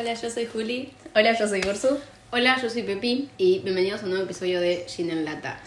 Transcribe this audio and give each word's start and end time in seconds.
Hola, 0.00 0.14
yo 0.14 0.30
soy 0.30 0.46
Juli. 0.46 0.92
Hola, 1.16 1.36
yo 1.36 1.48
soy 1.48 1.60
Ursu. 1.68 1.98
Hola, 2.30 2.56
yo 2.62 2.70
soy 2.70 2.84
Pepi 2.84 3.28
y 3.36 3.58
bienvenidos 3.58 4.00
a 4.00 4.04
un 4.04 4.10
nuevo 4.10 4.26
episodio 4.26 4.60
de 4.60 4.86
Gin 4.86 5.10
en 5.10 5.24
Lata. 5.24 5.58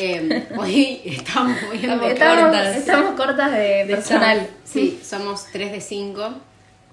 Eh, 0.00 0.46
hoy 0.56 1.00
estamos 1.04 1.60
muy 1.62 1.78
Estamos, 1.78 2.12
cortas. 2.12 2.76
estamos 2.76 3.16
cortas 3.16 3.50
de, 3.50 3.84
personal. 3.88 4.48
Sí, 4.62 5.00
somos 5.04 5.46
3 5.50 5.72
de 5.72 5.80
5, 5.80 6.34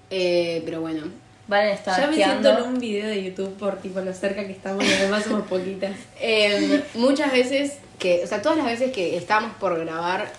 pero 0.08 0.80
bueno. 0.80 1.04
Van 1.46 1.60
a 1.60 1.70
estar 1.70 2.00
Ya 2.00 2.08
me 2.08 2.16
siento 2.16 2.58
en 2.58 2.64
un 2.64 2.80
video 2.80 3.06
de 3.06 3.22
YouTube 3.22 3.56
por 3.56 3.76
tipo 3.76 4.00
lo 4.00 4.12
cerca 4.12 4.44
que 4.44 4.52
estamos 4.52 4.84
y 4.84 4.92
además 4.92 5.22
somos 5.22 5.46
poquitas. 5.46 5.92
Eh, 6.20 6.82
muchas 6.94 7.30
veces 7.30 7.78
que, 8.00 8.24
o 8.24 8.26
sea, 8.26 8.42
todas 8.42 8.58
las 8.58 8.66
veces 8.66 8.90
que 8.90 9.16
estamos 9.16 9.52
por 9.60 9.78
grabar, 9.78 10.32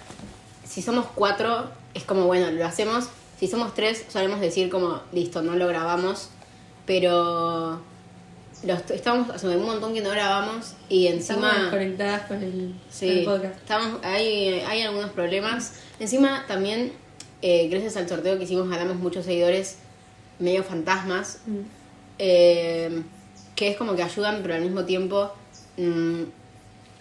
si 0.68 0.82
somos 0.82 1.06
4, 1.16 1.72
es 1.94 2.04
como, 2.04 2.26
bueno, 2.26 2.52
lo 2.52 2.66
hacemos. 2.66 3.08
Si 3.40 3.48
somos 3.48 3.74
3, 3.74 4.08
solemos 4.10 4.42
decir 4.42 4.70
como, 4.70 5.02
listo, 5.14 5.42
no 5.42 5.56
lo 5.56 5.66
grabamos, 5.68 6.30
pero 6.86 7.82
los, 8.64 8.92
estamos 8.92 9.30
hace 9.30 9.48
un 9.48 9.66
montón 9.66 9.94
que 9.94 10.02
no 10.02 10.10
grabamos 10.10 10.74
y 10.90 11.08
Estamos 11.08 11.46
encima... 11.52 11.70
conectadas 11.72 12.22
con 12.28 12.38
el, 12.44 12.52
con 12.52 12.80
Sí, 12.90 13.10
el 13.10 13.26
podcast. 13.26 13.56
estamos, 13.58 14.00
hay, 14.04 14.62
hay 14.68 14.82
algunos 14.82 15.10
problemas. 15.12 15.74
Encima 16.00 16.46
también, 16.48 16.94
eh, 17.42 17.68
gracias 17.70 17.98
al 17.98 18.08
sorteo 18.08 18.38
que 18.38 18.44
hicimos, 18.44 18.70
ganamos 18.70 18.98
muchos 18.98 19.26
seguidores 19.26 19.78
medio 20.40 20.64
fantasmas, 20.64 21.40
Mm. 21.46 21.60
eh, 22.20 23.02
que 23.56 23.68
es 23.70 23.78
como 23.78 23.96
que 23.96 24.04
ayudan, 24.04 24.40
pero 24.42 24.56
al 24.56 24.62
mismo 24.62 24.86
tiempo 24.86 25.32
mm, 25.78 26.24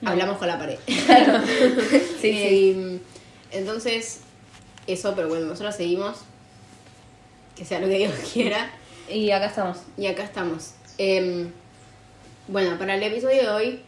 hablamos 0.05 0.39
con 0.39 0.47
la 0.49 0.59
pared. 0.59 0.79
Sí, 2.21 2.29
Y, 2.29 2.75
mm, 2.75 3.01
entonces, 3.53 4.21
eso, 4.87 5.15
pero 5.15 5.29
bueno, 5.29 5.47
nosotros 5.47 5.75
seguimos, 5.75 6.19
que 7.57 7.65
sea 7.65 7.81
lo 7.81 7.89
que 7.89 7.99
Dios 7.99 8.13
quiera. 8.33 8.71
Y 9.13 9.31
acá 9.31 9.47
estamos. 9.47 9.79
Y 9.97 10.07
acá 10.07 10.25
estamos. 10.25 10.73
Em, 10.99 11.51
bueno, 12.49 12.79
para 12.79 12.95
el 12.95 13.03
episodio 13.03 13.43
de 13.43 13.49
hoy 13.49 13.81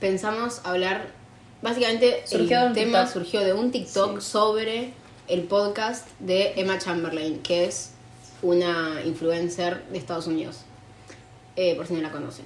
pensamos 0.00 0.60
hablar. 0.64 1.08
Básicamente, 1.62 2.22
Surgió 2.26 2.66
el 2.66 2.72
tema 2.74 3.04
TikTok. 3.04 3.12
surgió 3.12 3.40
de 3.40 3.52
un 3.54 3.70
TikTok 3.70 4.20
sobre 4.20 4.92
el 5.28 5.42
podcast 5.44 6.08
de 6.20 6.52
Emma 6.56 6.78
Chamberlain, 6.78 7.40
que 7.42 7.64
es 7.64 7.92
una 8.42 9.00
influencer 9.04 9.84
de 9.86 9.98
Estados 9.98 10.26
Unidos. 10.26 10.60
Eh, 11.56 11.74
por 11.74 11.86
si 11.86 11.94
no 11.94 12.02
la 12.02 12.10
conocen. 12.10 12.44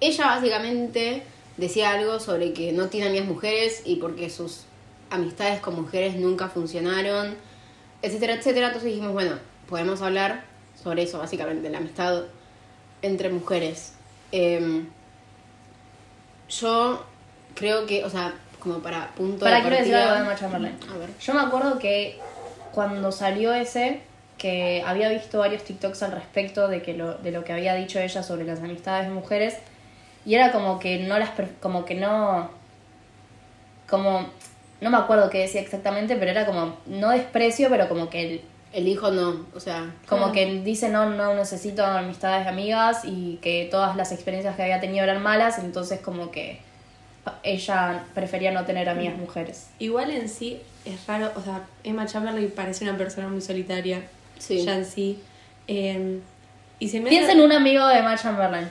Ella 0.00 0.26
básicamente 0.26 1.22
decía 1.56 1.92
algo 1.92 2.20
sobre 2.20 2.52
que 2.52 2.72
no 2.72 2.88
tiene 2.88 3.08
amigas 3.08 3.26
mujeres 3.26 3.82
y 3.86 3.96
porque 3.96 4.28
sus 4.28 4.64
amistades 5.10 5.60
con 5.60 5.76
mujeres 5.76 6.16
nunca 6.16 6.48
funcionaron, 6.48 7.34
etcétera, 8.02 8.34
etcétera. 8.34 8.66
Entonces 8.66 8.90
dijimos, 8.90 9.12
bueno, 9.14 9.38
podemos 9.68 10.02
hablar 10.02 10.44
sobre 10.82 11.02
eso, 11.02 11.18
básicamente, 11.18 11.68
la 11.70 11.78
amistad 11.78 12.24
entre 13.02 13.28
mujeres. 13.30 13.94
Em, 14.32 14.88
yo 16.48 17.04
creo 17.54 17.86
que, 17.86 18.04
o 18.04 18.10
sea, 18.10 18.34
como 18.60 18.78
para 18.78 19.08
punto 19.14 19.44
Para 19.44 19.56
de 19.56 19.62
quiero 19.62 19.76
decir 19.76 19.94
algo 19.94 20.14
de 20.14 20.20
Emma 20.20 20.36
Chamberlain. 20.36 20.76
A 20.92 20.96
ver. 20.98 21.10
Yo 21.20 21.34
me 21.34 21.40
acuerdo 21.40 21.78
que 21.78 22.18
cuando 22.72 23.12
salió 23.12 23.52
ese, 23.54 24.00
que 24.38 24.82
había 24.86 25.08
visto 25.10 25.38
varios 25.38 25.62
TikToks 25.64 26.02
al 26.02 26.12
respecto 26.12 26.68
de 26.68 26.82
que 26.82 26.94
lo, 26.94 27.14
de 27.14 27.30
lo 27.30 27.44
que 27.44 27.52
había 27.52 27.74
dicho 27.74 27.98
ella 28.00 28.22
sobre 28.22 28.44
las 28.44 28.58
amistades 28.60 29.06
de 29.06 29.14
mujeres, 29.14 29.56
y 30.26 30.34
era 30.34 30.52
como 30.52 30.78
que 30.78 30.98
no 31.00 31.18
las 31.18 31.30
como 31.60 31.84
que 31.84 31.94
no 31.94 32.50
como 33.88 34.26
no 34.80 34.90
me 34.90 34.96
acuerdo 34.96 35.30
qué 35.30 35.38
decía 35.38 35.60
exactamente, 35.60 36.16
pero 36.16 36.30
era 36.30 36.46
como 36.46 36.76
no 36.86 37.10
desprecio, 37.10 37.68
pero 37.70 37.88
como 37.88 38.10
que 38.10 38.22
el- 38.22 38.40
El 38.74 38.88
hijo 38.88 39.10
no, 39.12 39.46
o 39.54 39.60
sea, 39.60 39.94
como 40.08 40.32
Claro. 40.32 40.32
que 40.32 40.60
dice 40.62 40.88
no, 40.88 41.08
no 41.08 41.32
necesito 41.34 41.84
amistades 41.86 42.46
amigas 42.48 43.02
y 43.04 43.38
que 43.40 43.68
todas 43.70 43.94
las 43.96 44.10
experiencias 44.10 44.56
que 44.56 44.62
había 44.62 44.80
tenido 44.80 45.04
eran 45.04 45.22
malas, 45.22 45.58
entonces 45.60 46.00
como 46.00 46.30
que 46.32 46.58
ella 47.42 48.04
prefería 48.14 48.50
no 48.50 48.64
tener 48.64 48.88
amigas 48.88 49.16
mujeres. 49.16 49.68
Igual 49.78 50.10
en 50.10 50.28
sí 50.28 50.60
es 50.84 51.06
raro, 51.06 51.30
o 51.36 51.40
sea, 51.40 51.62
Emma 51.84 52.06
Chamberlain 52.06 52.50
parece 52.50 52.84
una 52.84 52.98
persona 52.98 53.28
muy 53.28 53.40
solitaria. 53.40 54.02
Sí. 54.38 54.64
Ya 54.64 54.74
en 54.76 54.84
sí. 54.84 55.20
Eh, 55.68 56.18
y 56.80 56.88
se 56.88 57.00
me 57.00 57.08
Piensa 57.10 57.30
hace, 57.30 57.38
en 57.38 57.44
un 57.44 57.52
amigo 57.52 57.86
de 57.86 57.98
Emma 57.98 58.16
Chamberlain. 58.18 58.68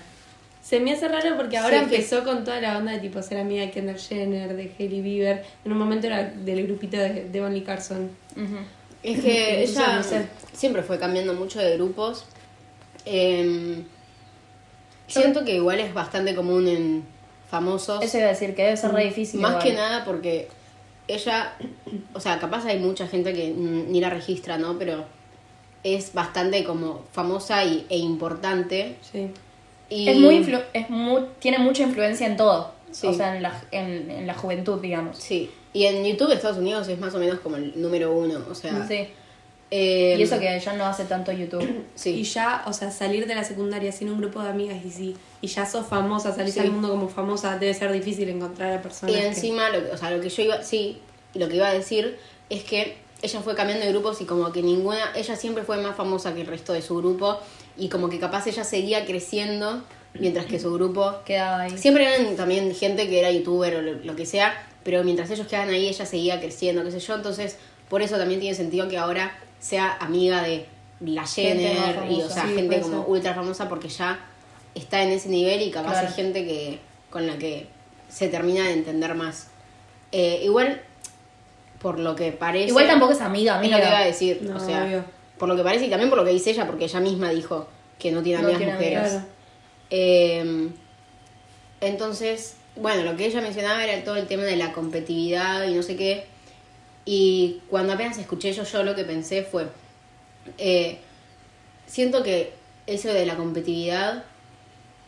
se 0.61 0.79
me 0.81 0.91
hace 0.93 1.07
raro 1.07 1.35
porque 1.37 1.57
ahora 1.57 1.79
Sí, 1.79 1.85
que- 1.89 1.95
empezó 1.95 2.23
con 2.25 2.43
toda 2.43 2.59
la 2.61 2.77
onda 2.77 2.91
de 2.91 2.99
tipo 2.99 3.21
ser 3.21 3.39
amiga 3.39 3.61
de 3.63 3.71
Kendall 3.71 3.97
Jenner, 3.97 4.53
de 4.55 4.71
Hailey 4.77 5.01
Bieber. 5.01 5.43
En 5.65 5.71
un 5.71 5.77
momento 5.77 6.07
era 6.07 6.23
del 6.25 6.67
grupito 6.67 6.97
de, 6.97 7.29
de 7.29 7.41
Bonnie 7.41 7.63
Carson. 7.63 8.11
Es 9.03 9.19
que 9.23 9.63
ella 9.63 9.97
no 9.97 10.03
sé. 10.03 10.27
siempre 10.53 10.81
fue 10.83 10.97
cambiando 10.99 11.33
mucho 11.33 11.59
de 11.59 11.75
grupos. 11.75 12.25
Em, 13.05 13.83
siento 15.07 15.43
que 15.45 15.55
igual 15.55 15.79
es 15.79 15.93
bastante 15.93 16.35
común 16.35 16.67
en 16.67 17.05
famosos. 17.49 18.03
Eso 18.03 18.17
iba 18.17 18.27
a 18.27 18.29
decir 18.29 18.55
que 18.55 18.63
debe 18.63 18.77
ser 18.77 18.91
re 18.91 19.05
difícil. 19.05 19.39
Más 19.41 19.51
igual. 19.51 19.63
que 19.63 19.73
nada 19.73 20.05
porque 20.05 20.47
ella, 21.07 21.53
o 22.13 22.19
sea, 22.19 22.39
capaz 22.39 22.65
hay 22.65 22.79
mucha 22.79 23.07
gente 23.07 23.33
que 23.33 23.51
mm, 23.51 23.91
ni 23.91 23.99
la 23.99 24.09
registra, 24.09 24.57
¿no? 24.57 24.77
Pero 24.79 25.05
es 25.83 26.13
bastante 26.13 26.63
como 26.63 27.03
famosa 27.11 27.63
y, 27.65 27.85
e 27.89 27.97
importante. 27.97 28.95
Sí. 29.01 29.29
Y 29.89 30.07
Es 30.09 30.17
muy 30.17 30.35
influ- 30.39 30.63
es 30.73 30.89
muy, 30.89 31.23
tiene 31.39 31.59
mucha 31.59 31.83
influencia 31.83 32.25
en 32.25 32.37
todo. 32.37 32.71
Sí. 32.91 33.07
O 33.07 33.13
sea, 33.13 33.35
en 33.35 33.43
la, 33.43 33.61
en, 33.71 34.09
en 34.09 34.25
la 34.27 34.33
juventud, 34.33 34.79
digamos. 34.79 35.17
Sí. 35.17 35.51
Y 35.73 35.85
en 35.85 36.05
YouTube 36.05 36.29
de 36.29 36.35
Estados 36.35 36.57
Unidos 36.57 36.87
es 36.87 36.99
más 36.99 37.13
o 37.15 37.17
menos 37.19 37.39
como 37.39 37.55
el 37.57 37.73
número 37.81 38.13
uno, 38.13 38.39
o 38.49 38.55
sea. 38.55 38.87
Sí. 38.87 39.07
em, 39.71 40.19
Y 40.19 40.23
eso 40.23 40.39
que 40.39 40.55
ella 40.55 40.73
no 40.73 40.85
hace 40.85 41.05
tanto 41.05 41.31
YouTube. 41.31 41.67
Sí. 41.95 42.11
Y 42.11 42.23
ya, 42.23 42.63
o 42.67 42.73
sea, 42.73 42.91
salir 42.91 43.25
de 43.27 43.33
la 43.35 43.43
secundaria 43.43 43.91
sin 43.91 44.09
un 44.11 44.19
grupo 44.19 44.41
de 44.41 44.49
amigas 44.49 44.77
y 44.85 44.91
si 44.91 45.15
y 45.41 45.47
ya 45.47 45.65
sos 45.65 45.85
famosa, 45.87 46.33
salís 46.33 46.53
Sí. 46.53 46.59
al 46.59 46.71
mundo 46.71 46.89
como 46.89 47.09
famosa, 47.09 47.57
debe 47.57 47.73
ser 47.73 47.91
difícil 47.91 48.29
encontrar 48.29 48.71
a 48.71 48.81
personas. 48.81 49.15
Y 49.15 49.19
que- 49.19 49.27
encima, 49.27 49.69
lo, 49.69 49.83
que- 49.83 49.91
o 49.91 49.97
sea, 49.97 50.11
lo 50.11 50.21
que 50.21 50.29
yo 50.29 50.43
iba, 50.43 50.61
sí, 50.63 50.99
lo 51.33 51.47
que 51.49 51.55
iba 51.55 51.67
a 51.67 51.73
decir 51.73 52.17
es 52.49 52.63
que 52.63 52.97
ella 53.23 53.39
fue 53.41 53.55
cambiando 53.55 53.85
de 53.85 53.91
grupos 53.91 54.21
y 54.21 54.25
como 54.25 54.51
que 54.51 54.61
ninguna, 54.61 55.11
ella 55.15 55.35
siempre 55.35 55.63
fue 55.63 55.77
más 55.77 55.95
famosa 55.95 56.33
que 56.35 56.41
el 56.41 56.47
resto 56.47 56.73
de 56.73 56.81
su 56.81 56.95
grupo 56.97 57.39
y 57.77 57.89
como 57.89 58.09
que 58.09 58.19
capaz 58.19 58.45
ella 58.47 58.63
seguía 58.63 59.05
creciendo 59.05 59.81
mientras 60.19 60.45
que 60.45 60.59
su 60.59 60.71
grupo 60.73 61.15
Quedaba 61.25 61.61
ahí. 61.63 61.77
Siempre 61.77 62.05
eran 62.05 62.35
también 62.35 62.75
gente 62.75 63.07
que 63.09 63.19
era 63.19 63.31
youtuber 63.31 63.75
o 63.77 63.81
lo, 63.81 63.93
lo 63.93 64.15
que 64.15 64.25
sea, 64.27 64.53
pero 64.83 65.03
mientras 65.03 65.29
ellos 65.31 65.47
quedaban 65.47 65.69
ahí, 65.69 65.87
ella 65.87 66.05
seguía 66.05 66.39
creciendo, 66.39 66.83
qué 66.83 66.91
sé 66.91 66.99
yo. 66.99 67.15
Entonces, 67.15 67.57
por 67.89 68.01
eso 68.01 68.17
también 68.17 68.39
tiene 68.39 68.55
sentido 68.55 68.87
que 68.87 68.97
ahora 68.97 69.37
sea 69.59 69.97
amiga 69.99 70.41
de 70.41 70.65
la 71.01 71.25
Jenner 71.25 72.09
y, 72.09 72.21
o 72.21 72.29
sea, 72.29 72.45
Sí, 72.47 72.55
gente 72.55 72.79
como 72.81 73.03
ultra 73.03 73.33
famosa 73.33 73.67
porque 73.69 73.89
ya 73.89 74.19
está 74.75 75.03
en 75.03 75.09
ese 75.11 75.29
nivel 75.29 75.61
y 75.61 75.71
capaz 75.71 75.91
Claro. 75.91 76.07
hay 76.07 76.13
gente 76.13 76.45
que 76.45 76.79
con 77.09 77.27
la 77.27 77.37
que 77.37 77.67
se 78.09 78.27
termina 78.29 78.65
de 78.67 78.73
entender 78.73 79.13
más. 79.15 79.47
Eh, 80.11 80.41
igual, 80.43 80.81
por 81.81 81.99
lo 81.99 82.15
que 82.15 82.31
parece. 82.31 82.69
Igual 82.69 82.87
tampoco 82.87 83.13
es 83.13 83.21
amiga, 83.21 83.53
Es 83.53 83.59
amiga. 83.59 83.77
lo 83.77 83.83
que 83.83 83.89
iba 83.89 83.99
a 83.99 84.05
decir. 84.05 84.39
No, 84.43 84.55
o 84.57 84.59
sea, 84.59 84.83
obvio. 84.85 85.05
por 85.37 85.49
lo 85.49 85.55
que 85.55 85.63
parece 85.63 85.85
y 85.85 85.89
también 85.89 86.09
por 86.09 86.17
lo 86.19 86.25
que 86.25 86.31
dice 86.31 86.51
ella, 86.51 86.65
porque 86.65 86.85
ella 86.85 86.99
misma 86.99 87.29
dijo 87.31 87.67
que 87.99 88.11
no 88.11 88.21
tiene 88.23 88.41
No 88.41 88.47
amigas 88.47 88.57
tiene 88.59 88.73
mujeres. 88.73 89.09
Claro. 89.11 89.25
Eh, 89.89 90.69
entonces, 91.81 92.55
bueno, 92.75 93.03
lo 93.03 93.15
que 93.15 93.25
ella 93.25 93.41
mencionaba 93.41 93.83
era 93.83 94.03
todo 94.03 94.15
el 94.15 94.27
tema 94.27 94.43
de 94.43 94.55
la 94.55 94.73
competitividad 94.73 95.67
y 95.67 95.75
no 95.75 95.83
sé 95.83 95.95
qué. 95.95 96.25
Y 97.05 97.61
cuando 97.69 97.93
apenas 97.93 98.17
escuché 98.17 98.53
yo, 98.53 98.63
yo 98.63 98.83
lo 98.83 98.95
que 98.95 99.03
pensé 99.03 99.43
fue, 99.43 99.67
eh, 100.57 100.99
siento 101.85 102.23
que 102.23 102.53
eso 102.87 103.09
de 103.09 103.25
la 103.25 103.35
competitividad, 103.35 104.23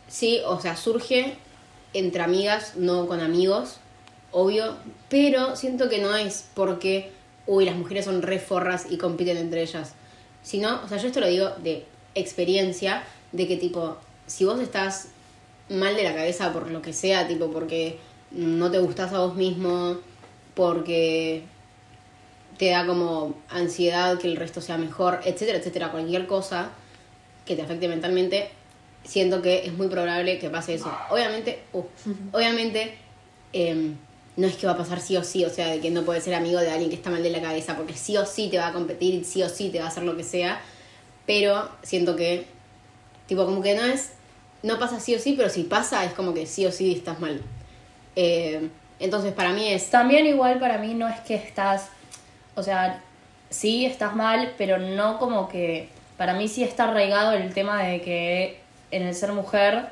sí, 0.08 0.40
o 0.46 0.60
sea, 0.60 0.76
surge 0.76 1.36
entre 1.92 2.22
amigas, 2.22 2.76
no 2.76 3.06
con 3.06 3.20
amigos, 3.20 3.78
obvio, 4.30 4.76
pero 5.08 5.56
siento 5.56 5.88
que 5.88 5.98
no 5.98 6.14
es 6.14 6.48
porque, 6.54 7.12
uy, 7.46 7.64
las 7.64 7.76
mujeres 7.76 8.04
son 8.04 8.22
re 8.22 8.38
forras 8.38 8.86
y 8.90 8.98
compiten 8.98 9.38
entre 9.38 9.62
ellas, 9.62 9.94
sino, 10.42 10.82
o 10.84 10.88
sea, 10.88 10.98
yo 10.98 11.08
esto 11.08 11.20
lo 11.20 11.28
digo 11.28 11.50
de 11.62 11.86
experiencia, 12.14 13.04
de 13.32 13.48
que 13.48 13.56
tipo, 13.56 13.96
si 14.26 14.44
vos 14.44 14.60
estás 14.60 15.08
mal 15.68 15.96
de 15.96 16.04
la 16.04 16.14
cabeza 16.14 16.52
por 16.52 16.70
lo 16.70 16.82
que 16.82 16.92
sea, 16.92 17.26
tipo, 17.26 17.50
porque 17.50 17.98
no 18.30 18.70
te 18.70 18.78
gustás 18.78 19.12
a 19.12 19.20
vos 19.20 19.34
mismo, 19.34 19.98
porque 20.54 21.42
te 22.58 22.70
da 22.70 22.86
como 22.86 23.34
ansiedad 23.48 24.18
que 24.18 24.28
el 24.28 24.36
resto 24.36 24.60
sea 24.60 24.78
mejor, 24.78 25.20
etcétera, 25.24 25.58
etcétera, 25.58 25.90
cualquier 25.90 26.26
cosa 26.26 26.70
que 27.44 27.54
te 27.54 27.62
afecte 27.62 27.88
mentalmente, 27.88 28.50
siento 29.04 29.42
que 29.42 29.66
es 29.66 29.72
muy 29.72 29.88
probable 29.88 30.38
que 30.38 30.50
pase 30.50 30.74
eso. 30.74 30.92
Obviamente, 31.10 31.60
uh, 31.72 31.84
obviamente, 32.32 32.96
em, 33.52 33.96
no 34.36 34.46
es 34.46 34.56
que 34.56 34.66
va 34.66 34.72
a 34.72 34.76
pasar 34.76 35.00
sí 35.00 35.16
o 35.16 35.22
sí, 35.22 35.44
o 35.44 35.50
sea, 35.50 35.68
de 35.68 35.80
que 35.80 35.90
no 35.90 36.02
puedes 36.02 36.24
ser 36.24 36.34
amigo 36.34 36.58
de 36.58 36.70
alguien 36.70 36.90
que 36.90 36.96
está 36.96 37.10
mal 37.10 37.22
de 37.22 37.30
la 37.30 37.40
cabeza, 37.40 37.76
porque 37.76 37.94
sí 37.94 38.16
o 38.16 38.26
sí 38.26 38.48
te 38.48 38.58
va 38.58 38.68
a 38.68 38.72
competir 38.72 39.14
y 39.14 39.24
sí 39.24 39.42
o 39.42 39.48
sí 39.48 39.70
te 39.70 39.78
va 39.78 39.86
a 39.86 39.88
hacer 39.88 40.02
lo 40.02 40.16
que 40.16 40.24
sea, 40.24 40.60
pero 41.26 41.68
siento 41.82 42.16
que, 42.16 42.46
tipo, 43.26 43.44
como 43.44 43.62
que 43.62 43.74
no 43.74 43.84
es, 43.84 44.12
no 44.62 44.78
pasa 44.78 45.00
sí 45.00 45.14
o 45.14 45.18
sí, 45.18 45.34
pero 45.36 45.48
si 45.48 45.62
pasa 45.64 46.04
es 46.04 46.12
como 46.12 46.34
que 46.34 46.46
sí 46.46 46.66
o 46.66 46.72
sí 46.72 46.92
estás 46.94 47.20
mal. 47.20 47.40
Eh, 48.16 48.68
entonces, 48.98 49.32
para 49.32 49.50
mí 49.52 49.68
es, 49.68 49.90
También 49.90 50.26
igual 50.26 50.58
para 50.58 50.78
mí 50.78 50.94
no 50.94 51.08
es 51.08 51.20
que 51.20 51.34
estás, 51.34 51.88
o 52.54 52.62
sea, 52.62 53.02
sí 53.50 53.84
estás 53.84 54.14
mal, 54.16 54.54
pero 54.56 54.78
no 54.78 55.18
como 55.18 55.48
que 55.48 55.88
para 56.16 56.32
mí 56.34 56.48
sí 56.48 56.62
está 56.64 56.84
arraigado 56.84 57.32
el 57.32 57.52
tema 57.52 57.82
de 57.82 58.00
que 58.00 58.60
en 58.90 59.02
el 59.02 59.14
ser 59.14 59.32
mujer 59.32 59.90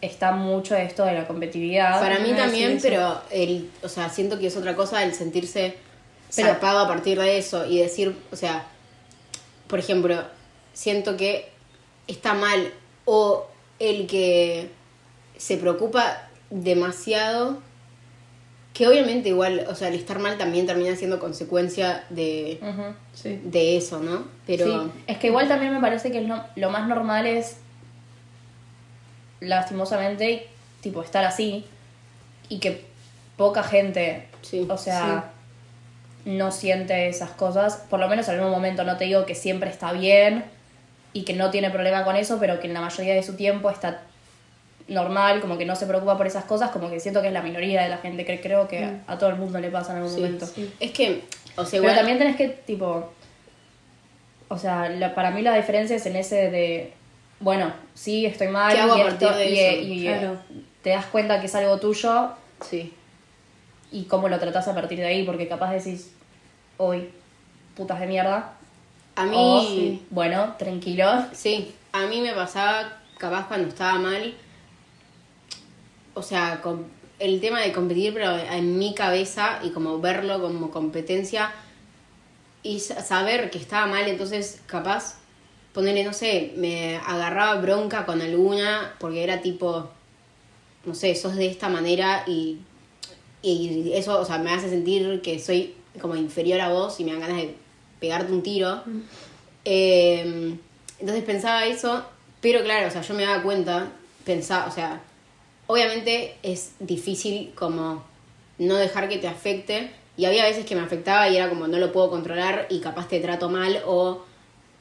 está 0.00 0.32
mucho 0.32 0.76
esto 0.76 1.04
de 1.04 1.14
la 1.14 1.26
competitividad. 1.26 1.98
Para 2.00 2.18
mí 2.20 2.32
también, 2.34 2.78
pero 2.80 3.20
el, 3.30 3.70
o 3.82 3.88
sea, 3.88 4.08
siento 4.10 4.38
que 4.38 4.46
es 4.46 4.56
otra 4.56 4.76
cosa 4.76 5.02
el 5.02 5.14
sentirse 5.14 5.76
Pero- 6.34 6.48
zarpado 6.48 6.78
a 6.80 6.86
partir 6.88 7.18
de 7.18 7.38
eso 7.38 7.66
y 7.66 7.78
decir, 7.78 8.14
o 8.30 8.36
sea, 8.36 8.66
por 9.66 9.78
ejemplo, 9.78 10.22
siento 10.74 11.16
que 11.16 11.48
está 12.06 12.34
mal 12.34 12.72
o 13.06 13.46
el 13.78 14.06
que 14.06 14.70
se 15.36 15.56
preocupa 15.56 16.28
demasiado, 16.50 17.58
que 18.72 18.88
obviamente 18.88 19.28
igual, 19.28 19.66
o 19.68 19.74
sea, 19.74 19.88
el 19.88 19.94
estar 19.94 20.18
mal 20.18 20.36
también 20.38 20.66
termina 20.66 20.96
siendo 20.96 21.18
consecuencia 21.18 22.04
de. 22.10 22.60
Sí. 23.12 23.40
de 23.44 23.76
eso, 23.76 24.00
¿no? 24.00 24.24
Pero 24.46 24.66
Sí, 24.66 24.90
es 25.06 25.18
que 25.18 25.28
igual 25.28 25.48
también 25.48 25.72
me 25.72 25.80
parece 25.80 26.10
que 26.10 26.20
lo, 26.20 26.42
lo 26.56 26.70
más 26.70 26.88
normal 26.88 27.26
es, 27.26 27.58
lastimosamente, 29.40 30.48
tipo, 30.80 31.02
estar 31.02 31.24
así 31.24 31.64
y 32.48 32.58
que 32.58 32.84
poca 33.36 33.62
gente, 33.62 34.28
Sí, 34.42 34.66
o 34.68 34.76
sea, 34.76 35.32
no 36.24 36.52
siente 36.52 37.08
esas 37.08 37.30
cosas, 37.30 37.76
por 37.88 38.00
lo 38.00 38.08
menos 38.08 38.28
en 38.28 38.36
algún 38.36 38.50
momento, 38.50 38.84
no 38.84 38.96
te 38.96 39.04
digo 39.04 39.24
que 39.26 39.34
siempre 39.34 39.70
está 39.70 39.92
bien 39.92 40.44
y 41.14 41.22
que 41.24 41.32
no 41.32 41.50
tiene 41.50 41.70
problema 41.70 42.04
con 42.04 42.16
eso, 42.16 42.36
pero 42.38 42.60
que 42.60 42.66
en 42.66 42.74
la 42.74 42.82
mayoría 42.82 43.14
de 43.14 43.22
su 43.22 43.34
tiempo 43.36 43.70
está 43.70 44.02
normal, 44.88 45.40
como 45.40 45.56
que 45.56 45.64
no 45.64 45.74
se 45.76 45.86
preocupa 45.86 46.18
por 46.18 46.26
esas 46.26 46.44
cosas, 46.44 46.70
como 46.70 46.90
que 46.90 47.00
siento 47.00 47.22
que 47.22 47.28
es 47.28 47.32
la 47.32 47.40
minoría 47.40 47.82
de 47.82 47.88
la 47.88 47.96
gente, 47.98 48.26
que 48.26 48.40
creo 48.42 48.68
que 48.68 48.86
a 49.06 49.16
todo 49.16 49.30
el 49.30 49.36
mundo 49.36 49.58
le 49.58 49.70
pasa 49.70 49.92
en 49.92 49.98
algún 49.98 50.12
sí. 50.14 50.20
momento. 50.20 50.46
es 50.78 50.90
que, 50.90 51.22
o 51.56 51.64
sea, 51.64 51.70
Pero 51.80 51.84
igual, 51.84 51.96
también 51.96 52.18
tenés 52.18 52.36
que, 52.36 52.48
tipo. 52.48 53.10
O 54.48 54.58
sea, 54.58 54.88
la- 54.90 55.14
para 55.14 55.30
mí 55.30 55.40
la 55.40 55.54
diferencia 55.56 55.96
es 55.96 56.04
en 56.06 56.16
ese 56.16 56.50
de. 56.50 56.92
Bueno, 57.40 57.72
sí, 57.94 58.26
estoy 58.26 58.48
mal. 58.48 58.72
¿Qué 58.74 58.80
hago 58.80 58.96
y 58.98 59.00
esto- 59.00 59.42
y, 59.42 59.58
eso? 59.58 59.80
y, 59.82 60.02
Claro. 60.02 60.36
te 60.82 60.90
das 60.90 61.06
cuenta 61.06 61.40
que 61.40 61.46
es 61.46 61.54
algo 61.54 61.78
tuyo 61.78 62.32
sí. 62.60 62.92
y 63.90 64.04
cómo 64.04 64.28
lo 64.28 64.38
tratás 64.38 64.68
a 64.68 64.74
partir 64.74 64.98
de 64.98 65.06
ahí, 65.06 65.24
porque 65.24 65.48
capaz 65.48 65.72
decís, 65.72 66.12
hoy, 66.76 67.08
putas 67.76 68.00
de 68.00 68.06
mierda. 68.06 68.52
A 69.16 69.24
mí, 69.26 70.00
o, 70.10 70.14
bueno, 70.14 70.54
tranquilo. 70.58 71.06
Sí, 71.32 71.72
a 71.92 72.06
mí 72.06 72.20
me 72.20 72.32
pasaba 72.32 73.00
capaz 73.18 73.46
cuando 73.46 73.68
estaba 73.68 73.98
mal, 73.98 74.34
o 76.14 76.22
sea, 76.22 76.60
con 76.62 76.86
el 77.18 77.40
tema 77.40 77.60
de 77.60 77.72
competir, 77.72 78.12
pero 78.12 78.36
en 78.36 78.78
mi 78.78 78.94
cabeza 78.94 79.60
y 79.62 79.70
como 79.70 80.00
verlo 80.00 80.40
como 80.40 80.70
competencia 80.70 81.52
y 82.62 82.80
sa- 82.80 83.02
saber 83.02 83.50
que 83.50 83.58
estaba 83.58 83.86
mal, 83.86 84.06
entonces 84.08 84.60
capaz 84.66 85.16
ponerle, 85.72 86.04
no 86.04 86.12
sé, 86.12 86.52
me 86.56 86.96
agarraba 86.96 87.60
bronca 87.60 88.06
con 88.06 88.20
alguna 88.22 88.94
porque 88.98 89.22
era 89.22 89.40
tipo, 89.40 89.90
no 90.84 90.94
sé, 90.94 91.14
sos 91.14 91.36
de 91.36 91.46
esta 91.46 91.68
manera 91.68 92.24
y, 92.26 92.58
y 93.42 93.92
eso, 93.94 94.20
o 94.20 94.24
sea, 94.24 94.38
me 94.38 94.52
hace 94.52 94.68
sentir 94.70 95.20
que 95.22 95.38
soy 95.38 95.74
como 96.00 96.16
inferior 96.16 96.60
a 96.60 96.68
vos 96.70 96.98
y 97.00 97.04
me 97.04 97.12
dan 97.12 97.20
ganas 97.20 97.36
de 97.38 97.54
pegarte 98.04 98.32
un 98.32 98.42
tiro. 98.42 98.82
Eh, 99.64 100.54
entonces 101.00 101.24
pensaba 101.24 101.64
eso, 101.64 102.04
pero 102.42 102.62
claro, 102.62 102.88
o 102.88 102.90
sea, 102.90 103.00
yo 103.00 103.14
me 103.14 103.24
daba 103.24 103.42
cuenta, 103.42 103.92
pensaba, 104.26 104.66
o 104.66 104.70
sea, 104.70 105.00
obviamente 105.66 106.36
es 106.42 106.72
difícil 106.80 107.52
como 107.54 108.04
no 108.58 108.76
dejar 108.76 109.08
que 109.08 109.16
te 109.16 109.26
afecte 109.26 109.90
y 110.18 110.26
había 110.26 110.44
veces 110.44 110.66
que 110.66 110.76
me 110.76 110.82
afectaba 110.82 111.30
y 111.30 111.36
era 111.38 111.48
como 111.48 111.66
no 111.66 111.78
lo 111.78 111.92
puedo 111.92 112.10
controlar 112.10 112.66
y 112.68 112.80
capaz 112.80 113.08
te 113.08 113.20
trato 113.20 113.48
mal 113.48 113.82
o 113.86 114.22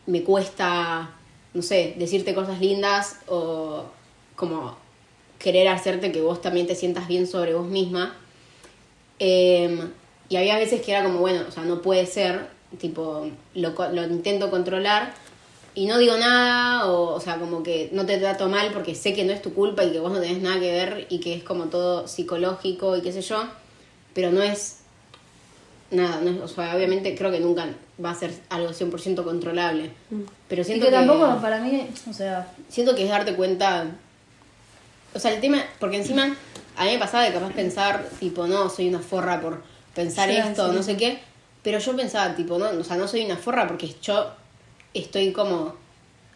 me 0.05 0.21
cuesta, 0.23 1.11
no 1.53 1.61
sé, 1.61 1.93
decirte 1.97 2.35
cosas 2.35 2.59
lindas 2.59 3.19
o 3.27 3.85
como 4.35 4.75
querer 5.39 5.69
hacerte 5.69 6.11
que 6.11 6.19
vos 6.19 6.41
también 6.41 6.67
te 6.67 6.75
sientas 6.75 7.07
bien 7.07 7.25
sobre 7.25 7.53
vos 7.53 7.67
misma. 7.67 8.17
Eh, 9.17 9.87
y 10.27 10.35
había 10.35 10.57
veces 10.57 10.81
que 10.81 10.91
era 10.91 11.03
como, 11.03 11.19
bueno, 11.19 11.45
o 11.47 11.51
sea, 11.51 11.63
no 11.63 11.81
puede 11.81 12.05
ser, 12.05 12.52
tipo, 12.79 13.29
lo, 13.55 13.69
lo 13.91 14.03
intento 14.05 14.49
controlar 14.49 15.13
y 15.75 15.85
no 15.87 15.97
digo 15.97 16.17
nada, 16.17 16.87
o, 16.91 17.13
o 17.15 17.19
sea, 17.19 17.37
como 17.37 17.63
que 17.63 17.89
no 17.93 18.05
te 18.05 18.17
trato 18.17 18.47
mal 18.47 18.69
porque 18.73 18.93
sé 18.95 19.13
que 19.13 19.23
no 19.23 19.31
es 19.33 19.41
tu 19.41 19.53
culpa 19.53 19.83
y 19.83 19.91
que 19.91 19.99
vos 19.99 20.11
no 20.11 20.19
tenés 20.19 20.41
nada 20.41 20.59
que 20.59 20.71
ver 20.71 21.07
y 21.09 21.19
que 21.19 21.33
es 21.33 21.43
como 21.43 21.65
todo 21.65 22.07
psicológico 22.07 22.95
y 22.97 23.01
qué 23.01 23.11
sé 23.11 23.21
yo, 23.21 23.43
pero 24.13 24.31
no 24.31 24.41
es 24.43 24.77
nada, 25.91 26.21
no 26.21 26.29
es- 26.31 26.41
o 26.41 26.47
sea, 26.47 26.75
obviamente 26.75 27.15
creo 27.15 27.31
que 27.31 27.39
nunca 27.39 27.67
va 28.03 28.11
a 28.11 28.15
ser 28.15 28.31
algo 28.49 28.71
100% 28.73 29.23
controlable, 29.23 29.91
pero 30.47 30.61
Y 30.61 30.65
siento 30.65 30.85
que 30.85 30.91
que, 30.91 30.97
tampoco 30.97 31.41
para 31.41 31.59
mí, 31.59 31.87
o 32.09 32.13
sea, 32.13 32.51
siento 32.69 32.95
que 32.95 33.03
es 33.03 33.09
darte 33.09 33.35
cuenta, 33.35 33.85
o 35.13 35.19
sea, 35.19 35.33
el 35.33 35.41
tema, 35.41 35.63
porque 35.79 35.97
encima 35.97 36.35
a 36.75 36.85
mí 36.85 36.91
me 36.93 36.99
pasaba 36.99 37.23
de 37.23 37.31
capaz 37.33 37.53
pensar, 37.53 38.07
tipo, 38.19 38.47
no, 38.47 38.69
soy 38.69 38.89
una 38.89 38.99
forra 38.99 39.39
por 39.41 39.63
pensar 39.93 40.29
Sí, 40.29 40.37
esto, 40.37 40.69
sí. 40.69 40.75
no 40.75 40.81
sé 40.83 40.97
qué, 40.97 41.19
pero 41.63 41.79
yo 41.79 41.95
pensaba, 41.95 42.35
tipo, 42.35 42.57
no, 42.59 42.69
o 42.69 42.83
sea, 42.83 42.97
no 42.97 43.07
soy 43.07 43.23
una 43.23 43.37
forra 43.37 43.67
porque 43.67 43.89
yo 44.01 44.31
estoy 44.93 45.31
como, 45.31 45.73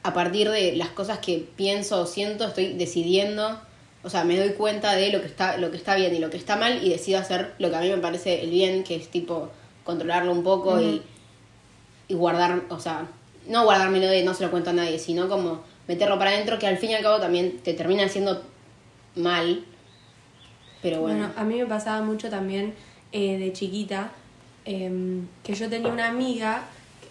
a 0.04 0.14
partir 0.14 0.50
de 0.50 0.76
las 0.76 0.90
cosas 0.90 1.20
que 1.20 1.46
pienso 1.56 2.02
o 2.02 2.06
siento, 2.06 2.48
estoy 2.48 2.74
decidiendo, 2.74 3.60
o 4.04 4.10
sea, 4.10 4.24
me 4.24 4.38
doy 4.38 4.54
cuenta 4.54 4.96
de 4.96 5.12
lo 5.12 5.20
que 5.20 5.28
está, 5.28 5.58
lo 5.58 5.70
que 5.70 5.78
está 5.78 5.96
bien 5.96 6.16
y 6.16 6.20
lo 6.20 6.30
que 6.30 6.38
está 6.38 6.56
mal 6.56 6.82
y 6.84 6.90
decido 6.90 7.20
hacer 7.20 7.54
lo 7.60 7.70
que 7.70 7.76
a 7.76 7.82
mí 7.82 7.90
me 7.90 7.98
parece 7.98 8.42
el 8.42 8.50
bien, 8.50 8.84
que 8.84 8.96
es 8.96 9.10
tipo 9.10 9.50
controlarlo 9.84 10.32
un 10.32 10.44
poco 10.44 10.82
y, 10.82 11.02
y 12.08 12.14
guardar, 12.14 12.64
o 12.70 12.80
sea, 12.80 13.08
no 13.48 13.66
guardármelo 13.66 14.08
de 14.08 14.24
no 14.24 14.34
se 14.34 14.46
lo 14.46 14.52
cuento 14.52 14.70
a 14.70 14.74
nadie, 14.74 14.98
sino 14.98 15.28
como 15.28 15.62
meterlo 15.88 16.18
para 16.18 16.32
adentro, 16.32 16.58
que 16.58 16.68
al 16.68 16.78
fin 16.78 16.92
y 16.92 16.96
al 16.96 17.04
cabo 17.04 17.20
también 17.20 17.60
te 17.60 17.74
termina 17.74 18.06
haciendo 18.06 18.44
mal. 19.16 19.66
Pero 20.82 21.02
bueno, 21.02 21.20
Bueno, 21.20 21.34
a 21.36 21.44
mí 21.44 21.56
me 21.56 21.66
pasaba 21.66 22.02
mucho 22.02 22.30
también 22.30 22.74
eh, 23.12 23.38
de 23.38 23.52
chiquita 23.52 24.12
em, 24.68 25.28
que 25.44 25.54
yo 25.56 25.70
tenía 25.70 25.92
una 25.92 26.08
amiga, 26.10 26.64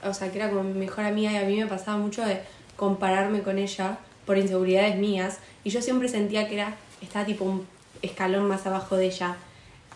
o 0.05 0.13
sea, 0.15 0.31
que 0.31 0.39
era 0.39 0.51
como 0.51 0.63
mi 0.63 0.79
mejor 0.79 1.05
amiga 1.07 1.33
y 1.33 1.37
a 1.37 1.43
mí 1.45 1.57
me 1.57 1.67
pasaba 1.67 1.97
mucho 1.97 2.25
de 2.25 2.41
compararme 2.77 3.43
con 3.43 3.59
ella 3.59 3.99
por 4.27 4.37
inseguridades 4.39 4.97
mías 4.97 5.39
y 5.65 5.71
yo 5.71 5.81
siempre 5.81 6.09
sentía 6.09 6.47
que 6.49 6.55
era 6.57 6.75
estaba 7.01 7.25
tipo 7.25 7.45
un 7.45 7.67
escalón 8.03 8.47
más 8.47 8.67
abajo 8.67 8.97
de 8.97 9.07
ella 9.07 9.37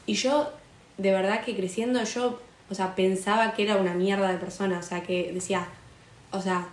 y 0.07 0.15
yo 0.15 0.51
de 0.99 1.11
verdad 1.12 1.45
que 1.45 1.55
creciendo 1.55 2.03
yo, 2.05 2.41
o 2.71 2.75
sea, 2.75 2.95
pensaba 2.95 3.53
que 3.53 3.62
era 3.65 3.77
una 3.77 3.93
mierda 3.95 4.31
de 4.33 4.39
persona, 4.39 4.79
o 4.79 4.83
sea, 4.83 5.03
que 5.03 5.31
decía, 5.33 5.67
o 6.33 6.41
sea, 6.41 6.67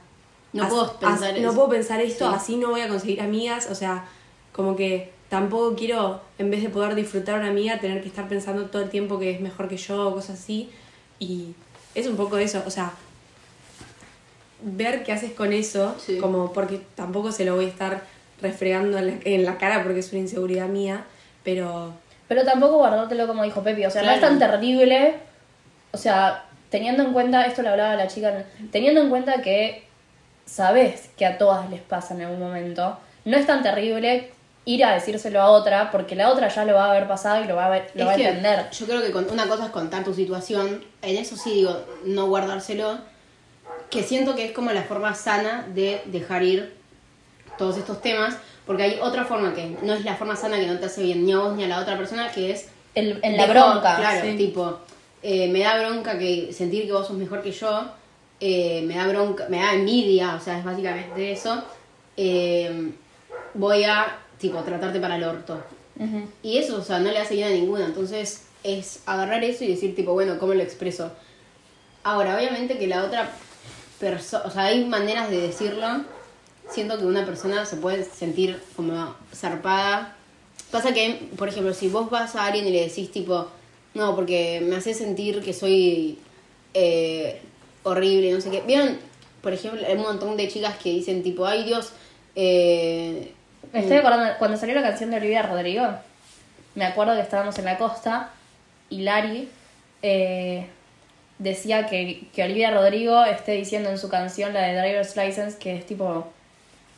No 0.53 0.63
as- 0.63 0.69
puedo 0.69 0.83
as- 0.85 0.91
pensar 0.91 1.33
no 1.33 1.49
eso. 1.49 1.55
puedo 1.55 1.69
pensar 1.69 1.99
esto, 2.01 2.29
Sí. 2.29 2.35
así 2.35 2.55
no 2.57 2.69
voy 2.69 2.81
a 2.81 2.87
conseguir 2.87 3.21
amigas, 3.21 3.67
o 3.69 3.75
sea, 3.75 4.05
como 4.53 4.75
que 4.75 5.11
tampoco 5.29 5.75
quiero, 5.75 6.21
en 6.37 6.49
vez 6.51 6.63
de 6.63 6.69
poder 6.69 6.95
disfrutar 6.95 7.35
a 7.35 7.39
una 7.39 7.49
amiga, 7.49 7.79
tener 7.79 8.01
que 8.01 8.07
estar 8.07 8.27
pensando 8.27 8.65
todo 8.67 8.81
el 8.81 8.89
tiempo 8.89 9.19
que 9.19 9.31
es 9.31 9.41
mejor 9.41 9.67
que 9.67 9.77
yo 9.77 10.07
o 10.09 10.13
cosas 10.13 10.39
así. 10.39 10.69
Y 11.19 11.53
es 11.95 12.07
un 12.07 12.15
poco 12.15 12.37
eso, 12.37 12.63
o 12.65 12.69
sea, 12.69 12.91
ver 14.61 15.03
qué 15.03 15.11
haces 15.13 15.33
con 15.33 15.53
eso, 15.53 15.95
Sí. 15.99 16.17
como 16.17 16.51
porque 16.53 16.81
tampoco 16.95 17.31
se 17.31 17.45
lo 17.45 17.55
voy 17.55 17.65
a 17.65 17.69
estar 17.69 18.01
refregando 18.41 18.97
en 18.97 19.07
la, 19.07 19.13
en 19.23 19.45
la 19.45 19.57
cara 19.57 19.83
porque 19.83 19.99
es 19.99 20.11
una 20.11 20.21
inseguridad 20.21 20.67
mía, 20.67 21.05
pero 21.43 21.93
Pero 22.27 22.43
tampoco 22.43 22.77
guardártelo 22.77 23.27
como 23.27 23.43
dijo 23.43 23.63
Pepi, 23.63 23.85
o 23.85 23.91
sea, 23.91 24.03
no 24.03 24.11
es 24.11 24.21
tan 24.21 24.37
terrible, 24.39 25.15
o 25.91 25.97
sea, 25.97 26.45
teniendo 26.69 27.03
en 27.03 27.13
cuenta, 27.13 27.45
esto 27.45 27.61
lo 27.61 27.69
hablaba 27.69 27.95
la 27.95 28.07
chica, 28.07 28.45
teniendo 28.71 29.01
en 29.01 29.09
cuenta 29.09 29.41
que 29.41 29.83
sabes 30.45 31.09
que 31.17 31.25
a 31.25 31.37
todas 31.37 31.69
les 31.69 31.81
pasa 31.81 32.13
en 32.15 32.21
algún 32.21 32.39
momento, 32.39 32.97
no 33.25 33.37
es 33.37 33.45
tan 33.45 33.63
terrible 33.63 34.31
ir 34.67 34.83
a 34.83 34.93
decírselo 34.93 35.41
a 35.41 35.49
otra, 35.51 35.91
porque 35.91 36.13
la 36.15 36.29
otra 36.29 36.49
ya 36.49 36.65
lo 36.65 36.73
va 36.73 36.85
a 36.87 36.91
haber 36.91 37.07
pasado 37.07 37.41
y 37.43 37.47
lo 37.47 37.55
va 37.55 37.67
a, 37.67 37.69
ver- 37.69 37.89
lo 37.95 38.01
Es 38.03 38.07
va 38.07 38.11
a 38.11 38.15
que 38.17 38.27
entender. 38.27 38.69
Yo 38.71 38.85
creo 38.85 39.01
que 39.01 39.11
con- 39.11 39.29
una 39.31 39.47
cosa 39.47 39.65
es 39.65 39.71
contar 39.71 40.03
tu 40.03 40.13
situación, 40.13 40.83
en 41.01 41.15
eso 41.17 41.37
sí 41.37 41.51
digo, 41.53 41.75
no 42.03 42.27
guardárselo, 42.27 42.97
que 43.89 44.03
siento 44.03 44.35
que 44.35 44.43
es 44.45 44.51
como 44.51 44.71
la 44.73 44.83
forma 44.83 45.15
sana 45.15 45.65
de 45.73 46.01
dejar 46.05 46.43
ir 46.43 46.73
todos 47.57 47.77
estos 47.77 48.01
temas, 48.01 48.35
porque 48.65 48.83
hay 48.83 48.99
otra 49.01 49.23
forma 49.23 49.53
que 49.55 49.77
no 49.81 49.93
es 49.93 50.03
la 50.03 50.15
forma 50.15 50.35
sana 50.35 50.57
que 50.59 50.67
no 50.67 50.77
te 50.77 50.85
hace 50.87 51.01
bien 51.03 51.25
ni 51.25 51.31
a 51.31 51.39
vos 51.39 51.55
ni 51.55 51.63
a 51.63 51.67
la 51.67 51.79
otra 51.79 51.97
persona, 51.97 52.29
que 52.31 52.51
es... 52.51 52.67
El- 52.93 53.19
en 53.23 53.37
la 53.37 53.47
dejo- 53.47 53.53
bronca. 53.53 53.95
Claro, 53.95 54.21
sí. 54.25 54.35
tipo, 54.35 54.79
eh, 55.23 55.47
me 55.47 55.59
da 55.61 55.79
bronca 55.79 56.19
que 56.19 56.51
sentir 56.51 56.85
que 56.85 56.91
vos 56.91 57.07
sos 57.07 57.15
mejor 57.15 57.41
que 57.41 57.51
yo, 57.53 57.85
eh, 58.41 58.81
me 58.85 58.95
da 58.97 59.07
bronca, 59.07 59.45
me 59.49 59.59
da 59.61 59.73
envidia, 59.73 60.35
o 60.35 60.39
sea, 60.41 60.59
es 60.59 60.65
básicamente 60.65 61.31
eso. 61.31 61.63
eh, 62.17 62.91
voy 63.53 63.83
a, 63.85 64.17
tipo, 64.39 64.59
tratarte 64.59 64.99
para 64.99 65.15
el 65.15 65.23
orto. 65.23 65.61
Y 66.43 66.57
eso, 66.57 66.77
o 66.77 66.83
sea, 66.83 66.99
no 66.99 67.11
le 67.11 67.17
hace 67.17 67.35
bien 67.35 67.47
a 67.47 67.51
ninguna. 67.51 67.85
Entonces, 67.85 68.43
es 68.63 68.99
agarrar 69.05 69.43
eso 69.43 69.63
y 69.63 69.67
decir, 69.67 69.95
tipo, 69.95 70.13
bueno, 70.13 70.37
¿cómo 70.39 70.53
lo 70.53 70.61
expreso? 70.61 71.11
Ahora, 72.03 72.37
obviamente 72.37 72.77
que 72.77 72.87
la 72.87 73.03
otra 73.03 73.31
persona, 73.99 74.43
o 74.45 74.51
sea, 74.51 74.65
hay 74.65 74.85
maneras 74.85 75.29
de 75.29 75.41
decirlo. 75.41 76.05
Siento 76.69 76.97
que 76.97 77.05
una 77.05 77.25
persona 77.25 77.65
se 77.65 77.77
puede 77.77 78.03
sentir 78.03 78.61
como 78.75 79.15
zarpada. 79.33 80.15
Pasa 80.71 80.93
que, 80.93 81.29
por 81.37 81.47
ejemplo, 81.47 81.73
si 81.73 81.87
vos 81.87 82.09
vas 82.09 82.35
a 82.35 82.45
alguien 82.45 82.67
y 82.67 82.71
le 82.71 82.87
decís, 82.87 83.11
tipo, 83.11 83.47
no, 83.93 84.15
porque 84.15 84.61
me 84.61 84.75
hace 84.75 84.93
sentir 84.93 85.41
que 85.41 85.53
soy 85.53 86.19
eh, 86.73 87.41
horrible, 87.83 88.31
no 88.31 88.41
sé 88.41 88.51
qué. 88.51 88.61
¿Vieron? 88.61 88.97
Por 89.41 89.53
ejemplo, 89.53 89.81
hay 89.85 89.95
un 89.95 90.03
montón 90.03 90.35
de 90.37 90.47
chicas 90.47 90.77
que 90.77 90.91
dicen 90.91 91.23
tipo, 91.23 91.45
ay 91.45 91.63
Dios, 91.63 91.93
eh, 92.35 93.33
Me 93.73 93.79
estoy 93.79 93.97
acordando, 93.97 94.33
cuando 94.39 94.57
salió 94.57 94.75
la 94.75 94.81
canción 94.81 95.11
de 95.11 95.17
Olivia 95.17 95.41
Rodrigo, 95.43 95.87
me 96.75 96.85
acuerdo 96.85 97.15
que 97.15 97.21
estábamos 97.21 97.57
en 97.59 97.65
la 97.65 97.77
costa 97.77 98.29
y 98.89 99.01
Lari 99.01 99.49
eh, 100.01 100.67
decía 101.39 101.87
que, 101.87 102.27
que 102.33 102.43
Olivia 102.43 102.71
Rodrigo 102.71 103.23
esté 103.25 103.53
diciendo 103.53 103.89
en 103.89 103.97
su 103.97 104.09
canción, 104.09 104.53
la 104.53 104.61
de 104.61 104.79
Driver's 104.79 105.15
License, 105.15 105.57
que 105.57 105.75
es 105.75 105.85
tipo... 105.85 106.27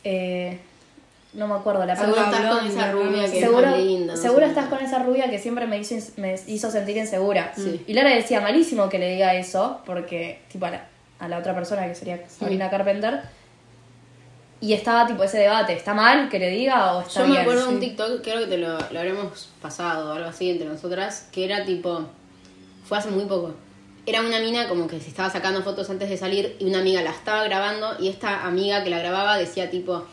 eh, 0.04 0.58
no 1.32 1.46
me 1.46 1.54
acuerdo 1.54 1.86
la 1.86 1.94
seguro 1.94 2.16
palabra. 2.16 2.38
estás 2.40 2.56
con 2.58 2.66
esa 2.66 2.90
rubia 2.92 3.22
que 3.30 3.40
Seguro, 3.40 3.58
es 3.68 3.72
tan 3.74 3.86
linda. 3.86 4.14
no 4.14 4.20
seguro 4.20 4.46
estás 4.46 4.66
con 4.66 4.80
esa 4.80 4.98
rubia 4.98 5.30
que 5.30 5.38
siempre 5.38 5.64
me 5.68 5.78
hizo, 5.78 5.94
me 6.16 6.34
hizo 6.48 6.70
sentir 6.72 6.96
insegura. 6.96 7.52
Sí. 7.54 7.84
Y 7.86 7.92
Lara 7.94 8.10
decía, 8.10 8.40
malísimo 8.40 8.88
que 8.88 8.98
le 8.98 9.12
diga 9.12 9.34
eso, 9.34 9.80
porque, 9.86 10.40
tipo, 10.50 10.66
a 10.66 10.70
la, 10.72 10.84
a 11.20 11.28
la 11.28 11.38
otra 11.38 11.54
persona, 11.54 11.86
que 11.86 11.94
sería 11.94 12.18
Sabrina 12.28 12.68
Carpenter, 12.68 13.20
y 14.60 14.74
estaba, 14.74 15.06
tipo, 15.06 15.22
ese 15.24 15.38
debate, 15.38 15.72
¿está 15.72 15.94
mal 15.94 16.28
que 16.28 16.38
le 16.38 16.50
diga 16.50 16.94
o 16.94 17.00
está 17.00 17.20
Yo 17.20 17.26
bien? 17.26 17.36
me 17.36 17.40
acuerdo 17.40 17.66
de 17.66 17.74
un. 17.74 17.80
TikTok, 17.80 18.22
creo 18.22 18.40
que 18.40 18.46
te 18.46 18.58
lo, 18.58 18.78
lo 18.78 18.98
habremos 18.98 19.48
pasado 19.62 20.10
o 20.10 20.12
algo 20.14 20.28
así 20.28 20.50
entre 20.50 20.68
nosotras, 20.68 21.28
que 21.32 21.44
era 21.44 21.64
tipo, 21.64 22.06
fue 22.84 22.98
hace 22.98 23.10
muy 23.10 23.24
poco. 23.24 23.54
Era 24.06 24.20
una 24.22 24.38
mina 24.40 24.68
como 24.68 24.86
que 24.86 24.98
se 25.00 25.08
estaba 25.08 25.30
sacando 25.30 25.62
fotos 25.62 25.88
antes 25.90 26.08
de 26.08 26.16
salir 26.16 26.56
y 26.58 26.64
una 26.66 26.80
amiga 26.80 27.02
la 27.02 27.10
estaba 27.10 27.44
grabando 27.44 27.96
y 28.00 28.08
esta 28.08 28.46
amiga 28.46 28.82
que 28.82 28.90
la 28.90 28.98
grababa 28.98 29.36
decía 29.36 29.70
tipo, 29.70 30.04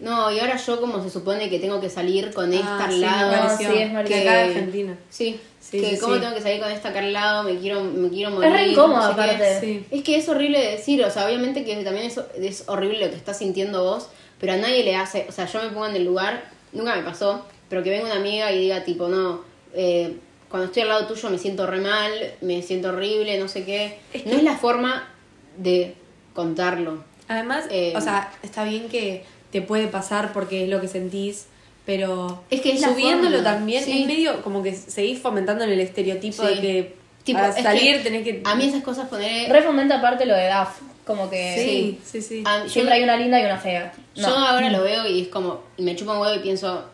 no, 0.00 0.30
y 0.30 0.38
ahora 0.40 0.56
yo 0.56 0.80
como 0.80 1.02
se 1.02 1.08
supone 1.10 1.48
que 1.48 1.58
tengo 1.60 1.80
que 1.80 1.88
salir 1.88 2.32
con 2.32 2.52
esta 2.52 2.78
Ah, 2.78 2.84
al 2.84 2.90
sí, 2.92 3.00
me 3.00 3.06
lado. 3.06 3.56
sí, 3.56 3.64
es. 3.64 4.06
Que 4.06 4.20
acá 4.20 4.34
de 4.36 4.42
Argentina. 4.42 4.98
Sí, 5.10 5.40
Sí, 5.60 5.80
que 5.80 5.90
sí, 5.94 5.98
cómo 5.98 6.16
tengo 6.20 6.34
que 6.34 6.42
salir 6.42 6.60
con 6.60 6.70
esta 6.70 6.90
acá 6.90 6.98
al 6.98 7.12
lado, 7.12 7.42
me 7.42 7.56
quiero, 7.58 7.82
me 7.82 8.10
quiero 8.10 8.30
morir. 8.32 8.50
re 8.52 8.68
incómodo, 8.68 9.00
no 9.00 9.08
sé 9.08 9.14
qué. 9.14 9.20
aparte. 9.22 9.60
Sí. 9.60 9.84
Es 9.90 10.02
que 10.02 10.16
es 10.16 10.28
horrible 10.28 10.58
de 10.60 10.70
decir, 10.72 11.02
o 11.02 11.10
sea, 11.10 11.26
obviamente 11.26 11.64
que 11.64 11.74
también 11.82 12.04
es, 12.06 12.20
es 12.38 12.64
horrible 12.68 13.00
lo 13.06 13.10
que 13.10 13.16
estás 13.16 13.38
sintiendo 13.38 13.82
vos, 13.82 14.08
pero 14.38 14.52
a 14.52 14.56
nadie 14.58 14.84
le 14.84 14.94
hace, 14.96 15.24
o 15.26 15.32
sea, 15.32 15.46
yo 15.46 15.62
me 15.62 15.70
pongo 15.70 15.86
en 15.86 15.96
el 15.96 16.04
lugar, 16.04 16.44
nunca 16.72 16.94
me 16.94 17.02
pasó, 17.02 17.46
pero 17.70 17.82
que 17.82 17.88
venga 17.90 18.04
una 18.06 18.16
amiga 18.16 18.52
y 18.52 18.58
diga 18.58 18.84
tipo, 18.84 19.08
no, 19.08 19.42
eh, 19.72 20.16
cuando 20.50 20.66
estoy 20.66 20.82
al 20.82 20.88
lado 20.90 21.06
tuyo 21.06 21.30
me 21.30 21.38
siento 21.38 21.66
re 21.66 21.80
mal, 21.80 22.12
me 22.42 22.60
siento 22.62 22.88
horrible, 22.90 23.38
no 23.38 23.48
sé 23.48 23.64
qué. 23.64 23.98
Es 24.12 24.26
No 24.26 24.34
es 24.34 24.42
la 24.42 24.56
forma 24.58 25.08
de 25.56 25.94
contarlo. 26.34 27.02
Además, 27.26 27.64
Eh, 27.70 27.94
o 27.96 28.00
sea, 28.02 28.30
está 28.42 28.64
bien 28.64 28.88
que 28.90 29.24
te 29.54 29.62
puede 29.62 29.86
pasar 29.86 30.32
porque 30.32 30.64
es 30.64 30.68
lo 30.68 30.80
que 30.80 30.88
sentís, 30.88 31.46
pero 31.86 32.42
Es 32.50 32.60
que 32.60 32.72
es 32.72 32.80
la 32.80 32.88
subiéndolo 32.88 33.36
forma, 33.36 33.44
también 33.52 33.84
sí. 33.84 34.00
es 34.02 34.06
medio 34.08 34.42
como 34.42 34.64
que 34.64 34.74
seguís 34.74 35.20
fomentando 35.20 35.62
en 35.62 35.70
el 35.70 35.78
estereotipo 35.78 36.42
Sí. 36.42 36.54
de 36.56 36.60
que 36.60 36.96
Tipo, 37.22 37.38
para 37.38 37.56
es 37.56 37.62
salir 37.62 37.98
que 37.98 38.02
tenés 38.02 38.24
que... 38.24 38.42
A 38.44 38.56
mí 38.56 38.64
esas 38.66 38.82
cosas 38.82 39.08
poner... 39.08 39.48
Re 39.50 39.62
fomenta 39.62 39.98
aparte 39.98 40.26
lo 40.26 40.34
de 40.34 40.46
DAF, 40.46 40.80
como 41.06 41.30
que 41.30 41.54
Sí, 41.56 42.00
sí, 42.04 42.20
sí. 42.20 42.42
a- 42.44 42.64
yo- 42.64 42.68
siempre 42.68 42.94
hay 42.96 43.04
una 43.04 43.16
linda 43.16 43.40
y 43.40 43.44
una 43.44 43.58
fea. 43.58 43.92
No. 44.16 44.28
Yo 44.28 44.36
ahora 44.36 44.68
lo 44.70 44.82
veo 44.82 45.06
y 45.06 45.20
es 45.22 45.28
como, 45.28 45.62
me 45.78 45.94
chupa 45.94 46.14
un 46.14 46.18
huevo 46.18 46.34
y 46.34 46.40
pienso, 46.40 46.84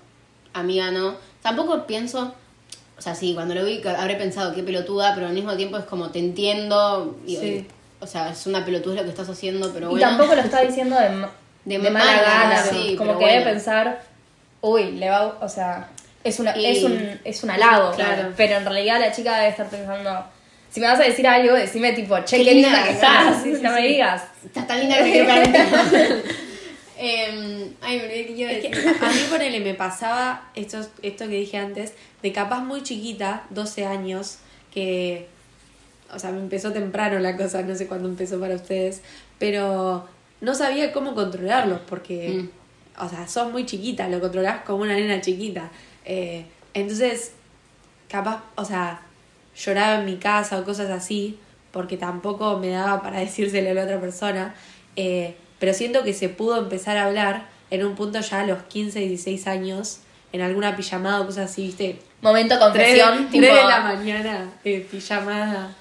amiga, 0.53 0.91
no. 0.91 1.15
Tampoco 1.43 1.87
pienso, 1.87 2.35
o 2.99 3.01
sea, 3.01 3.15
sí, 3.15 3.33
cuando 3.35 3.55
lo 3.55 3.65
vi 3.65 3.81
habré 3.85 4.17
pensado 4.17 4.55
qué 4.55 4.63
pelotuda, 4.63 5.15
pero 5.15 5.29
al 5.29 5.33
mismo 5.33 5.57
tiempo 5.57 5.79
es 5.79 5.85
como, 5.87 6.11
te 6.11 6.19
entiendo. 6.19 7.17
Y, 7.27 7.37
Sí. 7.37 7.67
O 8.03 8.07
sea, 8.07 8.31
es 8.33 8.47
una 8.47 8.65
pelotuda 8.65 8.97
lo 8.97 9.03
que 9.05 9.11
estás 9.11 9.29
haciendo, 9.29 9.73
pero 9.75 9.89
y 9.89 9.91
bueno. 9.91 10.07
tampoco 10.07 10.35
lo 10.35 10.41
está 10.43 10.63
diciendo 10.63 10.97
de, 10.99 11.27
De 11.65 11.79
de 11.79 11.91
mala 11.91 12.05
mala, 12.05 12.23
gana, 12.23 12.63
sí, 12.63 12.95
como 12.97 13.19
que 13.19 13.25
debe 13.27 13.39
bueno. 13.41 13.51
pensar, 13.53 14.03
uy, 14.63 14.93
le 14.93 15.11
va, 15.11 15.27
o 15.41 15.49
sea, 15.49 15.89
es, 16.25 16.39
una, 16.41 16.57
Y- 16.57 16.67
es, 16.67 16.85
un, 16.85 17.21
es 17.25 17.43
un 17.45 17.51
halago, 17.51 17.93
Claro. 17.93 18.33
pero 18.37 18.57
en 18.57 18.65
realidad 18.65 18.99
la 19.01 19.13
chica 19.13 19.37
debe 19.37 19.49
estar 19.51 19.69
pensando, 19.69 20.25
si 20.71 20.81
me 20.81 20.87
vas 20.87 21.01
a 21.01 21.05
decir 21.05 21.27
algo, 21.27 21.55
decime 21.55 21.93
tipo, 21.93 22.19
che, 22.25 22.39
Qué 22.39 22.45
qué, 22.45 22.55
linda, 22.55 22.69
linda 22.71 22.85
que 22.85 22.91
estás, 22.93 23.43
sí, 23.43 23.57
sí, 23.57 23.63
no 23.63 23.73
me 23.73 23.83
digas. 23.87 24.23
Estás 24.45 24.67
tan 24.67 24.81
linda 24.81 24.97
que 24.97 25.03
me 25.05 25.11
quiero 25.13 25.27
Em, 27.03 27.73
Ay, 27.81 27.97
me 27.99 28.05
olvidé 28.05 28.27
que 28.61 28.69
Es 28.69 28.75
decir. 28.85 28.97
a 29.03 29.09
mí 29.09 29.21
ponele, 29.31 29.61
me 29.61 29.73
pasaba 29.75 30.51
esto, 30.55 30.87
esto 31.03 31.25
que 31.29 31.37
dije 31.37 31.57
antes, 31.57 31.95
de 32.23 32.33
capaz 32.33 32.61
muy 32.61 32.83
chiquita, 32.83 33.45
12 33.51 33.87
años, 33.87 34.37
que, 34.73 35.27
o 36.13 36.19
sea, 36.19 36.31
me 36.31 36.41
empezó 36.41 36.73
temprano 36.73 37.19
la 37.19 37.37
cosa, 37.39 37.63
no 37.63 37.75
sé 37.75 37.87
cuándo 37.87 38.07
empezó 38.07 38.39
para 38.39 38.55
ustedes, 38.55 39.01
pero 39.39 40.07
no 40.41 40.55
sabía 40.55 40.93
cómo 40.93 41.15
controlarlos, 41.15 41.81
porque, 41.87 42.47
o 42.99 43.09
sea, 43.09 43.29
sos 43.29 43.51
muy 43.53 43.67
chiquita, 43.67 44.09
lo 44.09 44.21
controlás 44.21 44.63
como 44.65 44.83
una 44.83 44.95
nena 44.95 45.21
chiquita. 45.21 45.71
Eh, 46.05 46.47
entonces, 46.75 47.33
capaz, 48.09 48.43
o 48.57 48.65
sea, 48.65 49.03
lloraba 49.57 50.01
en 50.01 50.07
mi 50.07 50.17
casa 50.17 50.59
o 50.59 50.65
cosas 50.65 50.91
así, 50.91 51.39
porque 51.73 51.97
tampoco 51.97 52.59
me 52.59 52.71
daba 52.71 53.03
para 53.03 53.21
decírselo 53.27 53.71
a 53.71 53.75
la 53.75 53.85
otra 53.85 54.01
persona, 54.01 54.55
eh, 54.97 55.37
pero 55.59 55.75
siento 55.75 56.03
que 56.03 56.15
se 56.15 56.29
pudo 56.29 56.59
empezar 56.59 56.97
a 56.97 57.07
hablar 57.07 57.47
en 57.71 57.85
un 57.85 57.95
punto 57.95 58.21
ya 58.21 58.41
a 58.41 58.47
los 58.47 58.63
15, 58.65 58.99
16 58.99 59.47
años, 59.47 60.01
en 60.33 60.41
alguna 60.41 60.77
pijamada 60.77 61.21
o 61.21 61.27
cosas 61.27 61.51
así, 61.51 61.67
viste, 61.67 62.01
Momento 62.23 62.55
3 62.55 62.61
confesión, 62.61 63.31
tipo, 63.31 63.47
de 63.47 63.65
la 63.65 63.81
mañana, 63.81 64.53
eh, 64.63 64.87
pijamada, 64.91 65.75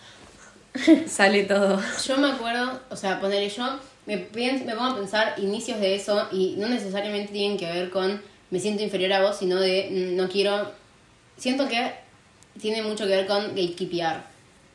sale 1.08 1.44
todo. 1.44 1.82
Yo 2.06 2.18
me 2.18 2.32
acuerdo, 2.32 2.80
o 2.90 2.96
sea, 2.96 3.20
ponerle 3.20 3.50
yo, 3.50 3.80
me, 4.06 4.18
pienso, 4.18 4.66
me 4.66 4.76
pongo 4.76 4.92
a 4.92 4.96
pensar 4.96 5.36
inicios 5.38 5.80
de 5.80 5.96
eso 5.96 6.28
y 6.32 6.56
no 6.58 6.68
necesariamente 6.68 7.32
tienen 7.32 7.58
que 7.58 7.66
ver 7.66 7.90
con 7.90 8.22
me 8.52 8.60
siento 8.60 8.84
inferior 8.84 9.14
a 9.14 9.22
vos, 9.22 9.38
sino 9.38 9.60
de 9.60 9.90
mm, 9.92 10.16
no 10.16 10.28
quiero. 10.28 10.72
Siento 11.38 11.68
que 11.68 11.92
tiene 12.60 12.82
mucho 12.82 13.06
que 13.06 13.16
ver 13.16 13.28
con 13.28 13.50
gatekeepear. 13.50 14.28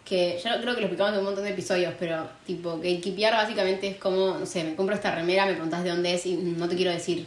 Que 0.05 0.39
ya 0.43 0.61
creo 0.61 0.75
que 0.75 0.83
lo 0.83 0.87
explicamos 0.87 1.15
en 1.15 1.21
un 1.21 1.25
montón 1.25 1.45
de 1.45 1.51
episodios, 1.51 1.95
pero 1.99 2.29
tipo, 2.47 2.77
gatekeepear 2.77 3.33
básicamente 3.33 3.89
es 3.89 3.97
como, 3.97 4.39
no 4.39 4.47
sé, 4.47 4.63
me 4.63 4.77
compro 4.77 4.95
esta 4.95 5.15
remera, 5.15 5.47
me 5.47 5.53
preguntás 5.53 5.83
de 5.83 5.91
dónde 5.91 6.15
es 6.15 6.27
y 6.27 6.37
no 6.37 6.69
te 6.69 6.77
quiero 6.77 6.91
decir. 6.91 7.27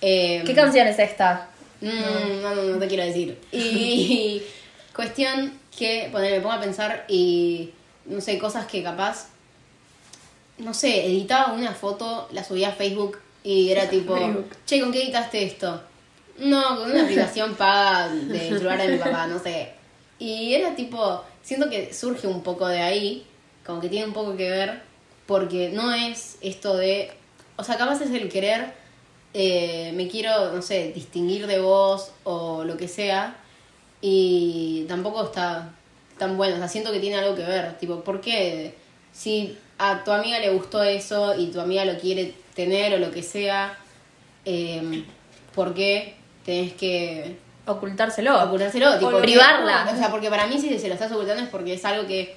Eh, 0.00 0.42
¿Qué 0.46 0.54
canción 0.54 0.86
es 0.86 0.98
esta? 0.98 1.48
Mm, 1.80 2.42
no, 2.42 2.54
no, 2.54 2.62
no 2.62 2.78
te 2.78 2.86
quiero 2.86 3.04
decir. 3.04 3.38
Y 3.50 4.42
cuestión 4.94 5.58
que, 5.76 6.08
poner, 6.12 6.32
me 6.32 6.40
pongo 6.40 6.54
a 6.54 6.60
pensar 6.60 7.04
y, 7.08 7.70
no 8.06 8.20
sé, 8.20 8.38
cosas 8.38 8.66
que 8.66 8.82
capaz, 8.82 9.28
no 10.58 10.74
sé, 10.74 11.06
editaba 11.06 11.52
una 11.52 11.72
foto, 11.72 12.28
la 12.32 12.44
subía 12.44 12.68
a 12.68 12.72
Facebook 12.72 13.18
y 13.42 13.70
era 13.70 13.88
tipo, 13.90 14.16
Facebook. 14.16 14.50
che, 14.66 14.80
¿con 14.80 14.92
qué 14.92 15.02
editaste 15.02 15.44
esto? 15.44 15.80
No, 16.38 16.76
con 16.76 16.90
una 16.90 17.02
aplicación 17.04 17.54
paga 17.54 18.08
del 18.08 18.40
celular 18.40 18.80
de 18.80 18.88
mi 18.88 18.98
papá, 18.98 19.26
no 19.26 19.38
sé. 19.38 19.72
Y 20.18 20.54
era 20.54 20.74
tipo, 20.74 21.22
siento 21.42 21.68
que 21.68 21.92
surge 21.92 22.26
un 22.26 22.42
poco 22.42 22.66
de 22.68 22.80
ahí, 22.80 23.26
como 23.64 23.80
que 23.80 23.88
tiene 23.88 24.06
un 24.06 24.12
poco 24.12 24.36
que 24.36 24.50
ver, 24.50 24.82
porque 25.26 25.70
no 25.70 25.92
es 25.92 26.38
esto 26.40 26.76
de, 26.76 27.12
o 27.56 27.64
sea, 27.64 27.76
capaz 27.76 28.00
es 28.00 28.10
el 28.10 28.28
querer, 28.28 28.74
eh, 29.32 29.92
me 29.94 30.08
quiero, 30.08 30.52
no 30.52 30.62
sé, 30.62 30.92
distinguir 30.92 31.46
de 31.46 31.58
vos 31.58 32.12
o 32.24 32.64
lo 32.64 32.76
que 32.76 32.88
sea, 32.88 33.36
y 34.00 34.84
tampoco 34.86 35.24
está 35.24 35.72
tan 36.18 36.36
bueno, 36.36 36.56
o 36.56 36.58
sea, 36.58 36.68
siento 36.68 36.92
que 36.92 37.00
tiene 37.00 37.16
algo 37.16 37.34
que 37.34 37.42
ver, 37.42 37.76
tipo, 37.78 38.04
¿por 38.04 38.20
qué? 38.20 38.74
Si 39.14 39.56
a 39.78 40.02
tu 40.04 40.10
amiga 40.10 40.38
le 40.40 40.50
gustó 40.50 40.82
eso 40.82 41.34
y 41.38 41.46
tu 41.46 41.60
amiga 41.60 41.84
lo 41.84 41.98
quiere 41.98 42.34
tener 42.54 42.94
o 42.94 42.98
lo 42.98 43.10
que 43.10 43.22
sea, 43.22 43.78
eh, 44.44 45.04
¿por 45.54 45.72
qué 45.74 46.16
tenés 46.44 46.72
que 46.74 47.36
Ocultárselo. 47.66 48.42
ocultárselo? 48.44 48.98
Tipo, 48.98 49.16
O 49.16 49.20
privarla. 49.22 49.88
O 49.92 49.96
sea, 49.96 50.10
porque 50.10 50.28
para 50.28 50.46
mí 50.46 50.58
si 50.60 50.78
se 50.78 50.88
lo 50.88 50.94
estás 50.94 51.10
ocultando 51.12 51.42
es 51.44 51.48
porque 51.48 51.74
es 51.74 51.84
algo 51.84 52.06
que 52.06 52.36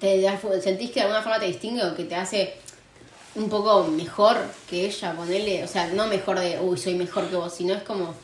te 0.00 0.20
da- 0.20 0.38
sentís 0.62 0.90
que 0.90 1.00
de 1.00 1.02
alguna 1.02 1.22
forma 1.22 1.38
te 1.38 1.46
distingue 1.46 1.84
o 1.84 1.94
que 1.94 2.04
te 2.04 2.14
hace 2.14 2.54
un 3.34 3.48
poco 3.48 3.84
mejor 3.84 4.36
que 4.68 4.86
ella, 4.86 5.12
ponerle, 5.12 5.62
o 5.64 5.68
sea, 5.68 5.86
no 5.88 6.06
mejor 6.06 6.38
de, 6.40 6.58
uy, 6.60 6.76
soy 6.78 6.94
mejor 6.94 7.28
que 7.28 7.36
vos, 7.36 7.54
sino 7.54 7.74
es 7.74 7.82
como... 7.82 8.14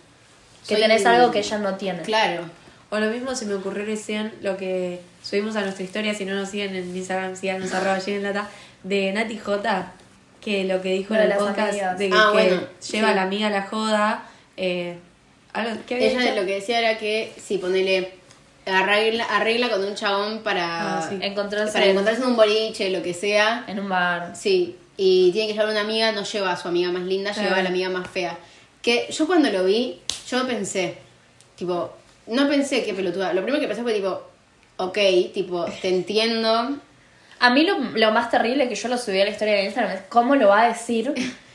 que 0.67 0.77
tenés 0.77 1.03
un- 1.03 1.09
algo 1.09 1.31
que 1.31 1.39
ella 1.41 1.59
no 1.59 1.75
tiene. 1.77 2.03
Claro. 2.03 2.45
O 2.91 2.99
lo 2.99 3.11
mismo 3.11 3.35
se 3.35 3.45
me 3.47 3.55
ocurrió 3.55 3.85
recién 3.85 4.33
lo 4.41 4.57
que 4.57 5.01
subimos 5.25 5.57
a 5.57 5.63
nuestra 5.63 5.83
historia, 5.83 6.15
si 6.15 6.25
no 6.25 6.35
nos 6.35 6.51
siguen 6.51 6.77
en 6.77 6.95
Instagram, 6.97 7.35
síganos 7.35 7.73
arroba 7.73 7.99
llenen 7.99 8.23
lata, 8.23 8.49
de 8.85 9.13
Nati 9.13 9.39
J, 9.39 9.93
que 10.41 10.65
lo 10.65 10.81
que 10.83 10.93
dijo 10.93 11.15
en 11.15 11.23
el 11.23 11.33
podcast 11.39 11.71
amigas. 11.71 11.99
de 11.99 12.09
que, 12.11 12.15
Ah, 12.17 12.27
que 12.27 12.33
bueno, 12.33 12.57
lleva 12.61 12.69
sí. 12.81 12.99
a 12.99 13.15
la 13.15 13.23
amiga 13.23 13.47
a 13.47 13.51
la 13.51 13.63
joda. 13.63 14.25
Eh, 14.59 14.97
algo, 15.55 15.77
¿qué 15.87 15.95
había 15.95 16.09
Ella 16.11 16.21
dicho? 16.21 16.35
lo 16.37 16.47
que 16.47 16.55
decía 16.57 16.79
era 16.81 16.99
que 16.99 17.33
si 17.43 17.57
ponele 17.59 18.13
arregla, 18.67 19.25
arregla 19.25 19.71
con 19.71 19.83
un 19.85 19.95
chabón 19.95 20.41
para, 20.43 20.99
Ah, 20.99 21.07
sí. 21.09 21.19
Encontrarse 21.21 21.73
para 21.73 21.87
encontrarse 21.87 22.23
en 22.23 22.29
un 22.29 22.37
boliche, 22.37 22.91
lo 22.91 23.03
que 23.03 23.15
sea, 23.15 23.65
en 23.67 23.81
un 23.81 23.89
bar. 23.89 24.35
Sí, 24.37 24.77
y 24.97 25.33
tiene 25.33 25.49
que 25.49 25.55
llevar 25.55 25.71
una 25.71 25.81
amiga, 25.81 26.13
no 26.13 26.23
lleva 26.25 26.53
a 26.53 26.57
su 26.57 26.69
amiga 26.69 26.91
más 26.93 27.03
linda, 27.03 27.33
Claro. 27.33 27.49
lleva 27.49 27.61
a 27.61 27.63
la 27.63 27.69
amiga 27.71 27.89
más 27.89 28.09
fea. 28.09 28.39
Que 28.83 29.07
yo 29.11 29.27
cuando 29.27 29.51
lo 29.51 29.65
vi, 29.65 30.01
yo 30.29 30.47
pensé, 30.47 30.97
tipo, 31.57 31.93
no 32.27 32.49
pensé 32.49 32.85
que 32.85 32.93
pelotuda. 32.95 33.33
Lo 33.33 33.43
primero 33.43 33.61
que 33.61 33.67
pensé 33.69 33.83
fue 33.83 33.95
tipo, 33.95 34.23
ok, 34.77 34.99
tipo, 35.33 35.65
te 35.83 35.89
entiendo. 35.89 36.79
A 37.41 37.51
mí 37.51 37.65
lo, 37.65 37.79
lo 37.79 38.13
más 38.13 38.31
terrible 38.31 38.69
que 38.69 38.75
yo 38.75 38.89
lo 38.89 38.99
subí 38.99 39.21
a 39.21 39.25
la 39.25 39.31
historia 39.31 39.55
de 39.55 39.65
Instagram 39.65 39.97
es 39.97 40.03
cómo 40.09 40.35
lo 40.37 40.49
va 40.49 40.63
a 40.63 40.69
decir 40.69 41.13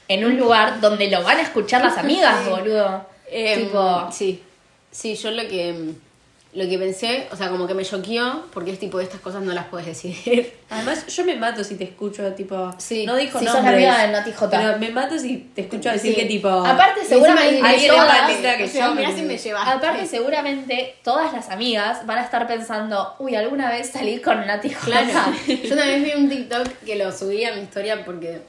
en 0.07 0.25
un 0.25 0.37
lugar 0.37 0.81
donde 0.81 1.09
lo 1.09 1.23
van 1.23 1.37
a 1.37 1.41
escuchar 1.41 1.83
las 1.83 1.97
amigas, 1.97 2.45
boludo. 2.49 3.05
Em, 3.31 3.61
tipo, 3.61 4.09
Sí, 4.11 4.43
sí, 4.91 5.15
yo 5.15 5.31
lo 5.31 5.47
que, 5.47 5.93
lo 6.51 6.67
que 6.67 6.79
pensé, 6.79 7.27
o 7.31 7.35
sea, 7.35 7.49
como 7.49 7.67
que 7.67 7.75
me 7.75 7.85
choqueó, 7.85 8.45
porque 8.51 8.71
es 8.71 8.79
tipo, 8.79 8.99
estas 8.99 9.19
cosas 9.21 9.43
no 9.43 9.53
las 9.53 9.65
puedes 9.67 9.85
decidir. 9.85 10.51
Además, 10.71 11.05
yo 11.05 11.23
me 11.23 11.35
mato 11.35 11.63
si 11.63 11.75
te 11.75 11.83
escucho, 11.83 12.23
tipo. 12.33 12.73
Sí. 12.79 13.05
No 13.05 13.15
dijo 13.15 13.37
Si 13.37 13.45
sos 13.45 13.53
nombres. 13.55 13.75
amiga 13.75 14.01
de 14.01 14.11
Nati 14.11 14.31
J. 14.31 14.57
Pero 14.57 14.79
me 14.79 14.89
mato 14.89 15.19
si 15.19 15.37
te 15.53 15.61
escucho 15.61 15.91
decir 15.91 16.15
Sí. 16.15 16.19
que, 16.21 16.25
tipo. 16.25 16.49
Aparte, 16.49 17.05
seguramente 17.05 17.61
alguien 17.61 17.91
todas- 17.91 18.27
le 18.29 18.37
Mira 18.37 18.57
que 18.57 18.63
o 18.63 18.67
sea, 18.67 18.87
yo 18.87 18.95
mirá 18.95 19.09
me- 19.09 19.15
si 19.15 19.21
me 19.21 19.37
llevaste. 19.37 19.69
Aparte, 19.71 20.05
seguramente 20.07 20.95
todas 21.03 21.31
las 21.33 21.49
amigas 21.51 22.03
van 22.07 22.17
a 22.17 22.23
estar 22.23 22.47
pensando, 22.47 23.13
uy, 23.19 23.35
alguna 23.35 23.69
vez 23.69 23.89
salí 23.91 24.19
con 24.19 24.45
Nati 24.47 24.69
J. 24.73 24.85
Claro. 24.85 25.07
Yo 25.47 25.73
una 25.73 25.85
vez 25.85 26.03
vi 26.03 26.11
un 26.13 26.29
TikTok 26.29 26.67
que 26.83 26.95
lo 26.95 27.11
subí 27.11 27.45
a 27.45 27.53
mi 27.53 27.61
historia 27.61 28.03
porque. 28.03 28.39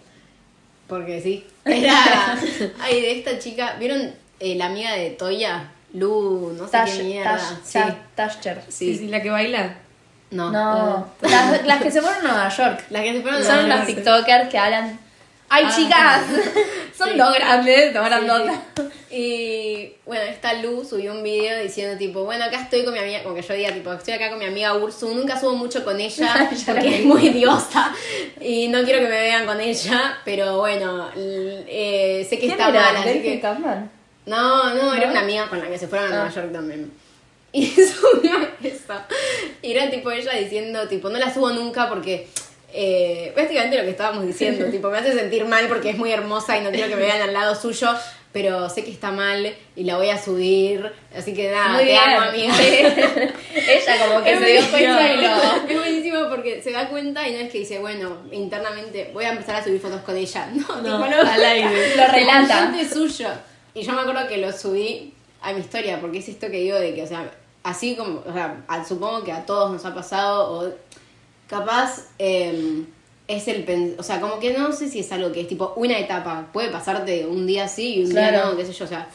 Porque 0.86 1.20
sí. 1.20 1.44
Era. 1.66 2.38
Ay, 2.80 3.00
de 3.02 3.18
esta 3.18 3.38
chica. 3.38 3.76
¿Vieron 3.78 4.10
eh, 4.40 4.54
la 4.56 4.66
amiga 4.66 4.94
de 4.94 5.10
Toya? 5.10 5.70
Lu, 5.94 6.52
no 6.56 6.64
sé 6.66 6.70
Tash, 6.72 6.96
qué 6.98 7.02
mierda. 7.04 7.36
Tash, 7.36 7.42
sí. 7.64 7.78
Tash- 7.78 7.96
Tasher. 8.14 8.62
Sí, 8.68 8.96
sí, 8.96 9.08
la 9.08 9.20
que 9.22 9.30
baila. 9.30 9.74
No. 10.30 10.50
No, 10.52 11.08
las, 11.22 11.66
las 11.66 11.82
que 11.82 11.90
se 11.90 12.00
fueron 12.00 12.24
a 12.26 12.28
Nueva 12.32 12.48
York. 12.48 12.84
Las 12.90 13.02
que 13.02 13.12
se 13.14 13.20
fueron 13.22 13.42
a 13.42 13.44
Son 13.44 13.68
las. 13.68 13.86
TikTokers 13.86 14.48
que 14.48 14.58
hablan. 14.58 14.98
¡Ay, 15.52 15.64
Ah, 15.66 15.72
chicas! 15.74 16.22
Son 16.96 17.10
Sí. 17.10 17.18
dos 17.18 17.34
grandes, 17.34 17.92
dos 17.92 18.04
grandotas. 18.06 18.56
sí. 18.76 18.84
Y 19.12 19.92
bueno, 20.06 20.22
esta 20.22 20.52
Lu 20.52 20.84
subió 20.84 21.10
un 21.12 21.24
video 21.24 21.60
diciendo 21.60 21.98
tipo, 21.98 22.22
bueno, 22.22 22.44
acá 22.44 22.60
estoy 22.62 22.84
con 22.84 22.92
mi 22.92 23.00
amiga, 23.00 23.24
como 23.24 23.34
que 23.34 23.42
yo 23.42 23.54
diga 23.54 23.72
tipo, 23.72 23.92
estoy 23.92 24.14
acá 24.14 24.30
con 24.30 24.38
mi 24.38 24.44
amiga 24.44 24.76
Ursu, 24.76 25.12
nunca 25.12 25.40
subo 25.40 25.54
mucho 25.54 25.84
con 25.84 25.98
ella 25.98 26.48
porque 26.66 27.00
es 27.00 27.04
muy 27.04 27.30
diosa 27.30 27.92
y 28.40 28.68
no 28.68 28.84
quiero 28.84 29.00
que 29.00 29.06
me 29.08 29.20
vean 29.20 29.46
con 29.46 29.60
ella, 29.60 30.18
pero 30.24 30.58
bueno, 30.58 31.08
eh, 31.16 32.24
sé 32.30 32.36
que 32.36 32.46
¿Quién 32.46 32.52
está 32.52 32.70
mal, 32.70 32.96
así 32.98 33.20
que... 33.20 33.42
No, 34.30 34.74
no, 34.74 34.94
era 34.94 35.10
una 35.10 35.20
amiga 35.20 35.48
con 35.48 35.58
la 35.60 35.68
que 35.68 35.78
se 35.78 35.88
fueron 35.88 36.08
a 36.08 36.10
Nueva 36.10 36.26
Ah. 36.30 36.34
York 36.34 36.52
también. 36.52 36.90
Y 37.52 37.66
subió 37.66 38.36
eso. 38.62 38.94
Y 39.60 39.72
era 39.72 39.90
tipo 39.90 40.08
ella 40.12 40.32
diciendo, 40.34 40.86
tipo, 40.86 41.08
no 41.10 41.18
la 41.18 41.32
subo 41.34 41.50
nunca 41.50 41.88
porque. 41.88 42.28
Eh, 42.72 43.32
básicamente 43.36 43.76
lo 43.76 43.82
que 43.82 43.90
estábamos 43.90 44.24
diciendo, 44.24 44.66
tipo, 44.70 44.88
me 44.88 44.98
hace 44.98 45.12
sentir 45.12 45.44
mal 45.44 45.66
porque 45.66 45.90
es 45.90 45.98
muy 45.98 46.12
hermosa 46.12 46.56
y 46.56 46.60
no 46.60 46.70
quiero 46.70 46.88
que 46.88 46.94
me 46.94 47.02
vean 47.02 47.20
al 47.22 47.32
lado 47.32 47.56
suyo, 47.60 47.88
pero 48.32 48.70
sé 48.70 48.84
que 48.84 48.92
está 48.92 49.10
mal 49.10 49.52
y 49.74 49.82
la 49.82 49.96
voy 49.96 50.10
a 50.10 50.22
subir, 50.22 50.92
así 51.16 51.34
que 51.34 51.50
nada, 51.50 51.70
Muy 51.70 51.78
te 51.78 51.84
bien. 51.86 51.98
amo, 51.98 52.20
amiga. 52.28 52.54
Ella 52.62 54.06
como 54.06 54.22
que 54.22 54.32
Es 54.32 54.38
se 54.38 54.46
dio 54.46 54.70
cuenta 54.70 55.12
y 55.12 55.16
lo... 55.16 55.68
Es 55.72 55.78
buenísimo 55.80 56.28
porque 56.28 56.62
se 56.62 56.70
da 56.70 56.88
cuenta 56.88 57.26
y 57.28 57.32
no 57.32 57.38
es 57.40 57.50
que 57.50 57.58
dice, 57.58 57.80
bueno, 57.80 58.18
internamente 58.30 59.10
voy 59.12 59.24
a 59.24 59.30
empezar 59.30 59.56
a 59.56 59.64
subir 59.64 59.80
fotos 59.80 60.02
con 60.02 60.16
ella. 60.16 60.46
No, 60.54 60.76
No, 60.80 61.04
tipo, 61.04 61.10
no. 61.24 61.28
al 61.28 61.44
aire. 61.44 61.96
Lo 61.96 62.06
relata. 62.06 62.66
Consciente 62.70 62.94
suyo. 62.94 63.28
Y 63.74 63.82
yo 63.82 63.92
me 63.92 64.00
acuerdo 64.00 64.28
que 64.28 64.38
lo 64.38 64.52
subí 64.52 65.14
a 65.42 65.52
mi 65.52 65.60
historia, 65.60 66.00
porque 66.00 66.18
es 66.18 66.28
esto 66.28 66.50
que 66.50 66.60
digo 66.60 66.78
de 66.78 66.94
que, 66.94 67.02
o 67.02 67.06
sea, 67.06 67.30
así 67.62 67.96
como, 67.96 68.22
o 68.26 68.32
sea, 68.32 68.64
supongo 68.86 69.24
que 69.24 69.32
a 69.32 69.46
todos 69.46 69.70
nos 69.70 69.84
ha 69.84 69.94
pasado, 69.94 70.52
o 70.52 70.72
capaz 71.46 72.08
eh, 72.18 72.84
es 73.28 73.48
el, 73.48 73.96
o 73.98 74.02
sea, 74.02 74.20
como 74.20 74.38
que 74.38 74.52
no 74.52 74.72
sé 74.72 74.88
si 74.88 75.00
es 75.00 75.12
algo 75.12 75.32
que 75.32 75.42
es 75.42 75.48
tipo 75.48 75.72
una 75.76 75.98
etapa, 75.98 76.48
puede 76.52 76.68
pasarte 76.70 77.26
un 77.26 77.46
día 77.46 77.68
sí 77.68 77.96
y 77.96 78.04
un 78.04 78.10
día 78.10 78.32
no, 78.44 78.56
qué 78.56 78.66
sé 78.66 78.72
yo, 78.72 78.84
o 78.84 78.88
sea, 78.88 79.08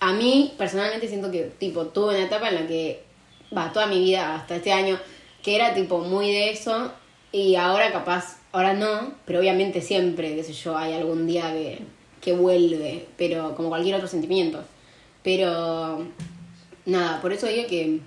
a 0.00 0.12
mí 0.12 0.54
personalmente 0.56 1.08
siento 1.08 1.30
que 1.30 1.44
tipo 1.58 1.86
tuve 1.86 2.14
una 2.14 2.24
etapa 2.24 2.48
en 2.48 2.54
la 2.54 2.66
que, 2.66 3.02
va, 3.56 3.72
toda 3.72 3.86
mi 3.86 4.00
vida 4.00 4.34
hasta 4.36 4.56
este 4.56 4.72
año, 4.72 4.98
que 5.42 5.54
era 5.54 5.74
tipo 5.74 5.98
muy 5.98 6.30
de 6.30 6.50
eso 6.50 6.92
y 7.32 7.56
ahora 7.56 7.92
capaz, 7.92 8.38
ahora 8.52 8.72
no, 8.72 9.12
pero 9.24 9.40
obviamente 9.40 9.80
siempre, 9.80 10.34
qué 10.34 10.42
sé 10.42 10.52
yo, 10.52 10.76
hay 10.76 10.94
algún 10.94 11.26
día 11.26 11.52
que, 11.52 11.82
que 12.26 12.32
vuelve, 12.32 13.06
pero 13.16 13.54
como 13.54 13.68
cualquier 13.68 13.94
otro 13.94 14.08
sentimiento. 14.08 14.58
Pero 15.22 16.04
nada, 16.84 17.20
por 17.22 17.32
eso 17.32 17.46
digo 17.46 17.68
que 17.68 18.00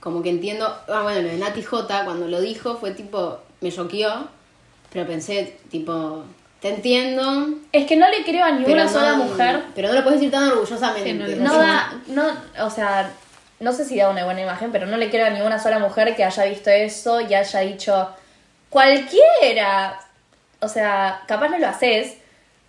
como 0.00 0.20
que 0.20 0.30
entiendo, 0.30 0.66
ah 0.88 1.02
bueno, 1.04 1.22
lo 1.22 1.28
de 1.28 1.38
Nati 1.38 1.62
J 1.62 2.04
cuando 2.04 2.26
lo 2.26 2.40
dijo 2.40 2.76
fue 2.76 2.90
tipo, 2.90 3.38
me 3.60 3.70
choqueó, 3.70 4.26
pero 4.92 5.06
pensé 5.06 5.56
tipo, 5.70 6.24
te 6.60 6.70
entiendo. 6.70 7.50
Es 7.70 7.86
que 7.86 7.94
no 7.94 8.10
le 8.10 8.24
creo 8.24 8.44
a 8.44 8.50
ni 8.50 8.64
una 8.64 8.82
no- 8.84 8.90
sola 8.90 9.14
mujer. 9.14 9.62
Pero 9.76 9.88
no 9.88 9.94
lo 9.94 10.02
puedes 10.02 10.18
decir 10.18 10.32
tan 10.32 10.48
orgullosamente. 10.50 11.34
Sí, 11.36 11.40
no 11.40 11.56
da, 11.56 12.02
no, 12.08 12.24
o 12.66 12.70
sea, 12.70 13.12
no 13.60 13.72
sé 13.72 13.84
si 13.84 13.96
da 13.96 14.10
una 14.10 14.24
buena 14.24 14.42
imagen, 14.42 14.72
pero 14.72 14.86
no 14.86 14.96
le 14.96 15.08
creo 15.08 15.26
a 15.26 15.30
ninguna 15.30 15.60
sola 15.62 15.78
mujer 15.78 16.16
que 16.16 16.24
haya 16.24 16.44
visto 16.46 16.68
eso 16.68 17.20
y 17.20 17.32
haya 17.32 17.60
dicho, 17.60 18.08
cualquiera. 18.70 20.00
O 20.60 20.66
sea, 20.68 21.22
capaz 21.28 21.48
no 21.48 21.58
lo 21.58 21.68
haces, 21.68 22.16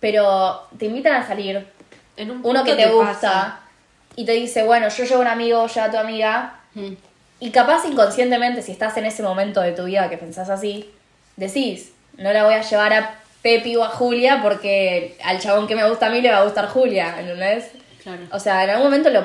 pero 0.04 0.68
te 0.78 0.84
invitan 0.84 1.14
a 1.14 1.26
salir, 1.26 1.66
En 2.18 2.30
un 2.30 2.40
uno 2.44 2.62
que 2.62 2.74
te 2.74 2.90
gusta, 2.90 3.14
pasa. 3.14 3.60
y 4.16 4.26
te 4.26 4.32
dice, 4.32 4.62
bueno, 4.62 4.86
yo 4.90 5.02
llevo 5.04 5.22
un 5.22 5.26
amigo, 5.28 5.66
lleva 5.66 5.86
a 5.86 5.90
tu 5.90 5.96
amiga, 5.96 6.56
Mm. 6.74 6.92
y 7.40 7.50
capaz 7.50 7.86
inconscientemente, 7.86 8.60
si 8.60 8.70
estás 8.72 8.94
en 8.98 9.06
ese 9.06 9.22
momento 9.22 9.62
de 9.62 9.72
tu 9.72 9.84
vida 9.84 10.10
que 10.10 10.18
pensás 10.18 10.50
así, 10.50 10.90
decís, 11.36 11.92
no 12.18 12.30
la 12.34 12.44
voy 12.44 12.52
a 12.52 12.60
llevar 12.60 12.92
a 12.92 13.14
Pepi 13.40 13.76
o 13.76 13.84
a 13.84 13.88
Julia 13.88 14.40
porque 14.42 15.16
al 15.24 15.40
chabón 15.40 15.66
que 15.66 15.74
me 15.74 15.88
gusta 15.88 16.06
a 16.06 16.10
mí 16.10 16.20
le 16.20 16.30
va 16.30 16.38
a 16.38 16.44
gustar 16.44 16.68
Julia, 16.68 17.14
¿entendés? 17.18 17.70
Claro. 18.02 18.20
O 18.30 18.38
sea, 18.38 18.62
en 18.64 18.70
algún 18.70 18.84
momento 18.84 19.08
lo. 19.08 19.24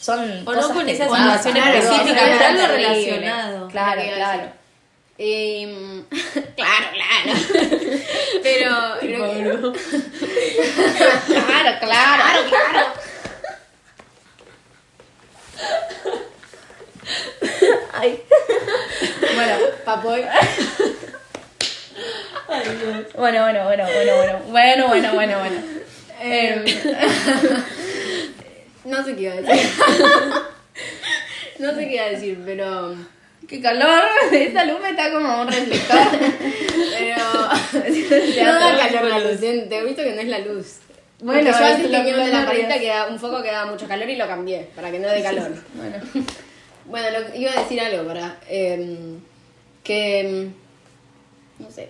Son. 0.00 0.18
O 0.46 0.52
no 0.54 0.62
cosas 0.62 0.70
con 0.72 1.56
algo 1.58 2.66
relacionado. 2.68 3.68
Claro, 3.68 4.00
claro. 4.16 4.42
Eh, 5.20 6.04
claro, 6.56 6.86
claro. 6.94 7.32
Pero. 8.42 8.70
Bro. 9.58 9.72
Claro, 11.26 11.78
claro. 11.80 12.48
claro. 12.48 12.86
Ay. 17.92 18.22
Bueno, 19.34 19.54
Papoy. 19.84 20.24
bueno, 23.16 23.42
bueno, 23.42 23.64
bueno, 23.64 23.64
bueno, 23.64 24.16
bueno. 24.16 24.38
Bueno, 24.48 24.88
bueno, 24.88 25.14
bueno, 25.14 25.38
bueno. 25.38 25.62
Eh, 26.20 26.64
no 28.84 29.04
sé 29.04 29.16
qué 29.16 29.22
iba 29.22 29.32
a 29.32 29.36
decir. 29.36 29.70
no 31.58 31.74
sé 31.74 31.88
qué 31.88 31.94
iba 31.94 32.04
a 32.04 32.10
decir, 32.10 32.38
pero. 32.44 33.17
Qué 33.48 33.60
calor. 33.62 34.02
Esta 34.32 34.64
luz 34.64 34.80
me 34.80 34.90
está 34.90 35.10
como 35.10 35.40
un 35.42 35.48
reflector. 35.48 35.98
Pero. 36.98 37.24
no 38.44 38.60
da 38.60 38.76
calor 38.76 39.04
la 39.04 39.18
luz, 39.20 39.42
¿eh? 39.42 39.66
te 39.68 39.78
he 39.78 39.84
visto 39.84 40.02
que 40.02 40.12
no 40.14 40.20
es 40.20 40.28
la 40.28 40.38
luz. 40.40 40.76
Bueno, 41.20 41.50
Porque 41.50 41.58
yo 41.58 41.66
antes 41.66 41.82
tenía 41.82 42.04
que 42.04 42.14
un 42.14 42.24
de 42.26 42.68
la 42.68 42.78
que 42.78 42.86
da 42.86 43.06
un 43.06 43.18
foco 43.18 43.42
que 43.42 43.50
daba 43.50 43.70
mucho 43.70 43.88
calor 43.88 44.08
y 44.08 44.16
lo 44.16 44.26
cambié 44.28 44.68
para 44.76 44.90
que 44.90 44.98
no 45.00 45.08
dé 45.08 45.22
calor. 45.22 45.52
Bueno. 45.74 45.96
Bueno, 46.84 47.06
lo, 47.10 47.36
iba 47.36 47.50
a 47.52 47.60
decir 47.62 47.80
algo 47.80 48.06
para. 48.06 48.36
em, 48.48 49.18
que. 49.82 50.20
em, 50.20 50.52
no 51.58 51.70
sé. 51.70 51.88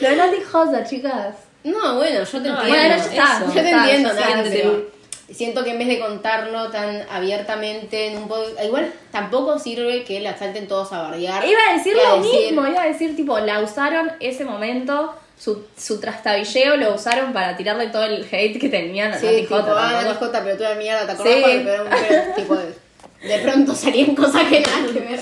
Lo 0.00 0.30
de 0.30 0.44
Josa, 0.44 0.84
chicas. 0.84 1.34
No, 1.64 1.96
bueno, 1.96 2.22
yo 2.24 2.42
te 2.42 2.48
No, 2.48 2.62
entiendo. 2.62 2.68
bueno, 2.68 2.88
ya 2.88 2.96
está, 2.96 3.46
Yo 3.46 3.52
te 3.52 3.70
entiendo, 3.70 4.10
está. 4.10 4.42
pero 4.44 4.93
siento 5.30 5.64
que 5.64 5.70
en 5.70 5.78
vez 5.78 5.88
de 5.88 5.98
contarlo 6.00 6.70
tan 6.70 7.02
abiertamente 7.10 8.08
en 8.08 8.18
un 8.18 8.28
podcast, 8.28 8.62
igual 8.64 8.92
tampoco 9.10 9.58
sirve 9.58 10.04
que 10.04 10.20
la 10.20 10.36
salten 10.36 10.68
todos 10.68 10.92
a 10.92 11.02
bardear. 11.02 11.44
Iba 11.46 11.60
a 11.70 11.74
decir 11.76 11.94
lo 11.96 12.22
decir- 12.22 12.40
mismo, 12.50 12.66
iba 12.66 12.82
a 12.82 12.86
decir 12.86 13.16
tipo, 13.16 13.38
la 13.38 13.60
usaron 13.60 14.12
ese 14.20 14.44
momento, 14.44 15.14
su, 15.38 15.64
su 15.76 15.98
trastabilleo 16.00 16.76
lo 16.76 16.94
usaron 16.94 17.32
para 17.32 17.56
tirarle 17.56 17.88
todo 17.88 18.04
el 18.04 18.26
hate 18.30 18.58
que 18.60 18.68
tenían 18.68 19.12
a 19.12 19.18
Sí, 19.18 19.26
Nati 19.26 19.40
tipo, 19.42 19.56
Jota, 19.56 19.72
ah, 19.72 19.74
tampoco- 19.90 20.04
Nati 20.12 20.24
Jota, 20.24 20.44
pero 20.44 20.56
tú 20.56 20.62
de 20.64 20.74
mierda, 20.76 21.06
¿te 21.06 21.12
acordás 21.12 21.34
Sí. 21.34 21.42
cuando 21.42 21.96
tipo, 22.36 22.56
de, 22.56 23.28
de 23.28 23.38
pronto 23.42 23.74
salían 23.74 24.14
cosas 24.14 24.42
que 24.44 24.60
nada 24.60 24.92
que 24.92 25.00
ver. 25.00 25.20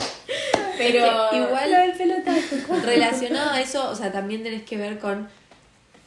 Pero 0.78 1.06
Igual 1.32 1.70
del 1.70 1.92
pelotazo. 1.92 2.56
relacionado 2.84 3.50
a 3.52 3.60
eso, 3.60 3.88
o 3.90 3.94
sea, 3.94 4.10
también 4.10 4.42
tenés 4.42 4.62
que 4.64 4.76
ver 4.76 4.98
con, 4.98 5.28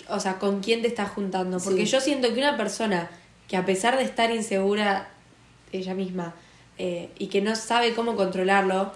o 0.10 0.19
sea, 0.19 0.34
con 0.34 0.60
quién 0.62 0.81
te 0.81 0.88
estás 0.89 1.10
juntando. 1.12 1.60
Porque 1.60 1.86
Sí. 1.86 1.91
yo 1.93 2.01
siento 2.01 2.34
que 2.34 2.39
una 2.41 2.58
persona 2.58 3.10
que 3.47 3.58
a 3.58 3.65
pesar 3.65 3.97
de 3.97 4.03
estar 4.03 4.31
insegura 4.31 5.10
ella 5.71 5.93
misma 5.93 6.34
eh, 6.77 7.10
y 7.19 7.27
que 7.27 7.41
no 7.41 7.55
sabe 7.55 7.93
cómo 7.93 8.15
controlarlo, 8.15 8.91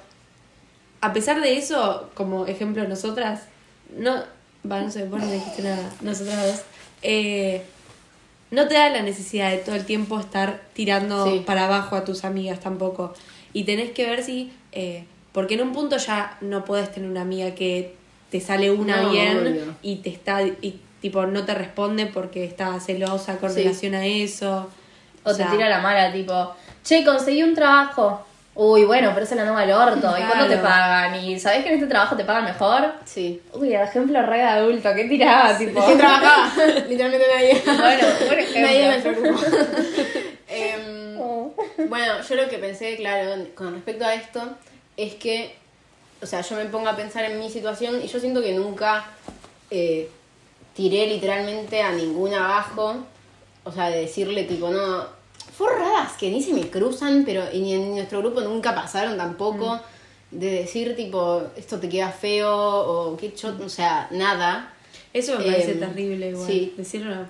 a 1.01 1.13
pesar 1.13 1.39
de 1.41 1.57
eso, 1.57 2.09
como 2.13 2.45
ejemplo 2.47 2.87
nosotras, 2.87 3.43
no, 3.95 4.15
va, 4.69 4.81
no 4.81 4.91
sé, 4.91 5.05
vos 5.05 5.21
no 5.21 5.31
dijiste 5.31 5.61
nada, 5.63 5.89
nosotras 6.01 6.45
dos, 6.47 6.61
eh, 7.01 7.63
no 8.51 8.67
te 8.67 8.73
da 8.73 8.89
la 8.89 9.01
necesidad 9.01 9.51
de 9.51 9.57
todo 9.59 9.75
el 9.75 9.85
tiempo 9.85 10.19
estar 10.19 10.61
tirando 10.73 11.25
Sí. 11.25 11.43
para 11.45 11.65
abajo 11.65 11.95
a 11.95 12.03
tus 12.03 12.25
amigas 12.25 12.59
tampoco. 12.59 13.13
Y 13.53 13.63
tenés 13.63 13.91
que 13.91 14.05
ver 14.07 14.23
si, 14.23 14.51
eh, 14.71 15.05
porque 15.31 15.53
en 15.53 15.61
un 15.61 15.71
punto 15.71 15.97
ya 15.97 16.37
no 16.41 16.65
puedes 16.65 16.91
tener 16.91 17.09
una 17.09 17.21
amiga 17.21 17.53
que 17.55 17.95
te 18.31 18.41
sale 18.41 18.71
una 18.71 19.03
No, 19.03 19.11
bien 19.11 19.37
obvio. 19.37 19.75
y 19.81 19.97
te 19.97 20.09
está, 20.09 20.41
y 20.43 20.79
tipo 21.01 21.25
no 21.25 21.45
te 21.45 21.53
responde 21.53 22.05
porque 22.07 22.43
está 22.45 22.79
celosa 22.79 23.37
con 23.37 23.51
Sí. 23.51 23.63
relación 23.63 23.95
a 23.95 24.05
eso. 24.05 24.69
O, 25.23 25.33
sea, 25.33 25.47
te 25.49 25.57
tira 25.57 25.69
la 25.69 25.79
mala, 25.79 26.11
tipo, 26.11 26.53
che, 26.83 27.03
conseguí 27.03 27.43
un 27.43 27.53
trabajo. 27.53 28.25
Uy, 28.55 28.83
bueno, 28.83 29.11
pero 29.13 29.25
se 29.25 29.35
la 29.35 29.45
noma 29.45 29.61
al 29.61 29.71
orto. 29.71 30.13
¿Y 30.17 30.21
cuánto 30.23 30.47
te 30.47 30.57
pagan? 30.57 31.15
¿Y 31.15 31.39
sabés 31.39 31.63
que 31.63 31.69
en 31.69 31.75
este 31.75 31.87
trabajo 31.87 32.17
te 32.17 32.25
pagan 32.25 32.43
mejor? 32.45 32.93
sí. 33.05 33.41
Uy, 33.53 33.73
ejemplo 33.73 34.21
re 34.25 34.37
de 34.37 34.43
adulto, 34.43 34.89
¿qué 34.95 35.05
tiraba? 35.05 35.57
Tipo. 35.57 35.85
¿Quién 35.85 35.97
trabajaba? 35.97 36.51
Literalmente 36.89 37.25
nadie. 37.33 37.61
Bueno, 37.65 38.07
buen 38.27 38.39
ejemplo. 38.95 39.31
Nadie. 39.31 39.49
Em, 40.47 40.99
Oh. 41.21 41.53
Bueno, 41.89 42.13
yo 42.27 42.35
lo 42.35 42.47
que 42.47 42.57
pensé, 42.59 42.95
claro, 42.95 43.45
con 43.53 43.73
respecto 43.73 44.05
a 44.05 44.13
esto, 44.13 44.41
es 44.95 45.15
que, 45.15 45.53
o 46.21 46.25
sea, 46.25 46.41
yo 46.41 46.55
me 46.55 46.63
pongo 46.65 46.87
a 46.87 46.95
pensar 46.95 47.25
en 47.25 47.37
mi 47.39 47.49
situación 47.49 48.01
y 48.01 48.07
yo 48.07 48.19
siento 48.21 48.41
que 48.41 48.53
nunca 48.53 49.05
eh, 49.69 50.09
tiré 50.79 51.07
literalmente 51.07 51.81
a 51.81 51.91
ninguna 51.91 52.45
abajo, 52.45 52.95
o 53.65 53.71
sea, 53.73 53.89
de 53.89 53.99
decirle 53.99 54.45
tipo, 54.45 54.69
no, 54.69 55.03
forradas 55.57 56.13
que 56.13 56.29
ni 56.29 56.41
se 56.41 56.53
me 56.53 56.69
cruzan, 56.69 57.23
pero 57.25 57.43
y 57.51 57.59
ni 57.59 57.73
en 57.73 57.91
nuestro 57.95 58.19
grupo 58.19 58.39
nunca 58.39 58.73
pasaron 58.73 59.17
tampoco, 59.17 59.77
de 60.31 60.51
decir 60.61 60.95
tipo, 60.95 61.41
esto 61.57 61.81
te 61.81 61.89
queda 61.89 62.11
feo, 62.11 62.49
o 62.55 63.17
qué 63.17 63.33
chot, 63.33 63.59
o 63.61 63.67
sea, 63.67 64.07
nada. 64.11 64.73
Eso 65.13 65.37
me 65.37 65.43
parece 65.45 65.71
Em, 65.73 65.79
terrible 65.81 66.29
igual. 66.29 66.47
sí. 66.47 66.73
Decirlo 66.77 67.13
no. 67.15 67.25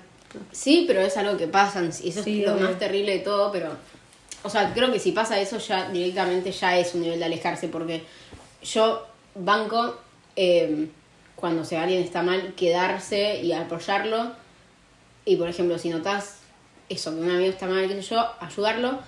Sí, 0.52 0.84
pero 0.86 1.00
es 1.00 1.16
algo 1.16 1.36
que 1.36 1.48
pasa, 1.48 1.82
y 1.82 2.10
eso 2.10 2.22
Sí, 2.22 2.42
es 2.42 2.46
lo 2.46 2.54
obvio. 2.54 2.66
más 2.68 2.78
terrible 2.78 3.12
de 3.14 3.18
todo, 3.20 3.50
pero... 3.50 3.70
O 4.44 4.48
sea, 4.48 4.72
creo 4.72 4.92
que 4.92 5.00
si 5.00 5.10
pasa 5.10 5.40
eso 5.40 5.58
ya 5.58 5.90
directamente 5.90 6.52
ya 6.52 6.78
es 6.78 6.94
un 6.94 7.00
nivel 7.02 7.18
de 7.18 7.24
alejarse, 7.24 7.66
porque 7.66 8.04
yo 8.62 9.04
banco 9.34 9.96
eh, 10.36 10.86
cuando 11.40 11.62
alguien 11.62 12.02
está 12.02 12.22
mal, 12.22 12.54
quedarse 12.54 13.40
y 13.40 13.52
apoyarlo. 13.52 14.32
Y 15.24 15.36
por 15.36 15.48
ejemplo, 15.48 15.78
si 15.78 15.88
notas 15.88 16.40
eso, 16.88 17.14
que 17.14 17.20
un 17.20 17.30
amigo 17.30 17.50
está 17.50 17.66
mal, 17.66 17.88
qué 17.88 17.94
sé 18.02 18.14
yo, 18.14 18.26
ayudarlo. 18.40 18.98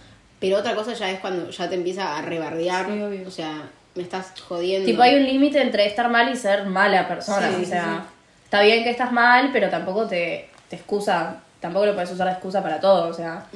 Pero 0.41 0.59
otra 0.59 0.75
cosa 0.75 0.95
ya 0.95 1.11
es 1.11 1.21
cuando 1.21 1.51
ya 1.51 1.69
te 1.69 1.75
empieza 1.75 2.17
a 2.17 2.23
rebardear. 2.23 2.87
Sí. 2.87 3.25
O 3.27 3.31
sea, 3.31 3.63
me 3.95 4.03
estás 4.03 4.33
jodiendo. 4.41 4.87
Tipo, 4.87 5.03
hay 5.03 5.17
un 5.17 5.25
límite 5.25 5.61
entre 5.61 5.87
estar 5.87 6.09
mal 6.11 6.33
y 6.33 6.37
ser 6.37 6.67
mala 6.67 7.07
persona. 7.07 7.49
Sí, 7.49 7.55
o 7.55 7.59
sí, 7.59 7.67
sea, 7.67 8.05
está 8.45 8.63
bien 8.63 8.83
que 8.83 8.91
estás 8.91 9.13
mal, 9.13 9.51
pero 9.53 9.69
tampoco 9.69 10.07
te, 10.07 10.49
te 10.69 10.77
excusa. 10.77 11.37
Tampoco 11.61 11.87
lo 11.87 11.95
puedes 11.95 12.11
usar 12.11 12.27
de 12.27 12.33
excusa 12.33 12.61
para 12.63 12.81
todo. 12.81 13.09
O 13.09 13.15
sea, 13.15 13.47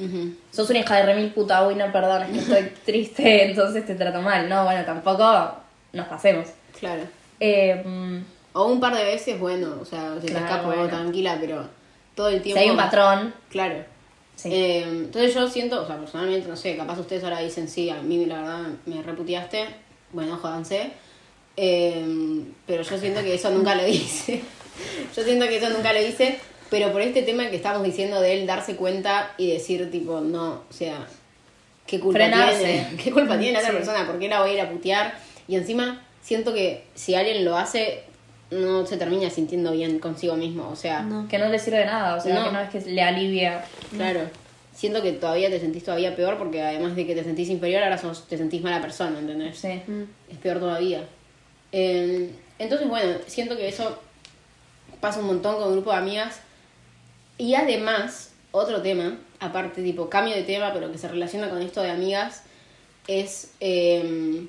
sos 0.51 0.69
una 0.69 0.79
hija 0.79 0.95
de 0.95 1.03
remil 1.03 1.33
puta, 1.33 1.67
uy, 1.67 1.75
no, 1.75 1.91
perdón, 1.91 2.23
es 2.23 2.31
que 2.31 2.39
estoy 2.39 2.73
triste, 2.85 3.49
entonces 3.49 3.85
te 3.85 3.95
trato 3.95 4.21
mal. 4.21 4.47
No, 4.47 4.63
bueno, 4.63 4.85
tampoco 4.85 5.57
nos 5.91 6.07
pasemos. 6.07 6.47
Claro. 6.79 7.03
Eh, 7.39 7.83
O 8.57 8.65
un 8.65 8.79
par 8.79 8.95
de 8.95 9.03
veces, 9.03 9.39
bueno, 9.39 9.77
o 9.81 9.85
sea, 9.85 10.15
se 10.15 10.27
te 10.27 10.31
Claro, 10.33 10.45
escapa 10.45 10.67
bueno. 10.67 10.87
tranquila, 10.87 11.37
pero 11.39 11.63
todo 12.15 12.29
el 12.29 12.37
si 12.37 12.43
tiempo. 12.43 12.61
hay 12.61 12.69
un 12.71 12.77
patrón, 12.77 13.33
Claro. 13.49 13.83
sí. 14.35 14.49
Eh, 14.51 14.81
entonces 14.83 15.33
yo 15.35 15.47
siento, 15.47 15.83
o 15.83 15.85
sea, 15.87 15.97
personalmente, 15.97 16.47
no 16.47 16.55
sé, 16.55 16.75
capaz 16.75 16.99
ustedes 16.99 17.23
ahora 17.23 17.39
dicen, 17.39 17.67
sí, 17.67 17.89
a 17.89 18.01
mí 18.01 18.25
la 18.25 18.39
verdad 18.41 18.61
me 18.85 19.01
reputeaste, 19.03 19.65
bueno, 20.11 20.37
jódanse. 20.37 20.91
Eh, 21.55 22.43
pero 22.65 22.83
yo 22.83 22.97
siento 22.97 23.21
que 23.21 23.35
eso 23.35 23.49
nunca 23.51 23.75
lo 23.75 23.87
hice. 23.87 24.41
yo 25.15 25.23
siento 25.23 25.47
que 25.47 25.57
eso 25.57 25.69
nunca 25.69 25.93
lo 25.93 26.01
hice, 26.01 26.39
pero 26.69 26.91
por 26.91 27.01
este 27.01 27.23
tema 27.23 27.49
que 27.49 27.55
estamos 27.55 27.83
diciendo 27.83 28.19
de 28.21 28.39
él 28.39 28.47
darse 28.47 28.75
cuenta 28.75 29.33
y 29.37 29.51
decir, 29.51 29.89
tipo, 29.91 30.19
no, 30.21 30.63
o 30.69 30.73
sea, 30.73 31.07
¿qué 31.85 31.99
culpa 31.99 32.19
Frenarse. 32.19 32.59
tiene? 32.63 32.87
¿Qué 33.03 33.11
culpa 33.11 33.37
tiene 33.37 33.53
la 33.53 33.59
otra 33.59 33.71
Sí. 33.71 33.77
persona? 33.77 34.05
¿Por 34.07 34.19
qué 34.19 34.27
la 34.27 34.41
voy 34.41 34.51
a 34.51 34.53
ir 34.53 34.61
a 34.61 34.69
putear? 34.69 35.17
Y 35.47 35.55
encima 35.55 36.03
siento 36.21 36.53
que 36.53 36.83
si 36.95 37.15
alguien 37.15 37.43
lo 37.45 37.57
hace, 37.57 38.03
no 38.51 38.85
se 38.85 38.97
termina 38.97 39.29
sintiendo 39.29 39.71
bien 39.73 39.99
consigo 39.99 40.35
mismo, 40.35 40.69
o 40.69 40.75
sea... 40.75 41.01
No. 41.01 41.27
que 41.27 41.37
no 41.37 41.49
le 41.49 41.59
sirve 41.59 41.79
de 41.79 41.85
nada, 41.85 42.15
o 42.15 42.21
sea, 42.21 42.33
No. 42.35 42.45
que 42.45 42.51
no 42.51 42.59
es 42.61 42.69
que 42.69 42.79
le 42.91 43.01
alivia. 43.01 43.65
Claro. 43.91 44.21
Siento 44.73 45.01
que 45.01 45.11
todavía 45.13 45.49
te 45.49 45.59
sentís 45.59 45.83
todavía 45.83 46.15
peor 46.15 46.37
porque 46.37 46.61
además 46.61 46.95
de 46.95 47.05
que 47.07 47.15
te 47.15 47.23
sentís 47.23 47.49
inferior, 47.49 47.83
ahora 47.83 47.97
sos, 47.97 48.27
te 48.27 48.37
sentís 48.37 48.61
mala 48.61 48.79
persona, 48.81 49.19
¿entendés? 49.19 49.57
Sí. 49.57 49.81
Mm. 49.87 50.03
Es 50.31 50.37
peor 50.37 50.59
todavía. 50.59 51.03
Eh, 51.71 52.29
entonces, 52.59 52.87
bueno, 52.87 53.17
siento 53.27 53.57
que 53.57 53.67
eso 53.67 53.99
pasa 55.01 55.19
un 55.19 55.25
montón 55.27 55.55
con 55.55 55.67
un 55.67 55.73
grupo 55.73 55.91
de 55.91 55.97
amigas. 55.97 56.41
Y 57.37 57.55
además, 57.55 58.31
otro 58.51 58.81
tema, 58.81 59.17
aparte, 59.39 59.81
tipo, 59.83 60.09
cambio 60.09 60.35
de 60.35 60.43
tema, 60.43 60.71
pero 60.73 60.91
que 60.91 60.97
se 60.97 61.07
relaciona 61.07 61.49
con 61.49 61.61
esto 61.61 61.81
de 61.81 61.89
amigas, 61.91 62.43
es. 63.07 63.51
eh, 63.59 64.45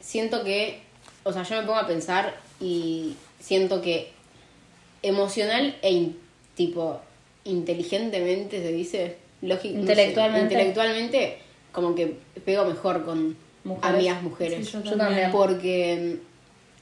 siento 0.00 0.42
que. 0.44 0.82
O 1.22 1.32
sea, 1.32 1.42
yo 1.42 1.56
me 1.56 1.62
pongo 1.66 1.78
a 1.78 1.86
pensar 1.86 2.34
y 2.60 3.14
siento 3.40 3.80
que 3.82 4.10
emocional 5.02 5.76
e 5.82 5.90
in- 5.92 6.18
tipo 6.54 7.00
inteligentemente 7.44 8.60
se 8.62 8.72
dice 8.72 9.16
lógico 9.42 9.78
Intelectualmente. 9.78 10.54
intelectualmente 10.54 11.38
como 11.72 11.94
que 11.94 12.16
pego 12.44 12.64
mejor 12.66 13.04
con 13.04 13.36
Mujeres. 13.64 13.94
amigas 13.96 14.22
mujeres 14.22 14.66
Sí, 14.66 14.72
yo 14.72 14.82
Yo 14.82 14.96
también. 14.96 15.30
porque 15.32 16.18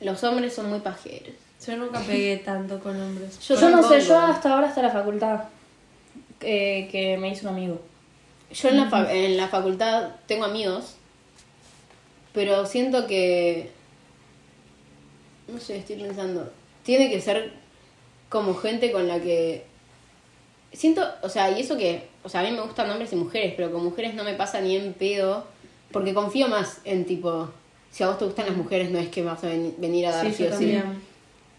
mm, 0.00 0.04
los 0.04 0.22
hombres 0.24 0.52
son 0.54 0.68
muy 0.70 0.80
pajeros 0.80 1.34
Yo 1.64 1.76
nunca 1.76 2.00
pegué 2.00 2.36
tanto 2.38 2.78
con 2.80 3.00
hombres. 3.00 3.38
Yo 3.46 3.54
Yo, 3.60 3.70
no 3.70 3.82
sé, 3.88 4.00
yo 4.00 4.16
hasta 4.18 4.52
ahora 4.54 4.68
hasta 4.68 4.82
la 4.82 4.90
facultad 4.90 5.44
eh, 6.40 6.88
que 6.90 7.16
me 7.18 7.28
hizo 7.30 7.48
un 7.48 7.54
amigo. 7.54 7.80
yo 8.52 8.68
en 8.68 8.76
la, 8.78 8.88
fa- 8.90 9.12
en 9.12 9.36
la 9.36 9.48
facultad 9.48 10.10
tengo 10.26 10.44
amigos 10.44 10.94
pero 12.32 12.66
siento 12.66 13.06
que 13.06 13.70
no 15.48 15.58
sé 15.60 15.76
estoy 15.78 15.96
pensando 15.96 16.50
tiene 16.84 17.10
que 17.10 17.20
ser 17.20 17.52
como 18.28 18.54
gente 18.54 18.92
con 18.92 19.08
la 19.08 19.20
que 19.20 19.64
siento 20.72 21.02
o 21.22 21.28
sea 21.28 21.50
y 21.56 21.60
eso 21.62 21.76
que 21.76 22.08
o 22.22 22.28
sea 22.28 22.40
a 22.40 22.44
mí 22.44 22.50
me 22.52 22.60
gustan 22.60 22.90
hombres 22.90 23.12
y 23.12 23.16
mujeres 23.16 23.54
pero 23.56 23.72
con 23.72 23.82
mujeres 23.84 24.14
no 24.14 24.24
me 24.24 24.34
pasa 24.34 24.60
ni 24.60 24.76
en 24.76 24.92
pedo 24.92 25.44
porque 25.92 26.12
confío 26.14 26.48
más 26.48 26.80
en 26.84 27.04
tipo 27.06 27.48
si 27.90 28.02
a 28.04 28.08
vos 28.08 28.18
te 28.18 28.26
gustan 28.26 28.46
las 28.46 28.56
mujeres 28.56 28.90
no 28.90 28.98
es 28.98 29.08
que 29.08 29.22
vas 29.22 29.42
a 29.44 29.48
ven- 29.48 29.74
venir 29.78 30.06
a 30.06 30.10
dar 30.12 30.26
Sí, 30.26 30.32
sí, 30.34 30.42
yo 30.44 30.48
o 30.50 30.52
sí 30.52 30.58
también. 30.58 31.08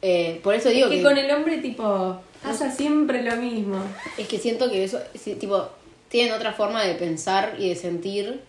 Eh, 0.01 0.39
por 0.43 0.53
eso 0.53 0.69
digo 0.69 0.85
Es 0.85 0.91
que 0.91 0.97
que, 0.99 1.03
con 1.03 1.17
el 1.17 1.29
hombre, 1.31 1.57
tipo, 1.57 2.21
pasa 2.41 2.71
siempre 2.71 3.21
lo 3.23 3.35
mismo. 3.35 3.77
es 4.17 4.27
que 4.29 4.37
siento 4.37 4.69
que 4.71 4.83
eso 4.85 4.99
sí, 5.15 5.33
tipo 5.35 5.67
tienen 6.07 6.33
otra 6.33 6.53
forma 6.53 6.83
de 6.83 6.93
pensar 6.95 7.55
y 7.59 7.67
de 7.69 7.75
sentir 7.75 8.39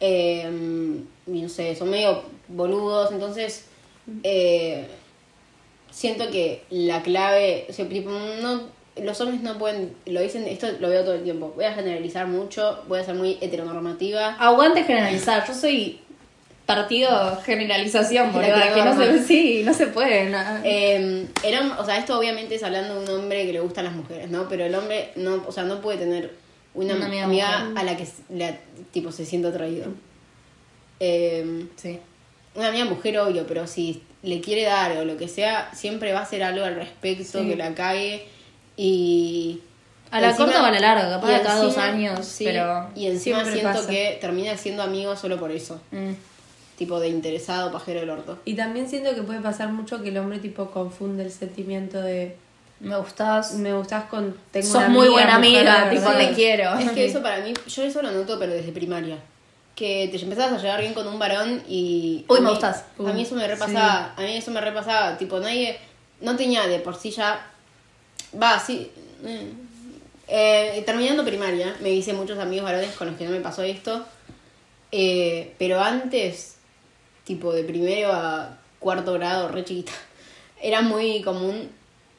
eh, 0.00 0.48
y 1.26 1.42
no 1.42 1.48
sé 1.48 1.74
son 1.76 1.90
medio 1.90 2.22
boludos 2.48 3.12
entonces 3.12 3.66
eh, 4.22 4.86
siento 5.90 6.30
que 6.30 6.64
la 6.70 7.02
clave 7.02 7.66
o 7.68 7.72
sea, 7.72 7.88
tipo, 7.88 8.10
no 8.10 8.62
los 9.02 9.20
hombres 9.20 9.40
no 9.42 9.58
pueden 9.58 9.94
lo 10.06 10.20
dicen 10.20 10.46
esto 10.46 10.66
lo 10.80 10.88
veo 10.88 11.02
todo 11.02 11.14
el 11.14 11.22
tiempo 11.22 11.52
voy 11.54 11.64
a 11.64 11.72
generalizar 11.72 12.26
mucho 12.26 12.84
voy 12.88 13.00
a 13.00 13.04
ser 13.04 13.14
muy 13.14 13.38
heteronormativa 13.40 14.36
Aguante 14.38 14.84
generalizar, 14.84 15.46
yo 15.46 15.54
soy 15.54 16.00
partido 16.66 17.36
generalización, 17.44 18.32
boludo. 18.32 18.54
que 18.74 18.84
no 18.84 18.96
se, 18.96 19.24
sí, 19.24 19.62
no 19.64 19.74
se 19.74 19.88
puede. 19.88 20.30
no. 20.30 20.38
Eh, 20.64 21.26
era, 21.42 21.76
o 21.78 21.84
sea, 21.84 21.98
esto 21.98 22.18
obviamente 22.18 22.54
es 22.54 22.62
hablando 22.62 22.94
de 22.94 23.04
un 23.04 23.20
hombre 23.20 23.46
que 23.46 23.52
le 23.52 23.60
gustan 23.60 23.84
las 23.84 23.94
mujeres, 23.94 24.30
¿no? 24.30 24.48
Pero 24.48 24.64
el 24.64 24.74
hombre 24.74 25.10
no, 25.16 25.44
o 25.46 25.52
sea, 25.52 25.64
no 25.64 25.80
puede 25.80 25.98
tener 25.98 26.34
una, 26.74 26.94
Una 26.94 27.24
amiga 27.24 27.70
a 27.74 27.84
la 27.84 27.96
que 27.96 28.06
tipo 28.92 29.12
se 29.12 29.26
siente 29.26 29.48
atraído. 29.48 29.86
Eh, 31.00 31.66
sí. 31.76 31.98
Una 32.54 32.68
amiga 32.68 32.84
mujer, 32.84 33.18
obvio, 33.18 33.46
pero 33.46 33.66
si 33.66 34.02
le 34.22 34.40
quiere 34.40 34.62
dar 34.64 34.96
o 34.98 35.04
lo 35.04 35.16
que 35.16 35.28
sea, 35.28 35.70
siempre 35.74 36.12
va 36.12 36.20
a 36.20 36.22
hacer 36.22 36.42
algo 36.42 36.64
al 36.64 36.74
respecto 36.76 37.40
Sí. 37.40 37.48
que 37.48 37.56
la 37.56 37.74
cague 37.74 38.26
y... 38.76 39.60
A 40.10 40.20
la 40.20 40.36
corta 40.36 40.62
o 40.62 40.66
a 40.66 40.70
la 40.70 40.78
larga, 40.80 41.08
capaz 41.08 41.28
de 41.28 41.40
cada 41.42 41.62
dos 41.62 41.78
años, 41.78 42.26
sí, 42.26 42.44
pero 42.44 42.90
Y 42.94 43.06
encima 43.06 43.42
siento 43.46 43.62
pasa. 43.62 43.88
que 43.88 44.18
termina 44.20 44.54
siendo 44.58 44.82
amigo 44.82 45.16
solo 45.16 45.38
por 45.38 45.50
eso. 45.50 45.80
Mm. 45.90 46.12
Tipo 46.76 47.00
de 47.00 47.08
interesado, 47.08 47.72
pajero 47.72 48.00
del 48.00 48.10
orto. 48.10 48.38
Y 48.44 48.54
también 48.54 48.90
siento 48.90 49.14
que 49.14 49.22
puede 49.22 49.40
pasar 49.40 49.68
mucho 49.72 50.02
que 50.02 50.10
el 50.10 50.18
hombre, 50.18 50.38
tipo, 50.38 50.70
confunde 50.70 51.22
el 51.24 51.30
sentimiento 51.30 52.02
de 52.02 52.36
Me 52.80 52.94
gustás. 52.98 53.54
me 53.54 53.72
gustás 53.72 54.04
con. 54.04 54.36
Tengo 54.50 54.66
Sos 54.66 54.76
una 54.76 54.88
muy 54.90 55.06
amiga, 55.06 55.12
buena 55.14 55.34
amiga, 55.36 55.90
tipo, 55.90 56.10
te 56.10 56.32
quiero. 56.34 56.74
Es 56.78 56.90
que 56.90 57.06
eso 57.06 57.22
para 57.22 57.38
mí, 57.38 57.54
yo 57.66 57.82
eso 57.82 58.02
lo 58.02 58.10
noto, 58.10 58.38
pero 58.38 58.52
desde 58.52 58.72
primaria. 58.72 59.16
Que 59.74 60.08
te 60.08 60.22
empezabas 60.22 60.52
a 60.52 60.62
llevar 60.62 60.80
bien 60.80 60.94
con 60.94 61.06
un 61.06 61.18
varón 61.18 61.62
y. 61.68 62.24
Uy, 62.28 62.38
a 62.38 62.40
me 62.42 62.50
gustás. 62.50 62.84
A 62.98 63.12
mí 63.12 63.22
eso 63.22 63.34
me 63.34 63.46
repasaba. 63.46 64.14
A 64.16 64.20
mí 64.20 64.36
eso 64.36 64.50
me 64.50 64.60
repasaba. 64.60 65.16
Tipo, 65.16 65.40
nadie. 65.40 65.78
No 66.20 66.36
tenía 66.36 66.66
de 66.66 66.78
por 66.78 66.96
sí 66.96 67.10
ya. 67.10 67.46
Va, 68.40 68.58
sí. 68.58 68.90
eh, 69.24 69.52
eh, 70.28 70.82
terminando 70.86 71.24
primaria, 71.24 71.76
me 71.80 71.90
hice 71.90 72.12
muchos 72.14 72.38
amigos 72.38 72.64
varones 72.64 72.94
con 72.94 73.08
los 73.08 73.16
que 73.16 73.24
no 73.24 73.30
me 73.30 73.40
pasó 73.40 73.62
esto. 73.62 74.04
Eh, 74.90 75.54
pero 75.58 75.80
antes, 75.80 76.56
tipo 77.24 77.52
de 77.52 77.64
primero 77.64 78.12
a 78.12 78.58
cuarto 78.78 79.14
grado, 79.14 79.48
re 79.48 79.64
chiquita, 79.64 79.92
era 80.62 80.82
muy 80.82 81.22
común, 81.22 81.70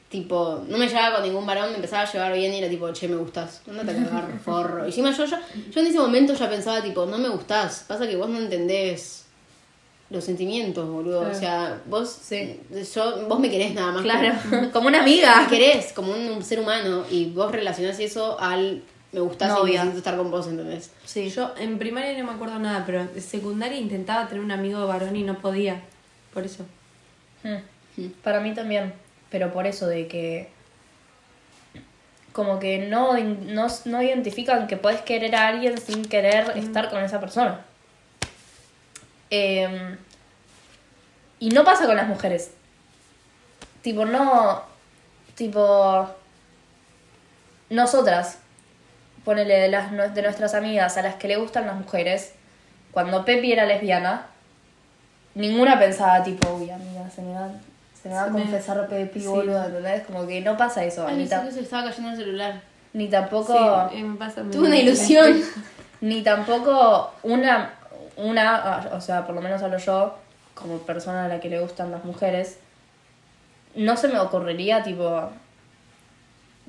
tipo, 0.08 0.64
no 0.68 0.78
me 0.78 0.86
llevaba 0.88 1.16
con 1.16 1.24
ningún 1.24 1.44
varón, 1.46 1.70
me 1.70 1.76
empezaba 1.76 2.02
a 2.02 2.12
llevar 2.12 2.32
bien 2.34 2.52
y 2.52 2.58
era 2.58 2.68
tipo, 2.68 2.90
che, 2.92 3.08
me 3.08 3.16
gustás, 3.16 3.62
andate 3.68 3.90
a 3.92 4.04
cagar, 4.04 4.38
forro. 4.44 4.84
Y 4.84 4.88
encima 4.88 5.10
yo, 5.10 5.24
yo, 5.24 5.36
yo 5.70 5.80
en 5.80 5.86
ese 5.86 5.98
momento 5.98 6.34
ya 6.34 6.48
pensaba, 6.48 6.82
tipo, 6.82 7.04
no 7.06 7.18
me 7.18 7.28
gustás, 7.28 7.84
pasa 7.88 8.06
que 8.06 8.16
vos 8.16 8.28
no 8.28 8.38
entendés 8.38 9.24
los 10.10 10.22
sentimientos, 10.22 10.88
boludo. 10.88 11.20
Claro. 11.20 11.36
O 11.36 11.40
sea, 11.40 11.82
vos, 11.86 12.08
Sí. 12.22 12.60
yo, 12.94 13.26
vos 13.26 13.40
me 13.40 13.50
querés 13.50 13.74
nada 13.74 13.90
más. 13.90 14.02
Claro, 14.02 14.34
como- 14.48 14.70
como 14.72 14.88
una 14.88 15.00
amiga. 15.00 15.40
me 15.42 15.48
querés 15.48 15.92
como 15.92 16.12
un, 16.12 16.28
un 16.30 16.42
ser 16.44 16.60
humano 16.60 17.04
y 17.10 17.30
vos 17.30 17.50
relacionás 17.50 17.98
eso 17.98 18.38
al 18.38 18.82
me 19.10 19.20
gustás 19.20 19.50
y 19.50 19.54
Novia. 19.54 19.72
necesito 19.84 19.98
estar 19.98 20.16
con 20.16 20.30
vos, 20.30 20.46
¿entendés? 20.48 20.90
Sí. 21.04 21.30
Yo 21.30 21.54
en 21.58 21.78
primaria 21.78 22.16
no 22.18 22.24
me 22.24 22.32
acuerdo 22.32 22.58
nada, 22.58 22.84
pero 22.84 23.00
en 23.00 23.20
secundaria 23.22 23.78
intentaba 23.78 24.26
tener 24.28 24.42
un 24.44 24.50
amigo 24.50 24.86
varón 24.86 25.14
y 25.16 25.22
no 25.22 25.38
podía. 25.38 25.82
Por 26.32 26.44
eso. 26.44 26.64
Mm. 27.44 28.06
Para 28.22 28.40
mí 28.40 28.52
también, 28.54 28.92
pero 29.34 29.52
por 29.52 29.66
eso 29.66 29.88
de 29.88 30.06
que 30.06 30.48
como 32.32 32.60
que 32.60 32.86
no, 32.86 33.18
no, 33.18 33.66
no 33.84 34.00
identifican 34.00 34.68
que 34.68 34.76
puedes 34.76 35.00
querer 35.00 35.34
a 35.34 35.48
alguien 35.48 35.76
sin 35.76 36.04
querer 36.04 36.56
estar 36.56 36.88
con 36.88 37.02
esa 37.02 37.18
persona. 37.18 37.64
Em, 39.30 39.96
y 41.40 41.48
no 41.48 41.64
pasa 41.64 41.86
con 41.86 41.96
las 41.96 42.06
mujeres. 42.06 42.52
Tipo, 43.82 44.04
no. 44.04 44.62
Tipo. 45.34 46.08
Nosotras, 47.70 48.38
ponele 49.24 49.56
de, 49.56 49.68
las, 49.68 50.14
de 50.14 50.22
nuestras 50.22 50.54
amigas 50.54 50.96
a 50.96 51.02
las 51.02 51.16
que 51.16 51.26
le 51.26 51.38
gustan 51.38 51.66
las 51.66 51.74
mujeres, 51.74 52.34
cuando 52.92 53.24
Pepi 53.24 53.50
era 53.50 53.66
lesbiana, 53.66 54.28
ninguna 55.34 55.76
pensaba, 55.76 56.22
tipo, 56.22 56.54
uy, 56.54 56.70
amiga, 56.70 57.10
se 57.10 57.20
me 57.20 57.34
se 58.04 58.08
me 58.10 58.14
va 58.14 58.22
a 58.22 58.24
Se 58.26 58.30
me- 58.30 58.40
confesar 58.42 58.86
Pepi, 58.86 59.20
Sí. 59.20 59.26
boludo, 59.26 59.64
¿entendés? 59.64 60.02
Como 60.06 60.26
que 60.28 60.40
no 60.42 60.56
pasa 60.56 60.84
eso. 60.84 61.04
Ay, 61.08 61.16
ni, 61.16 61.26
ta- 61.26 61.42
que 61.44 61.50
se 61.50 61.60
estaba 61.62 61.84
cayendo 61.88 62.10
el 62.10 62.16
celular. 62.16 62.60
ni 62.92 63.08
tampoco. 63.08 63.88
Sí, 63.90 63.96
eh, 63.98 64.04
me 64.04 64.16
pasa 64.16 64.42
Tuve 64.52 64.68
una 64.68 64.76
ilusión. 64.76 65.42
ni 66.00 66.22
tampoco 66.22 67.12
una, 67.24 67.74
una, 68.16 68.90
o 68.92 69.00
sea, 69.00 69.26
por 69.26 69.34
lo 69.34 69.40
menos 69.40 69.60
hablo 69.62 69.78
yo, 69.78 70.16
como 70.54 70.78
persona 70.78 71.24
a 71.24 71.28
la 71.28 71.40
que 71.40 71.48
le 71.48 71.58
gustan 71.60 71.90
las 71.90 72.04
mujeres, 72.04 72.58
no 73.74 73.96
se 73.96 74.06
me 74.08 74.20
ocurriría, 74.20 74.84
tipo, 74.84 75.30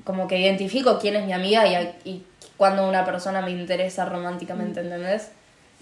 como 0.04 0.26
que 0.26 0.38
identifico 0.40 0.98
quién 0.98 1.14
es 1.16 1.24
mi 1.26 1.32
amiga 1.32 1.66
y, 1.66 1.94
y 2.04 2.26
cuando 2.56 2.88
una 2.88 3.04
persona 3.04 3.42
me 3.42 3.50
interesa 3.50 4.04
románticamente, 4.06 4.80
¿entendés? 4.80 5.30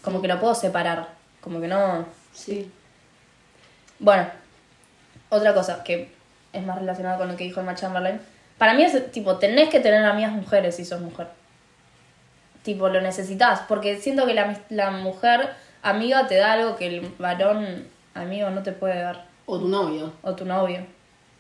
Como 0.03 0.21
que 0.21 0.29
lo 0.29 0.41
puedo 0.41 0.55
separar, 0.55 1.09
como 1.41 1.61
que 1.61 1.69
no... 1.69 2.05
Sí. 2.35 2.71
Bueno, 3.99 4.27
otra 5.35 5.55
cosa 5.55 5.83
que 5.85 6.13
es 6.53 6.65
más 6.65 6.79
relacionada 6.79 7.19
con 7.19 7.29
lo 7.29 7.37
que 7.37 7.45
dijo 7.45 7.61
Emma 7.61 7.75
Chamberlain. 7.75 8.21
Para 8.59 8.75
mí 8.75 8.83
es 8.85 9.11
tipo, 9.13 9.37
tenés 9.39 9.69
que 9.69 9.81
tener 9.81 10.05
amigas 10.05 10.33
mujeres 10.33 10.77
si 10.77 10.85
sos 10.85 11.01
mujer. 11.01 11.27
Tipo, 12.63 12.89
lo 12.89 13.01
necesitas. 13.01 13.61
Porque 13.69 13.99
siento 13.99 14.27
que 14.27 14.35
la, 14.35 14.59
la 14.71 14.91
mujer 14.91 15.51
amiga 15.83 16.27
te 16.27 16.37
da 16.37 16.53
algo 16.53 16.77
que 16.77 16.87
el 16.87 17.01
varón 17.19 17.89
amigo 18.15 18.51
no 18.51 18.63
te 18.63 18.73
puede 18.73 19.01
dar. 19.03 19.27
O 19.47 19.59
tu 19.59 19.69
novio. 19.69 20.13
O 20.23 20.35
tu 20.35 20.45
novio. 20.45 20.87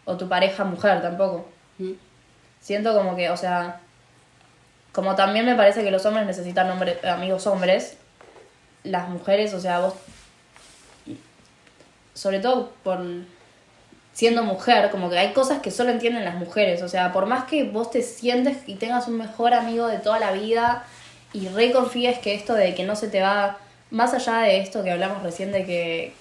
O 0.05 0.17
tu 0.17 0.29
pareja 0.29 0.65
mujer 0.65 1.01
tampoco. 1.01 1.49
Mm. 1.79 1.93
Siento 2.61 2.95
como 2.95 3.15
que, 3.17 3.31
o 3.31 3.37
sea, 3.37 3.81
como 4.93 5.15
también 5.15 5.47
me 5.47 5.55
parece 5.55 5.83
que 5.85 5.91
los 5.91 6.05
hombres 6.07 6.27
necesitan 6.27 6.71
hombre- 6.71 6.99
amigos 7.09 7.47
hombres, 7.47 7.97
las 8.83 9.09
mujeres, 9.09 9.55
o 9.55 9.61
sea, 9.61 9.81
vos, 9.81 9.95
sobre 12.15 12.39
todo 12.41 12.71
por 12.83 13.01
siendo 14.15 14.45
mujer, 14.45 14.91
como 14.91 15.11
que 15.11 15.19
hay 15.19 15.33
cosas 15.33 15.61
que 15.61 15.73
solo 15.73 15.91
entienden 15.91 16.25
las 16.25 16.37
mujeres, 16.37 16.83
o 16.83 16.89
sea, 16.89 17.13
por 17.13 17.27
más 17.27 17.45
que 17.45 17.65
vos 17.65 17.91
te 17.91 18.01
sientes 18.01 18.59
y 18.67 18.77
tengas 18.77 19.09
un 19.09 19.19
mejor 19.19 19.53
amigo 19.53 19.89
de 19.89 19.99
toda 19.99 20.21
la 20.21 20.31
vida 20.31 20.85
y 21.33 21.49
reconfíes 21.49 22.21
que 22.21 22.35
esto 22.35 22.55
de 22.55 22.75
que 22.77 22.85
no 22.85 22.95
se 22.95 23.09
te 23.09 23.21
va, 23.21 23.59
más 23.91 24.15
allá 24.15 24.39
de 24.39 24.61
esto 24.61 24.85
que 24.85 24.93
hablamos 24.93 25.23
recién 25.25 25.51
de 25.51 25.67
que 25.67 26.15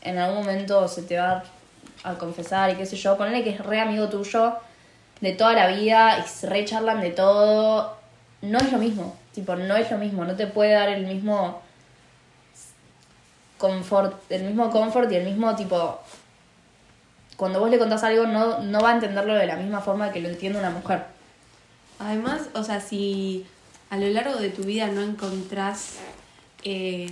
en 0.00 0.18
algún 0.18 0.40
momento 0.40 0.88
se 0.88 1.02
te 1.02 1.18
va 1.18 1.44
a 2.02 2.14
confesar 2.14 2.70
y 2.70 2.76
qué 2.76 2.86
sé 2.86 2.96
yo, 2.96 3.18
ponle 3.18 3.44
que 3.44 3.50
es 3.50 3.60
re 3.60 3.78
amigo 3.78 4.08
tuyo 4.08 4.54
de 5.20 5.32
toda 5.32 5.52
la 5.52 5.66
vida 5.68 6.18
y 6.18 6.46
re 6.46 6.64
charlan 6.64 7.02
de 7.02 7.10
todo, 7.10 7.94
no 8.40 8.58
es 8.58 8.72
lo 8.72 8.78
mismo, 8.78 9.16
tipo, 9.34 9.54
no 9.54 9.76
es 9.76 9.90
lo 9.90 9.98
mismo, 9.98 10.24
no 10.24 10.34
te 10.34 10.46
puede 10.46 10.72
dar 10.72 10.88
el 10.88 11.06
mismo 11.06 11.60
confort, 13.58 14.14
el 14.30 14.44
mismo 14.44 14.70
confort 14.70 15.12
y 15.12 15.16
el 15.16 15.24
mismo 15.24 15.54
tipo 15.54 16.00
cuando 17.36 17.60
vos 17.60 17.70
le 17.70 17.78
contás 17.78 18.02
algo 18.04 18.26
no, 18.26 18.60
no 18.62 18.80
va 18.80 18.90
a 18.90 18.94
entenderlo 18.94 19.34
de 19.34 19.46
la 19.46 19.56
misma 19.56 19.80
forma 19.80 20.12
que 20.12 20.20
lo 20.20 20.28
entiende 20.28 20.58
una 20.58 20.70
mujer. 20.70 21.04
Además, 21.98 22.42
o 22.54 22.62
sea, 22.64 22.80
si 22.80 23.44
a 23.90 23.96
lo 23.96 24.06
largo 24.08 24.36
de 24.36 24.50
tu 24.50 24.62
vida 24.62 24.86
no 24.88 25.00
encontrás 25.02 25.96
eh, 26.64 27.10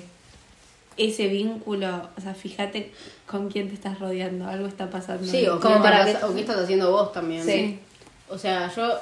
ese 0.97 1.29
vínculo, 1.29 2.09
o 2.17 2.21
sea, 2.21 2.35
fíjate 2.35 2.93
con 3.27 3.49
quién 3.51 3.69
te 3.69 3.75
estás 3.75 3.99
rodeando, 3.99 4.47
algo 4.47 4.67
está 4.67 4.91
pasando. 4.91 5.27
Sí, 5.31 5.47
o, 5.47 5.59
Como 5.61 5.77
qué 5.77 5.81
para 5.83 6.07
estás- 6.07 6.21
que- 6.21 6.25
o 6.31 6.35
qué 6.35 6.41
estás 6.41 6.59
haciendo 6.59 6.91
vos 6.91 7.13
también. 7.13 7.45
Sí. 7.45 7.79
O 8.29 8.39
sea, 8.39 8.73
yo, 8.75 8.99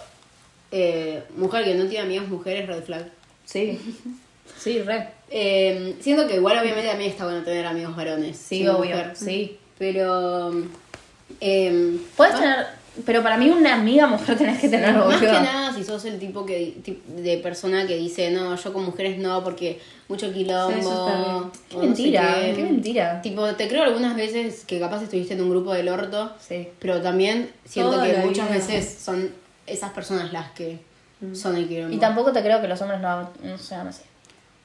eh, 0.71 1.23
mujer 1.37 1.65
que 1.65 1.75
no 1.75 1.87
tiene 1.87 2.05
amigas 2.05 2.29
mujeres, 2.29 2.67
red 2.67 2.83
flag. 2.85 3.11
Sí, 3.45 3.79
sí, 4.59 4.81
re. 4.83 5.09
Eh, 5.31 5.97
siento 6.01 6.27
que 6.27 6.37
igual 6.37 6.59
obviamente 6.59 6.89
también 6.89 7.11
está 7.11 7.25
bueno 7.25 7.43
tener 7.43 7.67
amigos 7.67 7.95
varones. 7.97 8.37
Sí, 8.37 8.67
obvio, 8.69 8.97
mujer. 8.97 9.13
sí. 9.17 9.57
Pero... 9.79 10.53
Eh, 11.41 11.99
Puedes 12.17 12.35
tener, 12.35 12.67
pero 13.07 13.23
para 13.23 13.37
mí 13.39 13.49
una 13.51 13.75
amiga 13.75 14.07
mujer 14.07 14.37
tenés 14.37 14.59
que 14.61 14.69
tener, 14.69 14.93
Más 14.95 15.05
boludo. 15.05 15.21
que 15.21 15.27
nada 15.27 15.73
si 15.75 15.85
sos 15.85 16.05
el 16.05 16.19
tipo 16.19 16.45
que 16.45 16.77
de 17.07 17.39
persona 17.39 17.87
que 17.87 17.97
dice, 17.97 18.31
no, 18.31 18.55
yo 18.57 18.73
con 18.73 18.85
mujeres 18.85 19.19
no, 19.19 19.43
porque 19.45 19.81
mucho 20.09 20.33
quilombo. 20.33 20.73
Sí, 20.73 20.81
eso 20.81 21.07
está 21.07 21.19
bien. 21.19 21.35
o 21.35 21.51
Qué 21.69 21.75
no 21.77 21.81
sé 21.81 21.87
mentira, 21.87 22.35
qué. 22.41 22.53
qué 22.57 22.63
mentira. 22.65 23.23
Tipo, 23.23 23.55
te 23.55 23.69
creo 23.69 23.85
algunas 23.85 24.17
veces 24.17 24.65
que 24.67 24.81
capaz 24.81 25.03
estuviste 25.03 25.35
en 25.35 25.41
un 25.43 25.51
grupo 25.51 25.73
del 25.73 25.89
orto, 25.89 26.33
Sí. 26.41 26.69
pero 26.79 27.01
también 27.01 27.51
siento 27.65 27.93
Toda 27.93 28.07
que 28.07 28.17
muchas 28.19 28.49
vida. 28.49 28.57
veces 28.59 28.99
son 29.03 29.31
esas 29.67 29.91
personas 29.93 30.33
las 30.33 30.51
que 30.51 30.79
son 31.33 31.57
el 31.57 31.69
quilombo. 31.69 31.95
Y 31.95 31.99
tampoco 31.99 32.33
te 32.33 32.43
creo 32.43 32.61
que 32.61 32.67
los 32.69 32.81
hombres 32.83 33.01
no, 33.01 33.31
no 33.43 33.57
sean 33.59 33.87
así. 33.87 34.03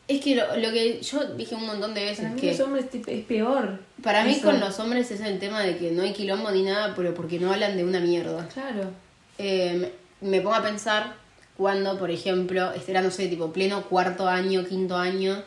Es 0.08 0.22
que 0.22 0.36
lo, 0.36 0.56
lo 0.58 0.72
que 0.72 1.02
yo 1.02 1.26
dije 1.36 1.56
un 1.56 1.66
montón 1.66 1.94
de 1.96 2.04
veces 2.06 2.20
Para 2.26 2.36
mí 2.36 2.42
que 2.42 2.52
los 2.52 2.60
hombres 2.60 2.86
es 3.08 3.26
peor. 3.26 3.80
para 4.04 4.24
mí 4.24 4.34
Eso. 4.34 4.44
con 4.44 4.60
los 4.60 4.80
hombres 4.80 5.10
es 5.10 5.20
el 5.22 5.40
tema 5.40 5.62
de 5.62 5.78
que 5.78 5.92
no 5.92 6.04
hay 6.04 6.14
quilombo 6.14 6.52
ni 6.52 6.62
nada, 6.62 6.94
pero 6.96 7.14
porque 7.16 7.40
no 7.40 7.52
hablan 7.52 7.76
de 7.76 7.84
una 7.84 8.00
mierda. 8.00 8.48
Claro. 8.54 8.92
Eh, 9.40 9.92
me 10.22 10.42
pongo 10.42 10.56
a 10.56 10.62
pensar 10.64 11.16
cuando, 11.58 11.98
por 11.98 12.12
ejemplo, 12.12 12.72
este 12.74 12.92
era, 12.92 13.02
no 13.02 13.10
sé, 13.10 13.28
tipo 13.28 13.52
pleno 13.52 13.84
cuarto 13.86 14.28
año, 14.28 14.64
quinto 14.66 14.96
año, 14.96 15.42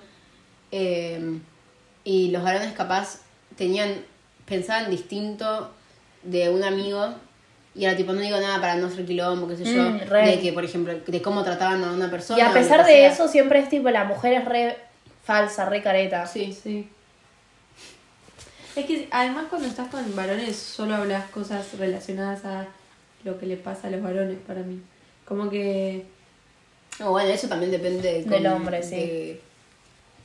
eh, 0.72 1.38
y 2.04 2.30
los 2.30 2.42
varones 2.42 2.72
capaz 2.72 3.20
tenían, 3.56 3.94
pensaban 4.46 4.90
distinto 4.90 5.70
de 6.22 6.50
un 6.50 6.64
amigo, 6.64 7.14
y 7.78 7.84
era 7.84 7.96
tipo, 7.96 8.12
no 8.12 8.20
digo 8.20 8.38
nada 8.40 8.60
para 8.60 8.74
no 8.76 8.88
hacer 8.88 9.06
quilombo, 9.06 9.46
qué 9.48 9.56
sé 9.56 9.64
yo, 9.74 9.82
Mm, 9.82 10.00
re. 10.08 10.26
de 10.26 10.40
que, 10.40 10.52
por 10.52 10.64
ejemplo, 10.64 10.92
de 11.06 11.22
cómo 11.22 11.44
trataban 11.44 11.82
a 11.84 11.92
una 11.92 12.10
persona. 12.10 12.38
Y 12.38 12.42
a 12.42 12.52
pesar 12.52 12.84
de 12.84 12.92
sea. 12.92 13.08
eso, 13.12 13.28
siempre 13.28 13.60
es 13.60 13.68
tipo, 13.68 13.88
la 13.90 14.04
mujer 14.04 14.32
es 14.34 14.44
re 14.44 14.76
falsa, 15.24 15.64
re 15.66 15.80
careta. 15.82 16.26
Sí. 16.26 16.52
Sí. 16.52 16.88
Es 18.76 18.86
que 18.86 19.08
además 19.10 19.46
cuando 19.50 19.66
estás 19.68 19.88
con 19.88 20.14
varones 20.14 20.56
solo 20.56 20.94
hablas 20.94 21.28
cosas 21.30 21.66
relacionadas 21.78 22.44
a 22.44 22.66
lo 23.24 23.38
que 23.38 23.46
le 23.46 23.56
pasa 23.56 23.88
a 23.88 23.90
los 23.90 24.02
varones 24.02 24.38
para 24.46 24.60
mí. 24.60 24.80
Como 25.24 25.50
que... 25.50 26.06
No, 27.00 27.10
bueno, 27.10 27.28
eso 27.30 27.48
también 27.48 27.70
depende 27.70 28.12
de 28.12 28.22
Del 28.24 28.46
hombre, 28.46 28.82
sí. 28.82 28.96
de- 28.96 29.40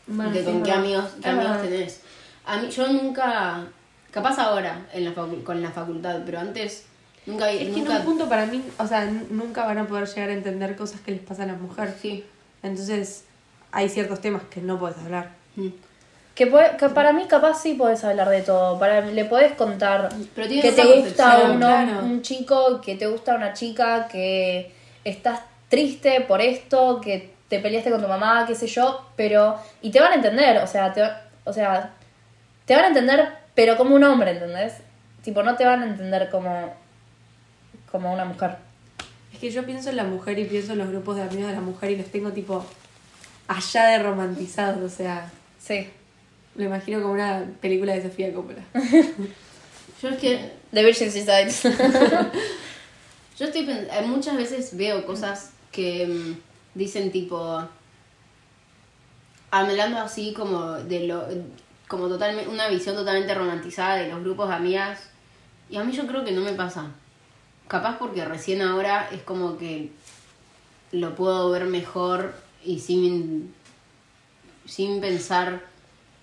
bueno, 0.07 0.31
de 0.31 0.39
sí, 0.39 0.45
con 0.45 0.63
qué 0.63 0.71
amigos, 0.71 1.05
qué 1.21 1.29
amigos 1.29 1.61
tenés. 1.61 2.01
A 2.45 2.57
mí, 2.57 2.69
yo 2.69 2.87
nunca, 2.87 3.63
capaz 4.11 4.37
ahora 4.39 4.85
en 4.93 5.05
la 5.05 5.13
con 5.13 5.61
la 5.61 5.71
facultad, 5.71 6.21
pero 6.25 6.39
antes 6.39 6.85
nunca 7.25 7.47
vi, 7.47 7.57
Es 7.57 7.69
que 7.73 7.79
en 7.81 7.87
un 7.91 8.01
punto 8.03 8.27
para 8.29 8.45
mí, 8.45 8.63
o 8.77 8.87
sea, 8.87 9.05
nunca 9.29 9.65
van 9.65 9.77
a 9.77 9.85
poder 9.87 10.07
llegar 10.07 10.29
a 10.29 10.33
entender 10.33 10.75
cosas 10.75 10.99
que 11.01 11.11
les 11.11 11.21
pasan 11.21 11.49
a 11.49 11.53
las 11.53 11.61
mujeres. 11.61 11.95
sí. 12.01 12.25
Entonces, 12.61 13.25
hay 13.73 13.89
ciertos 13.89 14.21
temas 14.21 14.41
que 14.49 14.61
no 14.61 14.79
puedes 14.79 14.97
hablar. 14.99 15.31
Mm. 15.57 15.67
Que, 16.35 16.47
puede- 16.47 16.77
que 16.77 16.87
para 16.89 17.11
mí 17.13 17.25
capaz 17.27 17.61
sí 17.61 17.73
podés 17.73 18.03
hablar 18.05 18.29
de 18.29 18.41
todo. 18.41 18.79
Para, 18.79 19.01
le 19.01 19.25
podés 19.25 19.51
contar 19.53 20.09
Pero 20.33 20.47
que 20.47 20.71
te 20.71 20.83
gusta 21.01 21.41
uno- 21.51 21.57
claro. 21.59 21.99
un 22.05 22.21
chico, 22.21 22.79
que 22.81 22.95
te 22.95 23.05
gusta 23.07 23.35
una 23.35 23.53
chica, 23.53 24.07
que 24.09 24.71
estás 25.03 25.41
triste 25.69 26.21
por 26.21 26.39
esto, 26.41 27.01
que 27.01 27.33
te 27.49 27.59
peleaste 27.59 27.91
con 27.91 28.01
tu 28.01 28.07
mamá, 28.07 28.45
qué 28.47 28.55
sé 28.55 28.67
yo, 28.67 29.05
pero... 29.15 29.57
Y 29.81 29.91
te 29.91 29.99
van 29.99 30.13
a 30.13 30.15
entender, 30.15 30.57
o 30.59 30.67
sea, 30.67 30.91
te, 30.93 31.03
o 31.43 31.51
sea, 31.53 31.91
te 32.65 32.75
van 32.75 32.85
a 32.85 32.87
entender, 32.87 33.27
pero 33.53 33.75
como 33.77 33.93
un 33.95 34.03
hombre, 34.03 34.31
¿entendés? 34.31 34.75
Tipo, 35.23 35.43
no 35.43 35.55
te 35.55 35.65
van 35.65 35.83
a 35.83 35.85
entender 35.87 36.29
como, 36.29 36.73
como 37.93 38.11
una 38.11 38.25
mujer. 38.25 38.57
Es 39.31 39.37
que 39.39 39.51
yo 39.51 39.63
pienso 39.67 39.91
en 39.91 39.97
la 39.97 40.03
mujer 40.03 40.39
y 40.39 40.45
pienso 40.45 40.71
en 40.71 40.79
los 40.79 40.89
grupos 40.89 41.15
de 41.15 41.21
amigos 41.21 41.49
de 41.49 41.53
la 41.53 41.61
mujer 41.61 41.91
y 41.91 41.97
los 41.97 42.07
tengo 42.07 42.31
tipo 42.31 42.65
allá 43.47 43.85
de 43.85 43.99
romantizados, 43.99 44.81
o 44.91 44.93
sea, 44.93 45.31
Sí. 45.59 45.87
lo 46.55 46.63
imagino 46.65 47.01
como 47.01 47.13
una 47.13 47.45
película 47.61 47.93
de 47.93 48.01
Sofía 48.01 48.33
Coppola. 48.33 48.63
Yo 50.01 50.09
es 50.09 50.17
que, 50.17 50.53
The 50.71 50.83
Virgin 50.83 51.11
Suicides. 51.11 51.63
yo 53.39 53.45
estoy 53.45 53.69
eh, 53.69 53.87
muchas 54.05 54.35
veces 54.35 54.75
veo 54.75 55.05
cosas 55.05 55.51
que 55.71 56.07
mm, 56.07 56.37
dicen 56.73 57.11
tipo, 57.11 57.63
hablando 59.51 59.99
así 59.99 60.33
como 60.33 60.71
de 60.71 61.07
lo, 61.07 61.27
como 61.87 62.07
totalmente, 62.09 62.49
una 62.49 62.67
visión 62.69 62.95
totalmente 62.95 63.33
romantizada 63.35 63.95
de 63.97 64.09
los 64.09 64.21
grupos 64.21 64.49
de 64.49 64.55
amigas, 64.55 64.99
y 65.69 65.77
a 65.77 65.83
mí 65.83 65.93
yo 65.93 66.07
creo 66.07 66.25
que 66.25 66.31
no 66.31 66.41
me 66.41 66.53
pasa. 66.53 66.91
Capaz 67.67 67.97
porque 67.97 68.25
recién 68.25 68.61
ahora 68.61 69.09
es 69.11 69.21
como 69.23 69.57
que 69.57 69.91
lo 70.91 71.15
puedo 71.15 71.49
ver 71.49 71.65
mejor 71.65 72.35
y 72.63 72.79
sin, 72.79 73.53
sin 74.65 75.01
pensar, 75.01 75.63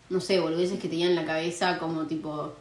no 0.08 0.20
sé, 0.20 0.40
boludeces 0.40 0.78
que 0.78 0.88
tenía 0.88 1.06
en 1.06 1.16
la 1.16 1.24
cabeza 1.24 1.78
como 1.78 2.06
tipo, 2.06 2.54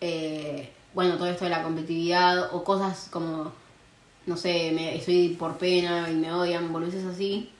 eh, 0.00 0.70
bueno, 0.92 1.16
todo 1.16 1.28
esto 1.28 1.44
de 1.44 1.50
la 1.50 1.62
competitividad 1.62 2.54
o 2.54 2.64
cosas 2.64 3.08
como 3.10 3.52
no 4.26 4.36
sé, 4.36 4.72
me, 4.74 4.96
estoy 4.96 5.30
por 5.30 5.58
pena 5.58 6.10
y 6.10 6.14
me 6.14 6.32
odian, 6.32 6.72
boludeces 6.72 7.04
así. 7.04 7.50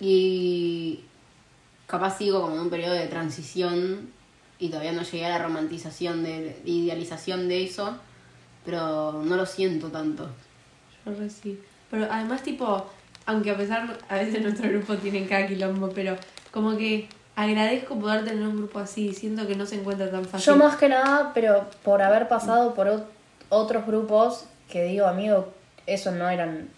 Y 0.00 1.00
capaz 1.86 2.18
sigo 2.18 2.40
como 2.40 2.54
en 2.56 2.62
un 2.62 2.70
periodo 2.70 2.94
de 2.94 3.06
transición 3.06 4.10
y 4.58 4.68
todavía 4.68 4.92
no 4.92 5.02
llegué 5.02 5.26
a 5.26 5.30
la 5.30 5.38
romantización, 5.38 6.22
de 6.22 6.60
idealización 6.64 7.48
de 7.48 7.64
eso, 7.64 7.96
pero 8.66 9.22
no 9.24 9.36
lo 9.36 9.46
siento 9.46 9.88
tanto. 9.88 10.28
Yo 11.06 11.12
re 11.14 11.30
sí. 11.30 11.58
Pero 11.90 12.06
además, 12.10 12.42
tipo, 12.42 12.84
aunque 13.24 13.52
a 13.52 13.56
pesar, 13.56 13.96
a 14.08 14.16
veces 14.16 14.42
nuestro 14.42 14.68
grupo 14.68 14.96
tiene 14.96 15.26
cada 15.26 15.46
quilombo, 15.46 15.88
pero 15.90 16.16
como 16.50 16.76
que 16.76 17.08
agradezco 17.36 17.98
poder 17.98 18.24
tener 18.24 18.46
un 18.46 18.56
grupo 18.56 18.78
así, 18.80 19.14
siento 19.14 19.46
que 19.46 19.54
no 19.56 19.64
se 19.66 19.76
encuentra 19.76 20.10
tan 20.10 20.24
fácil. 20.24 20.44
Yo 20.46 20.56
más 20.56 20.76
que 20.76 20.88
nada, 20.88 21.32
pero 21.32 21.70
por 21.84 22.02
haber 22.02 22.28
pasado 22.28 22.74
por 22.74 22.88
ot- 22.88 23.04
otros 23.50 23.86
grupos 23.86 24.44
que 24.68 24.82
digo, 24.84 25.06
amigo, 25.06 25.52
eso 25.86 26.10
no 26.10 26.28
eran 26.28 26.68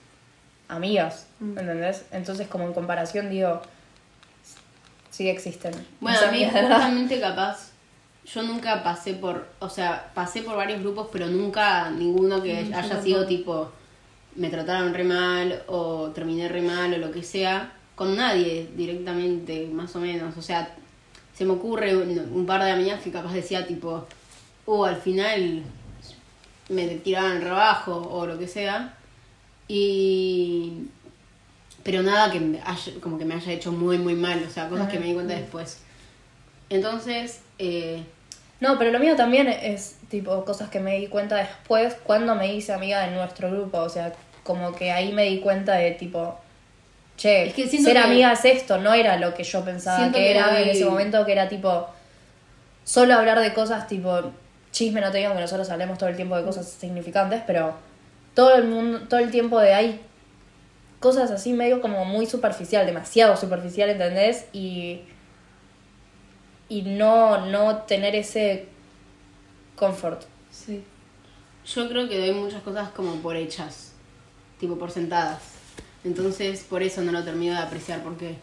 amigas, 0.69 1.27
Mm. 1.41 1.57
¿entendés? 1.59 2.05
Entonces 2.13 2.49
como 2.49 2.65
en 2.67 2.75
comparación 2.75 3.31
digo, 3.31 3.63
sí 5.11 5.29
existen. 5.29 5.73
Bueno, 6.01 6.19
a 6.19 6.23
mí 6.23 6.29
amigas, 6.45 6.53
¿verdad? 6.55 6.77
justamente 6.77 7.21
capaz, 7.21 7.68
yo 8.33 8.43
nunca 8.43 8.83
pasé 8.83 9.15
por, 9.15 9.47
o 9.59 9.71
sea, 9.71 10.11
pasé 10.15 10.43
por 10.43 10.57
varios 10.57 10.81
grupos, 10.81 11.09
pero 11.11 11.27
nunca 11.29 11.91
ninguno 11.91 12.43
que 12.43 12.59
haya 12.75 13.03
sido 13.03 13.27
tipo, 13.27 13.71
me 14.37 14.51
trataron 14.51 14.93
re 14.93 15.05
mal 15.05 15.63
o 15.67 16.11
terminé 16.15 16.49
re 16.49 16.61
mal 16.61 16.93
o 16.95 16.99
lo 16.99 17.11
que 17.11 17.23
sea, 17.23 17.73
con 17.95 18.17
nadie 18.17 18.69
directamente, 18.77 19.67
más 19.67 19.97
o 19.97 20.01
menos. 20.01 20.37
O 20.37 20.43
sea, 20.43 20.75
se 21.35 21.45
me 21.45 21.53
ocurre 21.53 21.97
un, 21.97 22.19
un 22.19 22.47
par 22.47 22.63
de 22.63 22.71
amigas 22.71 23.01
que 23.01 23.11
capaz 23.11 23.33
decía 23.33 23.67
tipo, 23.67 24.07
uh, 24.67 24.85
al 24.85 24.97
final 24.97 25.63
me 26.69 26.87
tiraban 26.87 27.41
rebajo 27.41 27.97
o 27.97 28.27
lo 28.27 28.39
que 28.39 28.47
sea. 28.47 28.95
Y 29.69 30.89
pero 31.83 32.03
nada 32.03 32.31
que 32.31 32.41
me 32.41 32.61
haya, 32.61 32.93
como 33.01 33.19
que 33.19 33.25
me 33.25 33.35
haya 33.35 33.53
hecho 33.53 33.73
muy 33.73 33.99
muy 33.99 34.15
mal, 34.15 34.45
o 34.47 34.51
sea, 34.51 34.69
cosas 34.69 34.91
que 34.91 34.99
me 34.99 35.07
di 35.07 35.15
cuenta 35.15 35.35
después. 35.35 35.79
Entonces, 36.69 37.41
eh, 37.59 38.03
No, 38.61 38.79
pero 38.79 38.91
lo 38.91 38.99
mío 38.99 39.15
también 39.17 39.49
es 39.49 39.97
tipo 40.09 40.45
cosas 40.45 40.69
que 40.69 40.81
me 40.81 40.99
di 40.99 41.07
cuenta 41.07 41.37
después 41.37 41.95
cuando 42.05 42.35
me 42.35 42.53
hice 42.55 42.73
amiga 42.73 43.01
de 43.07 43.13
nuestro 43.15 43.51
grupo. 43.51 43.79
O 43.79 43.89
sea, 43.89 44.13
como 44.43 44.75
que 44.75 44.91
ahí 44.91 45.13
me 45.13 45.25
di 45.25 45.39
cuenta 45.41 45.75
de 45.75 45.93
tipo, 45.93 46.39
che, 47.17 47.47
Es 47.49 47.55
que 47.55 47.69
ser 47.69 47.93
que- 47.93 47.99
amiga 47.99 48.33
es 48.33 48.45
esto, 48.45 48.79
no 48.79 48.93
era 48.95 49.17
lo 49.17 49.35
que 49.35 49.45
yo 49.45 49.65
pensaba 49.65 50.07
que, 50.07 50.13
que 50.13 50.31
era 50.33 50.61
en 50.61 50.69
ese 50.71 50.85
momento, 50.85 51.25
que 51.25 51.33
era 51.33 51.49
tipo, 51.49 51.89
solo 52.85 53.15
hablar 53.15 53.39
de 53.41 53.53
cosas 53.53 53.87
tipo, 53.87 54.33
chisme, 54.73 55.01
no 55.01 55.11
te 55.13 55.19
digo 55.19 55.35
que 55.35 55.41
nosotros 55.41 55.69
hablemos 55.71 55.99
todo 55.99 56.09
el 56.09 56.17
tiempo 56.17 56.37
de 56.37 56.45
cosas 56.45 56.67
significantes, 56.69 57.43
pero 57.47 57.75
todo 58.35 58.55
el 58.57 58.65
mundo, 58.65 59.01
todo 59.09 59.21
el 59.21 59.31
tiempo 59.31 59.61
de 59.61 59.75
ahí, 59.75 60.01
cosas 61.01 61.31
así 61.31 61.53
medio 61.53 61.81
como 61.81 62.05
muy 62.05 62.27
superficial, 62.27 62.87
demasiado 62.87 63.37
superficial, 63.37 63.91
¿entendés? 63.91 64.47
Y 64.53 65.03
y 66.69 66.83
no, 66.83 67.47
no 67.47 67.77
tener 67.83 68.15
ese 68.15 68.67
confort. 69.77 70.23
Sí. 70.51 70.83
yo 71.67 71.89
creo 71.89 72.09
que 72.09 72.19
doy 72.19 72.33
muchas 72.33 72.63
cosas 72.63 72.91
como 72.91 73.15
por 73.17 73.37
hechas, 73.37 73.93
tipo 74.59 74.77
por 74.79 74.91
sentadas. 74.91 75.41
Entonces, 76.05 76.65
por 76.69 76.83
eso 76.83 77.03
no 77.03 77.13
lo 77.13 77.23
termino 77.25 77.53
de 77.55 77.61
apreciar, 77.61 78.03
porque 78.03 78.37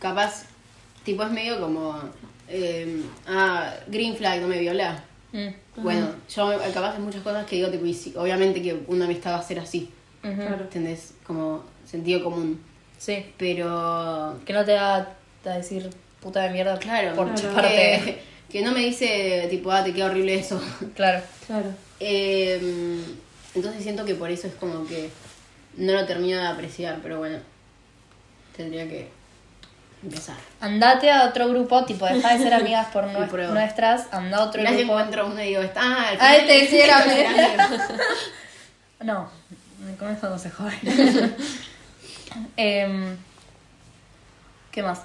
capaz, 0.00 0.44
tipo, 1.04 1.22
es 1.22 1.30
medio 1.30 1.60
como, 1.60 1.98
eh, 2.48 3.02
ah, 3.26 3.72
Green 3.88 4.16
Flag 4.16 4.40
no 4.40 4.48
me 4.48 4.58
viola. 4.58 5.02
Bueno, 5.76 6.08
yo 6.34 6.58
capaz 6.72 6.94
hay 6.94 7.00
muchas 7.02 7.22
cosas 7.22 7.46
que 7.46 7.56
digo, 7.56 7.68
tipo, 7.70 7.84
y 7.84 7.92
sí, 7.94 8.14
obviamente 8.16 8.62
que 8.62 8.82
una 8.86 9.04
amistad 9.04 9.32
va 9.32 9.38
a 9.38 9.42
ser 9.42 9.58
así, 9.60 9.90
Ujú. 10.24 10.34
Claro. 10.34 10.62
¿entendés? 10.64 11.14
Como 11.26 11.62
sentido 11.84 12.24
común. 12.24 12.60
Sí. 12.98 13.26
Pero 13.36 14.38
Que 14.46 14.52
no 14.54 14.64
te 14.64 14.74
va 14.74 14.96
a 15.44 15.50
decir 15.50 15.90
puta 16.26 16.42
de 16.42 16.50
mierda 16.50 16.76
Claro, 16.78 17.14
por 17.14 17.26
Claro. 17.32 17.40
chuparte. 17.40 17.68
que, 18.04 18.22
que 18.50 18.62
no 18.64 18.72
me 18.72 18.80
dice 18.80 19.46
tipo, 19.48 19.70
ah, 19.70 19.84
te 19.84 19.92
queda 19.94 20.06
horrible 20.06 20.34
eso. 20.34 20.60
Claro. 20.96 21.22
Claro. 21.46 21.72
Eh, 22.00 23.00
entonces 23.54 23.82
siento 23.82 24.04
que 24.04 24.14
por 24.16 24.30
eso 24.30 24.48
es 24.48 24.54
como 24.54 24.86
que 24.86 25.08
no 25.76 25.92
lo 25.92 26.04
termino 26.04 26.38
de 26.40 26.46
apreciar, 26.48 26.98
pero 27.02 27.18
bueno, 27.18 27.38
tendría 28.56 28.88
que 28.88 29.08
empezar. 30.02 30.36
Andate 30.60 31.10
a 31.10 31.26
otro 31.28 31.48
grupo, 31.48 31.84
tipo, 31.84 32.04
deja 32.06 32.36
de 32.36 32.42
ser 32.42 32.54
amigas 32.54 32.88
por 32.92 33.04
Y 33.10 33.14
nue- 33.14 33.28
prueba. 33.28 33.52
nuestras, 33.54 34.06
anda 34.12 34.38
a 34.38 34.44
otro 34.44 34.62
grupo. 34.62 34.80
encuentro 34.80 35.26
uno 35.26 35.40
y 35.42 35.46
digo, 35.48 35.62
está, 35.62 35.80
ah, 35.82 36.08
al 36.10 36.16
Ay, 36.20 36.40
final 36.40 36.46
te 36.46 36.64
hiciera 36.64 37.02
sí, 37.02 37.08
ver. 37.08 37.26
amigos. 37.60 37.80
No, 39.00 39.28
con 39.98 40.10
esto 40.10 40.28
no 40.30 40.38
se 40.38 40.50
jode. 40.50 40.72
Em, 42.56 43.16
¿Qué 44.72 44.82
más? 44.82 45.00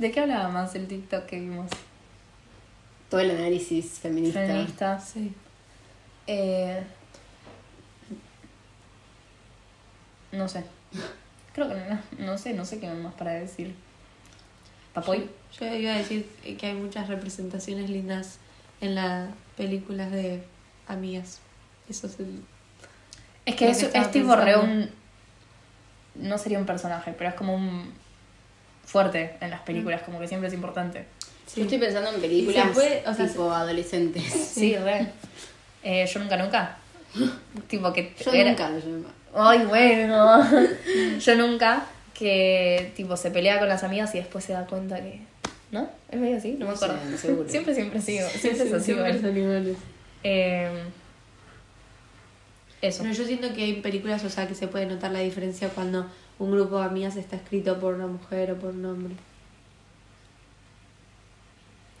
¿De 0.00 0.10
qué 0.10 0.20
hablaba 0.20 0.48
más 0.48 0.74
el 0.74 0.88
TikTok 0.88 1.26
que 1.26 1.38
vimos? 1.38 1.70
Todo 3.10 3.20
el 3.20 3.32
análisis 3.32 3.98
feminista. 3.98 4.40
Feminista. 4.46 4.98
Sí. 4.98 5.34
Eh, 6.26 6.82
no 10.32 10.48
sé. 10.48 10.64
Creo 11.52 11.68
que 11.68 11.74
no, 11.74 12.00
no 12.18 12.38
sé, 12.38 12.54
no 12.54 12.64
sé 12.64 12.80
qué 12.80 12.88
más 12.88 13.12
para 13.12 13.32
decir. 13.32 13.74
Papoy. 14.94 15.28
Yo 15.60 15.66
iba 15.66 15.92
a 15.92 15.98
decir 15.98 16.26
que 16.58 16.68
hay 16.68 16.74
muchas 16.74 17.08
representaciones 17.08 17.90
lindas 17.90 18.38
en 18.80 18.94
las 18.94 19.28
películas 19.58 20.10
de 20.10 20.42
amigas. 20.88 21.40
Eso 21.90 22.06
es 22.06 22.18
el... 22.20 22.42
Es 23.44 23.54
que 23.54 23.68
es, 23.68 23.84
que 23.84 23.98
es 23.98 24.10
tipo 24.10 24.34
re 24.34 24.56
un. 24.56 24.88
No 26.14 26.38
sería 26.38 26.58
un 26.58 26.64
personaje, 26.64 27.12
pero 27.12 27.28
es 27.28 27.36
como 27.36 27.54
un. 27.54 27.92
Fuerte 28.90 29.36
en 29.40 29.50
las 29.50 29.60
películas, 29.60 30.02
como 30.02 30.18
que 30.20 30.26
siempre 30.28 30.48
es 30.48 30.54
importante. 30.54 31.04
Yo 31.56 31.62
estoy 31.62 31.78
pensando 31.78 32.10
en 32.12 32.20
películas 32.20 32.64
Y 32.64 32.68
se 32.68 32.74
puede, 32.74 33.02
o 33.08 33.14
sea, 33.14 33.26
tipo 33.26 33.50
adolescentes. 33.52 34.24
Sí, 34.54 34.76
re. 34.76 35.06
Eh, 35.82 36.06
yo 36.12 36.20
nunca, 36.20 36.36
nunca. 36.36 36.76
tipo 37.68 37.92
que. 37.92 38.12
Yo 38.24 38.32
era- 38.32 38.50
nunca 38.50 38.68
lo 38.70 38.78
llevo. 38.78 39.08
Ay, 39.34 39.64
bueno. 39.66 40.42
yo 41.20 41.36
nunca. 41.36 41.86
Que 42.14 42.92
tipo 42.96 43.16
se 43.16 43.30
pelea 43.30 43.58
con 43.58 43.68
las 43.68 43.82
amigas 43.82 44.14
y 44.14 44.18
después 44.18 44.44
se 44.44 44.52
da 44.52 44.66
cuenta 44.66 45.00
que. 45.00 45.20
¿No? 45.72 45.88
¿Es 46.10 46.18
medio 46.20 46.36
así? 46.36 46.52
No 46.52 46.66
me 46.66 46.72
No 46.72 46.76
acuerdo. 46.76 46.98
seguro. 47.16 47.48
siempre, 47.48 47.74
siempre 47.74 48.00
sigo. 48.02 48.28
Siempre 48.28 48.64
es 48.66 48.72
así. 48.74 48.84
siempre 48.86 49.08
igual. 49.14 49.20
son 49.22 49.36
iguales. 49.38 49.76
Eh, 50.24 50.68
eso. 52.82 53.02
Pero 53.02 53.14
yo 53.14 53.24
siento 53.24 53.52
que 53.54 53.62
hay 53.64 53.72
películas, 53.80 54.24
o 54.24 54.30
sea, 54.30 54.46
que 54.48 54.54
se 54.54 54.66
puede 54.68 54.86
notar 54.86 55.10
la 55.12 55.20
diferencia 55.20 55.68
cuando 55.68 56.06
un 56.40 56.50
grupo 56.50 56.78
de 56.78 56.86
amigas 56.86 57.16
está 57.16 57.36
escrito 57.36 57.78
por 57.78 57.94
una 57.94 58.06
mujer 58.06 58.50
o 58.52 58.58
por 58.58 58.70
un 58.70 58.84
hombre. 58.86 59.14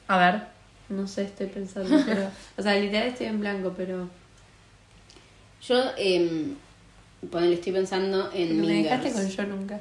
A 0.08 0.18
ver. 0.18 0.42
No 0.88 1.06
sé, 1.06 1.22
estoy 1.22 1.46
pensando, 1.46 1.96
pero... 2.04 2.28
O 2.56 2.62
sea, 2.62 2.74
literal 2.74 3.08
estoy 3.08 3.26
en 3.26 3.38
blanco, 3.38 3.74
pero... 3.76 4.08
Yo, 5.62 5.76
eh, 5.98 6.54
ponele, 7.30 7.54
estoy 7.54 7.72
pensando 7.72 8.30
en 8.32 8.60
me 8.60 8.66
Mean 8.66 8.82
dejaste 8.82 9.10
Girls, 9.10 9.36
con 9.36 9.46
yo 9.46 9.56
nunca. 9.56 9.80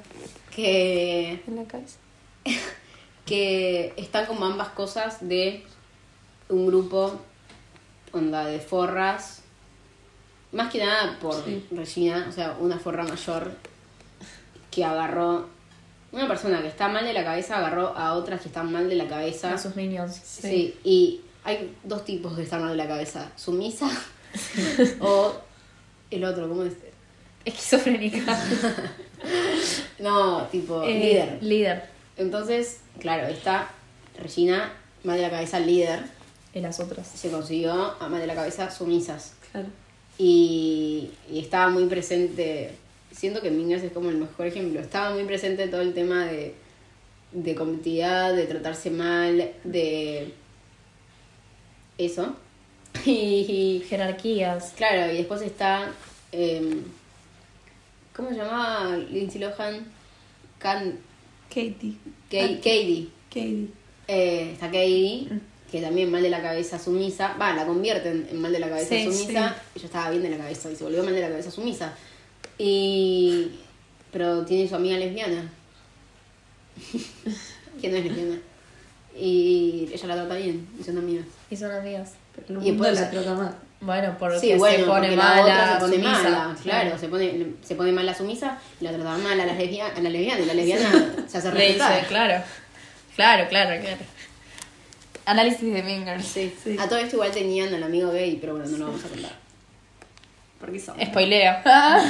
que 0.53 1.41
En 1.47 1.55
la 1.55 1.63
cabeza. 1.63 1.97
que 3.25 3.93
están 3.95 4.25
como 4.25 4.45
ambas 4.45 4.69
cosas 4.69 5.25
de 5.27 5.63
un 6.49 6.67
grupo 6.67 7.21
onda 8.11 8.43
de 8.45 8.59
forras 8.59 9.43
más 10.51 10.71
que 10.71 10.79
nada 10.79 11.17
por 11.19 11.45
Sí. 11.45 11.63
Regina 11.71 12.25
o 12.27 12.31
sea 12.31 12.57
una 12.59 12.79
forra 12.79 13.03
mayor 13.03 13.51
que 14.71 14.83
agarró 14.85 15.47
una 16.11 16.27
persona 16.27 16.61
que 16.61 16.67
está 16.67 16.87
mal 16.87 17.05
de 17.05 17.13
la 17.13 17.23
cabeza 17.23 17.57
agarró 17.57 17.89
a 17.95 18.13
otras 18.13 18.41
que 18.41 18.47
están 18.47 18.71
mal 18.71 18.89
de 18.89 18.95
la 18.95 19.07
cabeza 19.07 19.53
A 19.53 19.57
sus 19.57 19.75
minions. 19.75 20.15
sí. 20.15 20.75
y 20.83 21.21
hay 21.43 21.75
dos 21.83 22.03
tipos 22.05 22.35
de 22.35 22.43
estar 22.43 22.59
mal 22.59 22.71
de 22.71 22.75
la 22.77 22.87
cabeza 22.87 23.31
sumisa 23.35 23.87
o 24.99 25.33
el 26.11 26.23
otro 26.23 26.47
cómo 26.49 26.63
es 26.63 26.73
Esquizofrénica. 27.45 28.19
no 29.99 30.43
tipo 30.47 30.83
Eh, 30.83 30.93
líder 30.99 31.37
Líder. 31.43 31.83
entonces 32.17 32.79
claro 32.99 33.27
está 33.27 33.69
Regina 34.17 34.73
mal 35.03 35.15
de 35.15 35.21
la 35.23 35.29
cabeza 35.29 35.59
líder 35.59 36.03
Y 36.53 36.59
las 36.59 36.79
otras. 36.79 37.07
se 37.07 37.29
consiguió 37.31 37.95
a 37.99 38.09
mal 38.09 38.19
de 38.19 38.27
la 38.27 38.35
cabeza 38.35 38.69
sumisas. 38.69 39.33
Claro. 39.51 39.67
Y, 40.17 41.11
y 41.31 41.39
estaba 41.39 41.69
muy 41.69 41.85
presente, 41.85 42.75
siento 43.19 43.41
que 43.41 43.51
Mingas 43.51 43.83
es 43.83 43.91
como 43.91 44.09
el 44.09 44.15
mejor 44.17 44.45
ejemplo, 44.47 44.79
estaba 44.79 45.13
muy 45.13 45.25
presente 45.25 45.67
todo 45.67 45.81
el 45.81 45.93
tema 45.93 46.25
de, 46.25 46.53
de 47.33 47.53
competitividad, 47.55 48.33
de 48.33 48.45
tratarse 48.45 48.89
mal, 48.91 49.51
de 49.63 50.33
eso. 51.97 52.35
Y, 53.05 53.83
Jerarquías. 53.87 54.73
claro, 54.75 55.13
y 55.13 55.17
después 55.17 55.41
está, 55.43 55.91
em, 56.31 56.81
¿cómo 58.15 58.29
se 58.29 58.35
llamaba 58.37 58.97
Lindsay 58.97 59.39
Lohan? 59.39 59.85
Can, 60.57 60.97
Katie. 61.49 61.95
Ka- 62.31 62.47
Katie. 62.57 63.09
Katie. 63.29 63.67
Eh, 64.07 64.49
está 64.53 64.65
Katie, 64.67 65.27
que 65.71 65.81
también 65.81 66.09
mal 66.11 66.23
de 66.23 66.29
la 66.31 66.41
cabeza 66.41 66.79
sumisa, 66.79 67.35
va, 67.39 67.53
la 67.53 67.65
convierten 67.65 68.27
en 68.31 68.41
mal 68.41 68.51
de 68.51 68.59
la 68.59 68.69
cabeza 68.69 68.89
Sí, 68.89 69.03
sumisa, 69.03 69.55
ella 69.75 69.85
estaba 69.85 70.09
bien 70.09 70.23
de 70.23 70.31
la 70.31 70.37
cabeza 70.37 70.71
y 70.71 70.75
se 70.75 70.83
volvió 70.83 71.03
mal 71.03 71.13
de 71.13 71.21
la 71.21 71.29
cabeza 71.29 71.51
sumisa. 71.51 71.93
Y 72.59 73.51
pero 74.11 74.43
tiene 74.45 74.67
su 74.69 74.75
amiga 74.75 74.97
lesbiana. 74.97 75.49
que 77.81 77.89
no 77.89 77.97
es 77.97 78.05
lesbiana. 78.05 78.35
Y 79.17 79.89
ella 79.91 80.07
la 80.07 80.15
trata 80.15 80.35
bien, 80.35 80.67
y 80.79 80.83
son 80.83 80.97
amigas. 80.97 81.25
Y 81.49 81.55
son 81.55 81.71
amigas. 81.71 82.13
Pero 82.47 82.61
Y 82.61 82.71
después- 82.71 82.93
la 82.99 83.09
trata 83.09 83.33
mal. 83.33 83.55
Bueno, 83.81 84.13
porque 84.19 84.39
Sí, 84.39 84.53
bueno, 84.55 84.77
se 84.77 84.83
pone 84.83 84.99
porque 85.07 85.15
la 85.15 85.23
mala, 85.23 85.41
otra 85.41 85.73
se 85.75 85.79
pone 85.79 85.93
sumisa. 85.95 86.23
mala, 86.23 86.55
claro, 86.61 86.97
se 86.99 87.07
pone, 87.07 87.45
se 87.63 87.75
pone 87.75 87.91
mal 87.93 88.05
la 88.05 88.13
sumisa 88.13 88.57
y 88.81 88.83
la 88.83 88.91
trata 88.91 89.17
mal 89.17 89.39
a 89.39 89.45
la 89.45 89.53
lesbiana, 89.53 89.93
a 89.95 90.01
la 90.01 90.09
lesbiana 90.09 90.41
y 90.41 90.45
la 90.45 90.53
lesbiana 90.53 91.15
se 91.29 91.37
hace 91.37 91.49
respetar. 91.51 92.05
claro. 92.07 92.43
Claro, 93.15 93.47
claro, 93.47 93.81
claro. 93.81 93.97
Análisis 95.25 95.73
de 95.73 95.81
Mingers. 95.83 96.25
Sí. 96.25 96.53
Sí. 96.61 96.75
A 96.77 96.89
todo 96.89 96.99
esto 96.99 97.15
igual 97.15 97.31
tenían 97.31 97.73
al 97.73 97.83
amigo 97.83 98.11
gay, 98.11 98.37
pero 98.41 98.53
bueno, 98.55 98.69
no 98.69 98.77
lo 98.77 98.85
vamos 98.87 99.05
a 99.05 99.07
contar. 99.07 99.31
Porque 100.59 100.79
son. 100.79 100.99
Spoileo. 101.01 101.55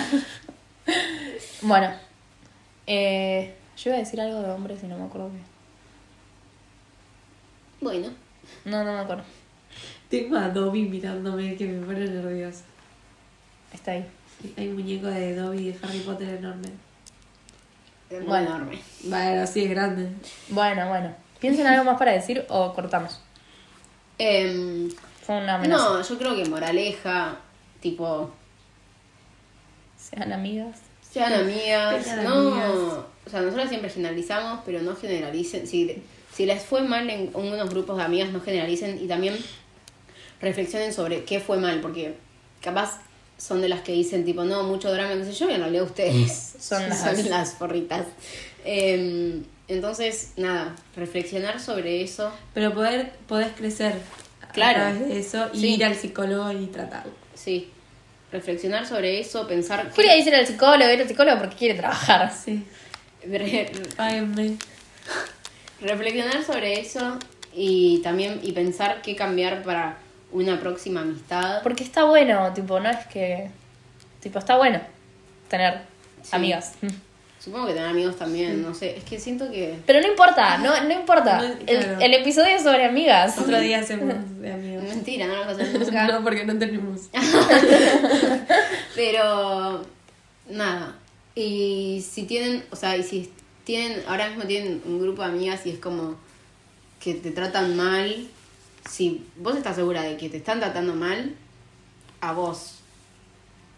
bueno. 1.61 1.91
Eh, 2.87 3.53
yo 3.77 3.89
iba 3.91 3.97
a 3.97 3.99
decir 3.99 4.19
algo 4.19 4.41
de 4.41 4.49
hombres 4.49 4.83
y 4.83 4.87
no 4.87 4.97
me 4.97 5.05
acuerdo 5.05 5.29
qué. 5.29 5.39
Bueno, 7.81 8.09
No, 8.65 8.83
no 8.83 8.93
me 8.93 8.99
acuerdo. 8.99 9.23
Tengo 10.09 10.37
a 10.37 10.49
Dobby 10.49 10.83
mirándome 10.83 11.55
que 11.55 11.65
me 11.65 11.85
pone 11.85 12.07
nerviosa. 12.07 12.63
Está 13.73 13.91
ahí. 13.91 14.05
Sí, 14.41 14.53
Hay 14.57 14.69
un 14.69 14.75
muñeco 14.75 15.07
de 15.07 15.35
Dobby 15.35 15.71
de 15.71 15.79
Harry 15.85 15.99
Potter 15.99 16.29
enorme. 16.39 16.69
es 18.09 18.19
muy 18.19 18.27
Bueno. 18.27 18.47
enorme. 18.55 18.79
Bueno, 19.03 19.47
sí, 19.47 19.63
es 19.65 19.69
grande. 19.69 20.09
Bueno, 20.49 20.87
bueno. 20.89 21.13
¿Piensen 21.39 21.67
algo 21.67 21.83
más 21.85 21.97
para 21.97 22.11
decir 22.13 22.45
o 22.49 22.73
cortamos? 22.73 23.21
Em, 24.17 24.89
Fue 25.21 25.37
una 25.37 25.55
amenaza. 25.55 25.83
no, 25.85 26.01
yo 26.01 26.17
creo 26.17 26.35
que 26.35 26.43
moraleja, 26.49 27.37
tipo, 27.81 28.31
Sean 29.97 30.31
amigas. 30.33 30.79
sean 31.11 31.33
amigas, 31.33 32.03
Sean 32.05 32.23
no, 32.23 32.53
amigas. 32.53 32.71
o 33.25 33.29
sea, 33.29 33.41
nosotros 33.41 33.69
siempre 33.69 33.89
generalizamos, 33.89 34.61
pero 34.65 34.81
no 34.81 34.95
generalicen, 34.95 35.67
si, 35.67 36.01
si 36.33 36.45
les 36.45 36.63
fue 36.63 36.81
mal 36.83 37.09
en 37.09 37.31
unos 37.33 37.69
grupos 37.69 37.97
de 37.97 38.03
amigas, 38.03 38.29
no 38.31 38.41
generalicen 38.41 38.99
y 39.03 39.07
también 39.07 39.35
reflexionen 40.41 40.93
sobre 40.93 41.23
qué 41.25 41.39
fue 41.39 41.57
mal, 41.57 41.81
porque 41.81 42.15
capaz 42.61 42.99
son 43.37 43.61
de 43.61 43.69
las 43.69 43.81
que 43.81 43.91
dicen 43.93 44.25
tipo, 44.25 44.43
no, 44.43 44.63
mucho 44.63 44.91
drama, 44.91 45.13
qué 45.15 45.25
sé 45.25 45.33
yo, 45.33 45.49
y 45.49 45.53
en 45.53 45.61
realidad 45.61 45.83
ustedes 45.83 46.55
Son 46.59 46.87
las- 46.87 46.99
son 47.01 47.29
las 47.29 47.51
porritas. 47.55 48.05
Em, 48.65 49.43
entonces, 49.67 50.33
nada, 50.37 50.75
reflexionar 50.95 51.59
sobre 51.59 52.01
eso. 52.03 52.31
Pero 52.53 52.73
poder, 52.73 53.13
podés 53.27 53.51
crecer 53.53 53.95
Claro. 54.53 54.79
a 54.79 54.91
través 54.91 55.07
de 55.07 55.19
eso 55.19 55.49
y 55.53 55.59
Sí. 55.59 55.73
ir 55.75 55.85
al 55.85 55.95
psicólogo 55.95 56.51
y 56.51 56.65
tratarlo. 56.67 57.11
Sí, 57.49 57.67
reflexionar 58.31 58.85
sobre 58.85 59.19
eso, 59.19 59.47
pensar 59.47 59.89
Julia 59.95 60.13
dice 60.13 60.29
ir 60.29 60.35
al 60.35 60.45
psicólogo, 60.45 60.91
ir 60.91 61.01
al 61.01 61.07
psicólogo 61.07 61.39
porque 61.39 61.55
quiere 61.55 61.73
trabajar. 61.73 62.31
Sí. 62.31 62.63
re- 63.27 63.71
reflexionar 65.81 66.43
sobre 66.43 66.79
eso 66.79 67.17
y 67.55 67.99
también 68.03 68.39
y 68.43 68.51
pensar 68.51 69.01
qué 69.01 69.15
cambiar 69.15 69.63
para 69.63 69.97
una 70.31 70.59
próxima 70.59 71.01
amistad. 71.01 71.63
Porque 71.63 71.83
está 71.83 72.03
bueno, 72.03 72.53
tipo, 72.53 72.79
no 72.79 72.89
es 72.89 73.03
que. 73.07 73.49
Tipo, 74.21 74.37
está 74.37 74.57
bueno 74.57 74.79
tener 75.49 75.81
Sí. 76.21 76.29
amigas. 76.33 76.73
Supongo 77.49 77.65
que 77.65 77.73
tener 77.73 77.89
amigos 77.89 78.15
también, 78.15 78.61
no 78.61 78.75
sé, 78.75 78.97
es 78.97 79.03
que 79.03 79.19
siento 79.19 79.49
que 79.49 79.79
Pero 79.87 80.01
no 80.01 80.07
importa, 80.07 80.59
no, 80.59 80.83
no 80.83 80.93
importa. 80.93 81.39
No, 81.39 81.45
El, 81.65 81.79
claro. 81.79 81.99
el 81.99 82.13
episodio 82.13 82.55
es 82.55 82.61
sobre 82.61 82.85
amigas. 82.85 83.39
Otro 83.39 83.59
día 83.59 83.79
hacemos 83.81 84.13
de 84.39 84.53
amigos. 84.53 84.83
mentira, 84.87 85.25
no 85.25 85.35
lo 85.35 85.43
hacer 85.45 85.73
nunca. 85.79 86.07
No, 86.07 86.23
porque 86.23 86.45
no 86.45 86.59
tenemos. 86.59 87.09
Pero 88.95 89.83
nada. 90.47 90.95
Y 91.33 92.05
si 92.07 92.23
tienen, 92.25 92.63
o 92.69 92.75
sea, 92.75 92.95
y 92.95 93.01
si 93.01 93.31
tienen, 93.63 94.03
ahora 94.07 94.27
mismo 94.27 94.43
tienen 94.43 94.83
un 94.85 95.01
grupo 95.01 95.23
de 95.23 95.29
amigas 95.29 95.65
y 95.65 95.71
es 95.71 95.79
como 95.79 96.17
que 96.99 97.15
te 97.15 97.31
tratan 97.31 97.75
mal, 97.75 98.27
si 98.87 99.25
vos 99.37 99.57
estás 99.57 99.75
segura 99.75 100.03
de 100.03 100.17
que 100.17 100.29
te 100.29 100.37
están 100.37 100.59
tratando 100.59 100.93
mal, 100.93 101.33
a 102.21 102.31
vos, 102.31 102.75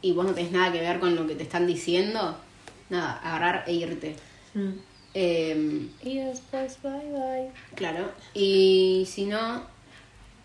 y 0.01 0.11
vos 0.11 0.25
no 0.25 0.33
tenés 0.33 0.51
nada 0.51 0.73
que 0.73 0.81
ver 0.81 0.99
con 0.99 1.15
lo 1.15 1.25
que 1.25 1.35
te 1.35 1.43
están 1.43 1.67
diciendo, 1.67 2.37
nada, 2.91 3.19
agarrar 3.23 3.63
e 3.67 3.73
irte. 3.73 4.15
Mm. 4.53 4.69
Em, 5.13 5.89
Y 6.03 6.19
después, 6.19 6.77
bye 6.83 6.91
bye. 7.11 7.49
Claro. 7.75 8.11
Y 8.33 9.05
si 9.09 9.25
no, 9.25 9.63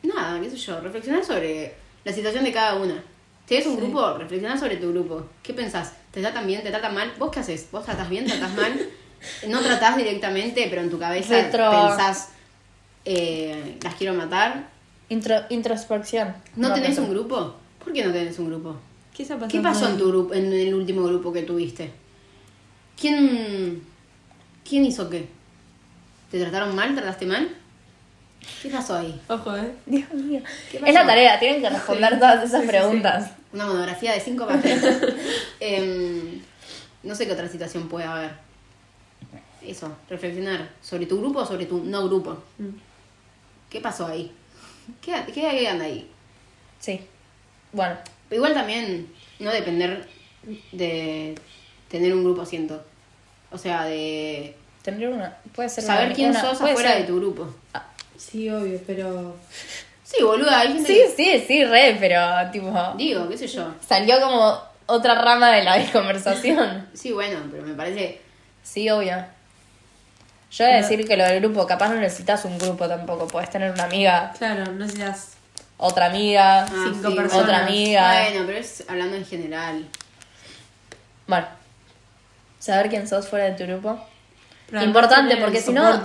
nada, 0.02 0.40
qué 0.40 0.50
sé 0.50 0.56
yo, 0.56 0.80
reflexionar 0.80 1.24
sobre 1.24 1.74
la 2.04 2.12
situación 2.12 2.44
de 2.44 2.52
cada 2.52 2.76
una. 2.76 3.02
¿Tienes 3.46 3.66
un 3.66 3.76
grupo? 3.76 4.14
Reflexionar 4.18 4.58
sobre 4.58 4.76
tu 4.76 4.90
grupo. 4.92 5.24
¿Qué 5.42 5.52
pensás? 5.54 5.92
¿Te 6.10 6.20
tratan 6.20 6.46
bien? 6.46 6.62
¿Te 6.62 6.70
tratan 6.70 6.94
mal? 6.94 7.12
¿Vos 7.18 7.30
qué 7.30 7.40
haces? 7.40 7.68
¿Vos 7.70 7.84
tratás 7.84 8.08
bien? 8.08 8.24
¿Tratás 8.24 8.54
mal? 8.54 8.88
No 9.48 9.60
tratás 9.60 9.96
directamente, 9.96 10.66
pero 10.68 10.82
en 10.82 10.90
tu 10.90 10.98
cabeza 10.98 11.34
Retro. 11.34 11.70
pensás, 11.70 12.28
eh, 13.04 13.76
las 13.82 13.94
quiero 13.94 14.12
matar. 14.14 14.68
Intro, 15.08 15.36
introspección. 15.48 16.34
¿No, 16.54 16.72
tenés 16.74 16.90
retro. 16.90 17.04
un 17.04 17.10
grupo? 17.10 17.54
¿Por 17.82 17.92
qué 17.94 18.04
no 18.04 18.12
tenés 18.12 18.38
un 18.38 18.48
grupo? 18.48 18.76
¿Qué? 19.16 19.26
¿Qué 19.48 19.60
pasó 19.60 19.88
en 19.88 19.96
tu 19.96 20.08
grupo, 20.08 20.34
en 20.34 20.52
el 20.52 20.74
último 20.74 21.02
grupo 21.04 21.32
que 21.32 21.42
tuviste? 21.42 21.90
¿Quién, 22.98 23.82
quién 24.68 24.84
hizo 24.84 25.08
qué? 25.10 25.28
¿Te 26.30 26.40
trataron 26.40 26.74
mal? 26.74 26.94
¿Trataste 26.94 27.26
mal? 27.26 27.54
¿Qué 28.62 28.68
pasó 28.70 28.96
ahí? 28.96 29.20
Ojo, 29.28 29.56
eh. 29.56 29.72
Dios 29.86 30.12
mío. 30.12 30.40
¿Qué 30.70 30.78
Es 30.78 30.94
la 30.94 31.06
tarea, 31.06 31.38
tienen 31.38 31.60
que 31.60 31.68
responder 31.70 32.12
Sí. 32.14 32.18
todas 32.18 32.44
esas 32.44 32.60
Sí, 32.62 32.66
sí, 32.66 32.68
preguntas. 32.68 33.30
Una 33.52 33.66
monografía 33.66 34.12
de 34.12 34.20
cinco 34.20 34.46
páginas. 34.48 34.84
Em, 35.60 36.40
no 37.02 37.14
sé 37.14 37.26
qué 37.26 37.32
otra 37.32 37.48
situación 37.48 37.88
puede 37.88 38.06
haber. 38.06 38.32
Eso, 39.62 39.96
reflexionar 40.08 40.70
sobre 40.80 41.06
tu 41.06 41.18
grupo 41.18 41.40
o 41.40 41.46
sobre 41.46 41.66
tu 41.66 41.82
no 41.84 42.04
grupo. 42.06 42.42
Mm. 42.58 42.68
¿Qué 43.68 43.80
pasó 43.80 44.06
ahí? 44.06 44.32
¿Qué, 45.00 45.12
qué 45.34 45.68
anda 45.68 45.84
ahí? 45.86 46.08
Sí. 46.78 47.00
Bueno, 47.72 47.96
Igual 48.30 48.54
también 48.54 49.06
no 49.38 49.50
depender 49.52 50.08
de 50.72 51.34
tener 51.96 52.14
un 52.14 52.24
grupo, 52.24 52.44
siento. 52.46 52.82
O 53.50 53.58
sea, 53.58 53.84
de 53.84 54.54
tener 54.82 55.08
una. 55.08 55.36
Puede 55.54 55.68
ser 55.68 55.84
saber 55.84 56.06
una- 56.06 56.14
quién 56.14 56.30
una- 56.30 56.40
sos 56.40 56.60
afuera 56.60 56.90
ser- 56.92 57.02
de 57.02 57.04
tu 57.04 57.16
grupo. 57.16 57.54
Sí, 58.16 58.48
obvio, 58.50 58.80
pero. 58.86 59.36
Sí, 60.04 60.22
boluda, 60.22 60.60
hay 60.60 60.68
gente 60.74 60.86
Sí, 60.86 61.00
sí, 61.16 61.44
sí, 61.46 61.64
re, 61.64 61.96
pero 61.98 62.20
tipo. 62.52 62.72
Digo, 62.96 63.28
qué 63.28 63.36
sé 63.36 63.46
yo. 63.48 63.74
Salió 63.86 64.20
como 64.20 64.56
otra 64.86 65.14
rama 65.16 65.50
de 65.50 65.64
la 65.64 65.76
conversación. 65.92 66.88
Sí, 66.94 67.10
bueno, 67.12 67.40
pero 67.50 67.62
me 67.64 67.74
parece... 67.74 68.20
Sí, 68.62 68.88
obvio. 68.88 69.16
Yo 70.52 70.64
voy 70.64 70.74
a 70.74 70.76
decir 70.78 71.06
que 71.06 71.16
lo 71.16 71.24
del 71.24 71.40
grupo, 71.40 71.66
capaz 71.66 71.88
no 71.88 71.96
necesitas 71.96 72.44
un 72.44 72.56
grupo 72.56 72.86
tampoco. 72.88 73.26
Puedes 73.26 73.50
tener 73.50 73.72
una 73.72 73.84
amiga, 73.84 74.32
Claro, 74.38 74.72
no 74.72 74.88
seas. 74.88 75.32
otra 75.76 76.06
amiga, 76.06 76.62
Ah, 76.64 76.68
Cinco 76.94 77.10
sí, 77.10 77.16
personas. 77.16 77.44
otra 77.44 77.66
amiga. 77.66 78.22
Bueno, 78.30 78.44
pero 78.46 78.58
es 78.58 78.84
hablando 78.88 79.16
en 79.16 79.26
general. 79.26 79.86
Bueno, 81.26 81.46
saber 82.66 82.90
quién 82.90 83.08
sos 83.08 83.28
fuera 83.28 83.46
de 83.46 83.52
tu 83.52 83.64
grupo. 83.64 83.98
pero 84.68 84.82
Importante, 84.82 85.36
porque 85.36 85.60
si 85.60 85.72
no. 85.72 86.02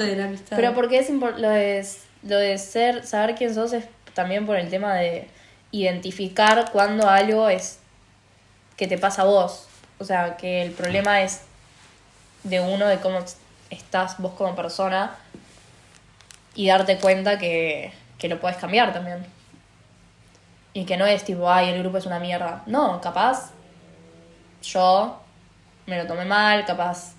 Pero 0.50 0.74
porque 0.74 1.00
es 1.00 1.10
lo 1.10 1.50
de, 1.50 1.86
lo 2.24 2.38
de 2.38 2.58
ser, 2.58 3.06
saber 3.06 3.36
quién 3.36 3.54
sos 3.54 3.74
es 3.74 3.86
también 4.14 4.46
por 4.46 4.58
el 4.58 4.70
tema 4.70 4.94
de 4.96 5.28
identificar 5.72 6.72
cuando 6.72 7.10
algo 7.10 7.50
es 7.50 7.80
que 8.78 8.88
te 8.88 8.98
pasa 8.98 9.24
a 9.24 9.26
vos. 9.26 9.68
O 10.00 10.06
sea, 10.06 10.38
que 10.38 10.62
el 10.62 10.72
problema 10.72 11.22
es 11.22 11.42
de 12.44 12.60
uno, 12.60 12.88
de 12.88 13.00
cómo 13.00 13.20
estás 13.70 14.18
vos 14.20 14.34
como 14.34 14.56
persona 14.56 15.16
y 16.56 16.68
darte 16.68 16.98
cuenta 16.98 17.38
que, 17.38 17.94
que 18.18 18.28
lo 18.28 18.40
puedes 18.40 18.58
cambiar 18.58 18.94
también. 18.94 19.26
Y 20.74 20.86
que 20.86 20.98
no 20.98 21.06
es 21.06 21.24
tipo, 21.24 21.52
ay, 21.52 21.70
el 21.70 21.80
grupo 21.80 21.98
es 21.98 22.06
una 22.06 22.20
mierda. 22.20 22.64
No, 22.66 23.02
capaz 23.02 23.52
yo 24.64 25.21
me 25.92 25.98
lo 26.02 26.08
tomé 26.08 26.26
mal, 26.26 26.66
capaz. 26.66 27.14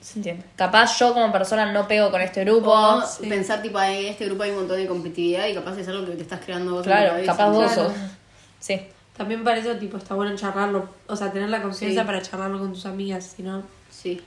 ¿Se 0.00 0.18
entiende? 0.18 0.44
Capaz 0.54 0.98
yo 0.98 1.12
como 1.12 1.32
persona 1.32 1.72
no 1.72 1.88
pego 1.88 2.10
con 2.10 2.20
este 2.20 2.44
grupo. 2.44 2.70
O 2.72 3.02
sí. 3.02 3.26
pensar, 3.28 3.60
tipo, 3.62 3.80
en 3.80 4.06
este 4.06 4.26
grupo 4.26 4.42
hay 4.44 4.50
un 4.50 4.58
montón 4.58 4.76
de 4.76 4.86
competitividad 4.86 5.46
y 5.48 5.54
capaz 5.54 5.76
es 5.78 5.88
algo 5.88 6.06
que 6.06 6.12
te 6.12 6.22
estás 6.22 6.40
creando 6.44 6.72
vos. 6.72 6.86
en 6.86 6.92
claro, 6.92 7.10
cabeza. 7.10 7.32
capaz 7.32 7.50
vos 7.50 7.72
Claro. 7.72 7.88
sos. 7.90 7.98
Sí. 8.60 8.80
También 9.16 9.42
para 9.42 9.58
eso, 9.58 9.72
tipo, 9.76 9.96
está 9.96 10.14
bueno 10.14 10.36
charlarlo. 10.36 10.88
O 11.08 11.16
sea, 11.16 11.32
tener 11.32 11.48
la 11.48 11.60
confianza 11.62 12.00
Sí. 12.02 12.06
para 12.06 12.22
charlarlo 12.22 12.58
con 12.60 12.72
tus 12.72 12.86
amigas, 12.86 13.32
si 13.36 13.42
no, 13.42 13.62
Sí. 13.90 14.20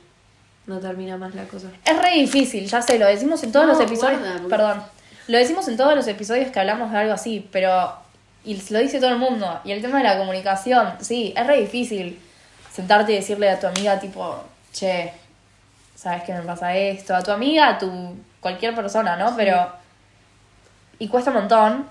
no 0.68 0.80
termina 0.80 1.16
más 1.18 1.34
la 1.36 1.46
cosa. 1.46 1.68
Es 1.86 1.98
re 2.02 2.12
difícil, 2.16 2.68
ya 2.68 2.82
sé, 2.82 3.00
lo 3.00 3.06
decimos 3.06 3.42
en 3.44 3.52
todos 3.54 3.68
No, 3.68 3.74
los 3.74 3.82
episodios. 3.82 4.20
guarda, 4.20 4.34
porque- 4.42 4.50
Perdón. 4.50 4.84
Lo 5.28 5.38
decimos 5.38 5.68
en 5.70 5.78
todos 5.78 5.96
los 5.96 6.08
episodios 6.08 6.52
que 6.52 6.60
hablamos 6.60 6.92
de 6.92 6.98
algo 6.98 7.14
así, 7.14 7.48
pero. 7.52 7.94
Y 8.44 8.60
lo 8.72 8.80
dice 8.80 9.00
todo 9.00 9.12
el 9.12 9.18
mundo. 9.20 9.60
Y 9.64 9.72
el 9.72 9.82
tema 9.82 10.00
de 10.00 10.04
la 10.04 10.18
comunicación, 10.18 10.96
sí, 11.00 11.32
es 11.38 11.48
re 11.48 11.62
difícil 11.62 12.20
sentarte 12.74 13.12
y 13.12 13.16
decirle 13.16 13.50
a 13.50 13.60
tu 13.60 13.68
amiga, 13.68 14.00
tipo, 14.00 14.44
che, 14.74 15.12
¿sabes 15.96 16.24
qué 16.24 16.34
me 16.34 16.42
pasa 16.42 16.76
esto? 16.76 17.16
A 17.16 17.22
tu 17.24 17.32
amiga, 17.32 17.70
a 17.70 17.78
tu. 17.78 18.16
cualquier 18.40 18.74
persona, 18.76 19.16
¿no? 19.18 19.36
Pero. 19.36 19.72
Y 21.00 21.08
cuesta 21.08 21.32
un 21.32 21.38
montón, 21.38 21.88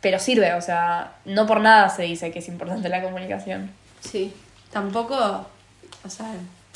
pero 0.00 0.18
sirve, 0.18 0.52
o 0.54 0.60
sea, 0.60 1.12
no 1.24 1.46
por 1.46 1.60
nada 1.60 1.88
se 1.88 2.02
dice 2.02 2.30
que 2.30 2.40
es 2.40 2.48
importante 2.48 2.88
la 2.90 3.02
comunicación. 3.02 3.70
Sí. 4.00 4.34
Tampoco, 4.70 5.16
o 6.04 6.10
sea, 6.10 6.26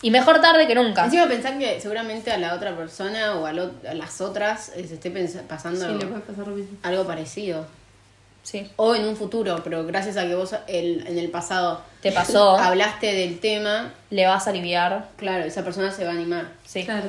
Y 0.00 0.10
mejor 0.10 0.40
tarde 0.40 0.66
que 0.66 0.74
nunca. 0.74 1.04
Encima 1.04 1.26
pensar 1.28 1.58
que 1.58 1.78
seguramente 1.80 2.32
a 2.32 2.38
la 2.38 2.54
otra 2.54 2.74
persona 2.74 3.34
o 3.36 3.44
a, 3.46 3.52
lo- 3.52 3.70
a 3.88 3.92
las 3.94 4.20
otras 4.22 4.70
eh, 4.74 4.86
se 4.88 4.94
esté 4.94 5.10
pasando 5.46 5.86
sí, 5.86 5.92
le 5.98 6.06
puede 6.06 6.22
pasar 6.22 6.48
lo 6.48 6.56
mismo. 6.56 6.78
algo 6.82 7.06
parecido. 7.06 7.66
Sí. 8.42 8.68
O 8.76 8.94
en 8.94 9.04
un 9.04 9.16
futuro, 9.16 9.60
pero 9.62 9.84
gracias 9.86 10.16
a 10.16 10.26
que 10.26 10.34
vos 10.34 10.54
el- 10.66 11.06
en 11.06 11.16
el 11.18 11.30
pasado 11.30 11.82
Te 12.00 12.10
pasó, 12.12 12.56
hablaste 12.58 13.12
del 13.12 13.38
tema, 13.40 13.94
le 14.10 14.26
vas 14.26 14.46
a 14.46 14.50
aliviar. 14.50 15.08
claro, 15.16 15.44
esa 15.44 15.62
persona 15.64 15.92
se 15.92 16.04
va 16.04 16.10
a 16.10 16.14
animar. 16.14 16.48
Sí. 16.66 16.84
Claro. 16.84 17.08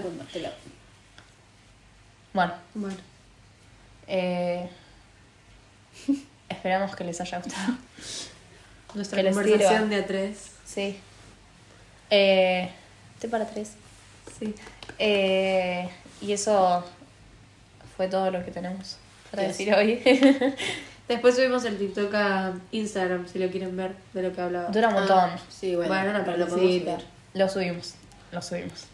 Bueno, 2.34 2.54
Bueno, 2.74 2.98
eh, 4.08 4.68
esperamos 6.50 6.96
que 6.96 7.04
les 7.04 7.20
haya 7.22 7.40
gustado. 7.40 7.74
nuestra 8.94 9.22
Que 9.24 9.30
conversación 9.32 9.90
de 9.90 9.96
a 9.98 10.06
tres. 10.06 10.52
Sí. 10.66 11.00
Eh, 12.10 12.70
té 13.20 13.28
para 13.28 13.46
tres. 13.48 13.72
Sí. 14.40 14.54
Eh, 15.00 15.90
y 16.22 16.32
eso 16.34 16.84
fue 17.98 18.08
todo 18.08 18.30
lo 18.32 18.44
que 18.46 18.52
tenemos 18.52 18.98
para 19.32 19.44
Yes. 19.48 19.58
decir 19.58 19.74
hoy. 19.74 20.02
Después 21.08 21.36
subimos 21.36 21.66
el 21.66 21.78
TikTok 21.78 22.14
a 22.16 22.54
Instagram, 22.72 23.28
si 23.28 23.38
lo 23.40 23.50
quieren 23.50 23.76
ver, 23.76 23.94
de 24.14 24.22
lo 24.24 24.34
que 24.34 24.42
hablaba. 24.42 24.70
Dura 24.70 24.88
un 24.88 24.94
montón. 24.96 25.30
Ah, 25.34 25.38
sí, 25.50 25.76
bueno, 25.76 25.94
Bueno, 25.94 26.10
una 26.12 26.26
pero 26.26 26.38
lo 26.38 26.46
podemos 26.48 26.60
partecita. 26.62 26.92
subir. 27.00 27.08
Lo 27.34 27.50
subimos. 27.50 27.96
Lo 28.32 28.42
subimos. 28.42 28.86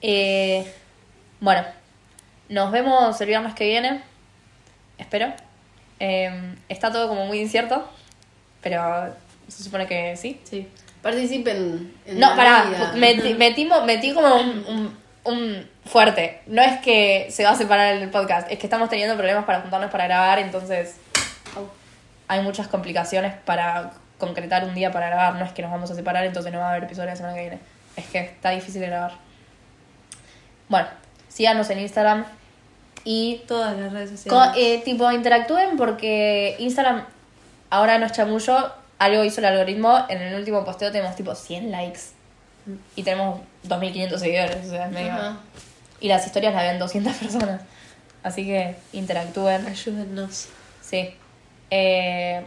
Eh, 0.00 0.72
bueno, 1.40 1.62
nos 2.48 2.70
vemos 2.72 3.20
el 3.20 3.26
viernes 3.26 3.54
que 3.54 3.66
viene. 3.66 4.02
Espero. 4.98 5.32
Eh, 6.00 6.54
está 6.68 6.90
todo 6.90 7.08
como 7.08 7.26
muy 7.26 7.38
incierto, 7.40 7.88
pero 8.62 9.14
se 9.48 9.62
supone 9.62 9.86
que 9.86 10.16
sí. 10.16 10.40
Sí. 10.44 10.66
Participen 11.02 11.92
en 12.06 12.18
No, 12.18 12.30
la 12.30 12.36
pará, 12.36 12.92
metí, 12.96 13.34
metimos- 13.38 13.84
metí 13.84 14.12
como 14.14 14.34
un, 14.36 14.64
un, 14.66 14.98
un 15.24 15.70
fuerte. 15.84 16.40
No 16.46 16.62
es 16.62 16.80
que 16.80 17.28
se 17.30 17.44
va 17.44 17.50
a 17.50 17.56
separar 17.56 17.94
el 17.96 18.08
podcast, 18.10 18.50
es 18.50 18.58
que 18.58 18.66
estamos 18.66 18.88
teniendo 18.88 19.14
problemas 19.16 19.44
para 19.44 19.60
juntarnos 19.60 19.90
para 19.90 20.04
grabar, 20.06 20.38
entonces 20.38 20.96
hay 22.28 22.40
muchas 22.42 22.68
complicaciones 22.68 23.34
para 23.44 23.92
concretar 24.18 24.64
un 24.64 24.74
día 24.74 24.90
para 24.92 25.06
grabar. 25.08 25.34
No 25.36 25.44
es 25.44 25.52
que 25.52 25.62
nos 25.62 25.70
vamos 25.70 25.90
a 25.90 25.94
separar, 25.94 26.24
entonces 26.24 26.52
no 26.52 26.58
va 26.58 26.66
a 26.66 26.70
haber 26.70 26.84
episodio 26.84 27.06
la 27.10 27.16
semana 27.16 27.34
que 27.34 27.40
viene. 27.40 27.58
Es 27.96 28.06
que 28.06 28.20
está 28.20 28.50
difícil 28.50 28.80
de 28.80 28.88
grabar. 28.88 29.12
Bueno, 30.68 30.88
síganos 31.28 31.68
en 31.70 31.80
Instagram 31.80 32.24
y 33.04 33.42
Todas 33.46 33.76
las 33.76 33.92
redes 33.92 34.10
sociales. 34.10 34.50
eh, 34.56 34.80
tipo, 34.84 35.10
interactúen 35.12 35.76
porque 35.76 36.56
Instagram 36.58 37.04
ahora 37.70 37.98
no 37.98 38.06
es 38.06 38.12
chamullo. 38.12 38.72
Algo 38.98 39.24
hizo 39.24 39.40
el 39.40 39.46
algoritmo. 39.46 40.06
En 40.08 40.22
el 40.22 40.34
último 40.34 40.64
posteo 40.64 40.90
tenemos 40.90 41.14
tipo 41.16 41.34
100 41.34 41.70
likes. 41.70 42.00
Y 42.96 43.02
tenemos 43.02 43.40
2.500 43.68 44.18
seguidores. 44.18 44.66
O 44.66 44.70
sea, 44.70 44.86
es 44.86 44.92
medio... 44.92 45.12
Ajá. 45.12 45.36
Y 46.00 46.08
las 46.08 46.24
historias 46.26 46.54
la 46.54 46.62
ven 46.62 46.78
200 46.78 47.12
personas. 47.18 47.60
Así 48.22 48.44
que 48.46 48.76
interactúen. 48.94 49.66
Ayúdennos. 49.66 50.48
Sí. 50.80 51.14
Eh, 51.70 52.44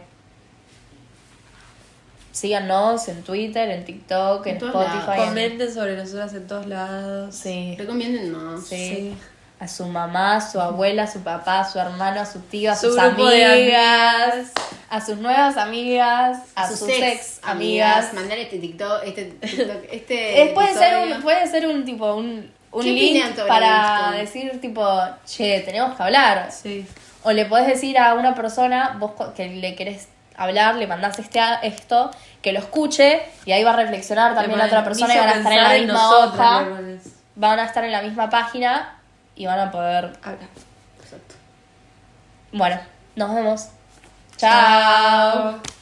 síganos 2.32 3.08
en 3.08 3.22
Twitter, 3.22 3.68
en 3.70 3.84
TikTok, 3.84 4.46
en, 4.46 4.56
Spotify. 4.56 5.10
en- 5.20 5.28
Comenten 5.28 5.74
sobre 5.74 5.96
nosotras 5.96 6.32
en 6.34 6.46
todos 6.46 6.66
lados. 6.66 7.34
Sí. 7.34 7.74
Recomiéndennos. 7.78 8.66
Sí. 8.66 8.76
Sí. 8.76 9.16
A 9.60 9.66
su 9.66 9.86
mamá, 9.86 10.36
a 10.36 10.40
su 10.40 10.60
abuela, 10.60 11.02
a 11.02 11.06
su 11.08 11.20
papá, 11.22 11.60
a 11.60 11.68
su 11.68 11.80
hermano, 11.80 12.20
a 12.20 12.26
su 12.26 12.38
tío, 12.42 12.70
a 12.70 12.76
Su 12.76 12.90
sus 12.90 12.98
amigas, 12.98 14.52
a 14.88 15.04
sus 15.04 15.16
nuevas 15.18 15.56
amigas, 15.56 16.38
a, 16.54 16.68
sus, 16.68 16.88
ex, 16.88 17.40
amigas. 17.42 18.14
Mandar 18.14 18.38
este 18.38 18.58
TikTok, 18.60 19.02
este 19.04 19.24
TikTok, 19.24 19.82
este 19.90 20.52
puede 20.54 20.74
ser 20.74 20.98
un, 21.12 21.22
puede 21.22 21.44
ser 21.48 21.66
un 21.66 21.84
tipo, 21.84 22.14
un, 22.14 22.52
un 22.70 22.82
¿Qué 22.84 22.92
link 22.92 23.34
para 23.48 24.10
esto? 24.22 24.36
decir 24.40 24.60
tipo, 24.60 24.86
che, 25.26 25.58
tenemos 25.66 25.96
que 25.96 26.02
hablar. 26.04 26.52
Sí. 26.52 26.86
O 27.22 27.32
le 27.32 27.44
podés 27.46 27.66
decir 27.66 27.98
a 27.98 28.14
una 28.14 28.34
persona, 28.34 28.96
vos 28.98 29.12
que 29.34 29.48
le 29.48 29.74
querés 29.74 30.08
hablar, 30.36 30.76
le 30.76 30.86
mandás 30.86 31.18
este 31.18 31.40
esto, 31.62 32.10
que 32.40 32.52
lo 32.52 32.60
escuche 32.60 33.22
y 33.44 33.52
ahí 33.52 33.64
va 33.64 33.72
a 33.72 33.76
reflexionar 33.76 34.34
también 34.34 34.58
la 34.58 34.66
otra 34.66 34.84
persona 34.84 35.14
y 35.14 35.18
van 35.18 35.28
a 35.28 35.34
estar 35.34 35.52
en 35.52 35.62
la 35.62 35.74
misma 35.74 36.10
hoja, 36.10 36.66
van 37.34 37.58
a 37.58 37.64
estar 37.64 37.84
en 37.84 37.92
la 37.92 38.02
misma 38.02 38.30
página 38.30 38.98
y 39.34 39.46
van 39.46 39.58
a 39.58 39.70
poder 39.70 40.12
Habla. 40.22 40.48
Exacto. 41.02 41.34
Bueno, 42.52 42.80
nos 43.16 43.34
vemos. 43.34 43.68
Chao. 44.36 45.60
Chao. 45.60 45.77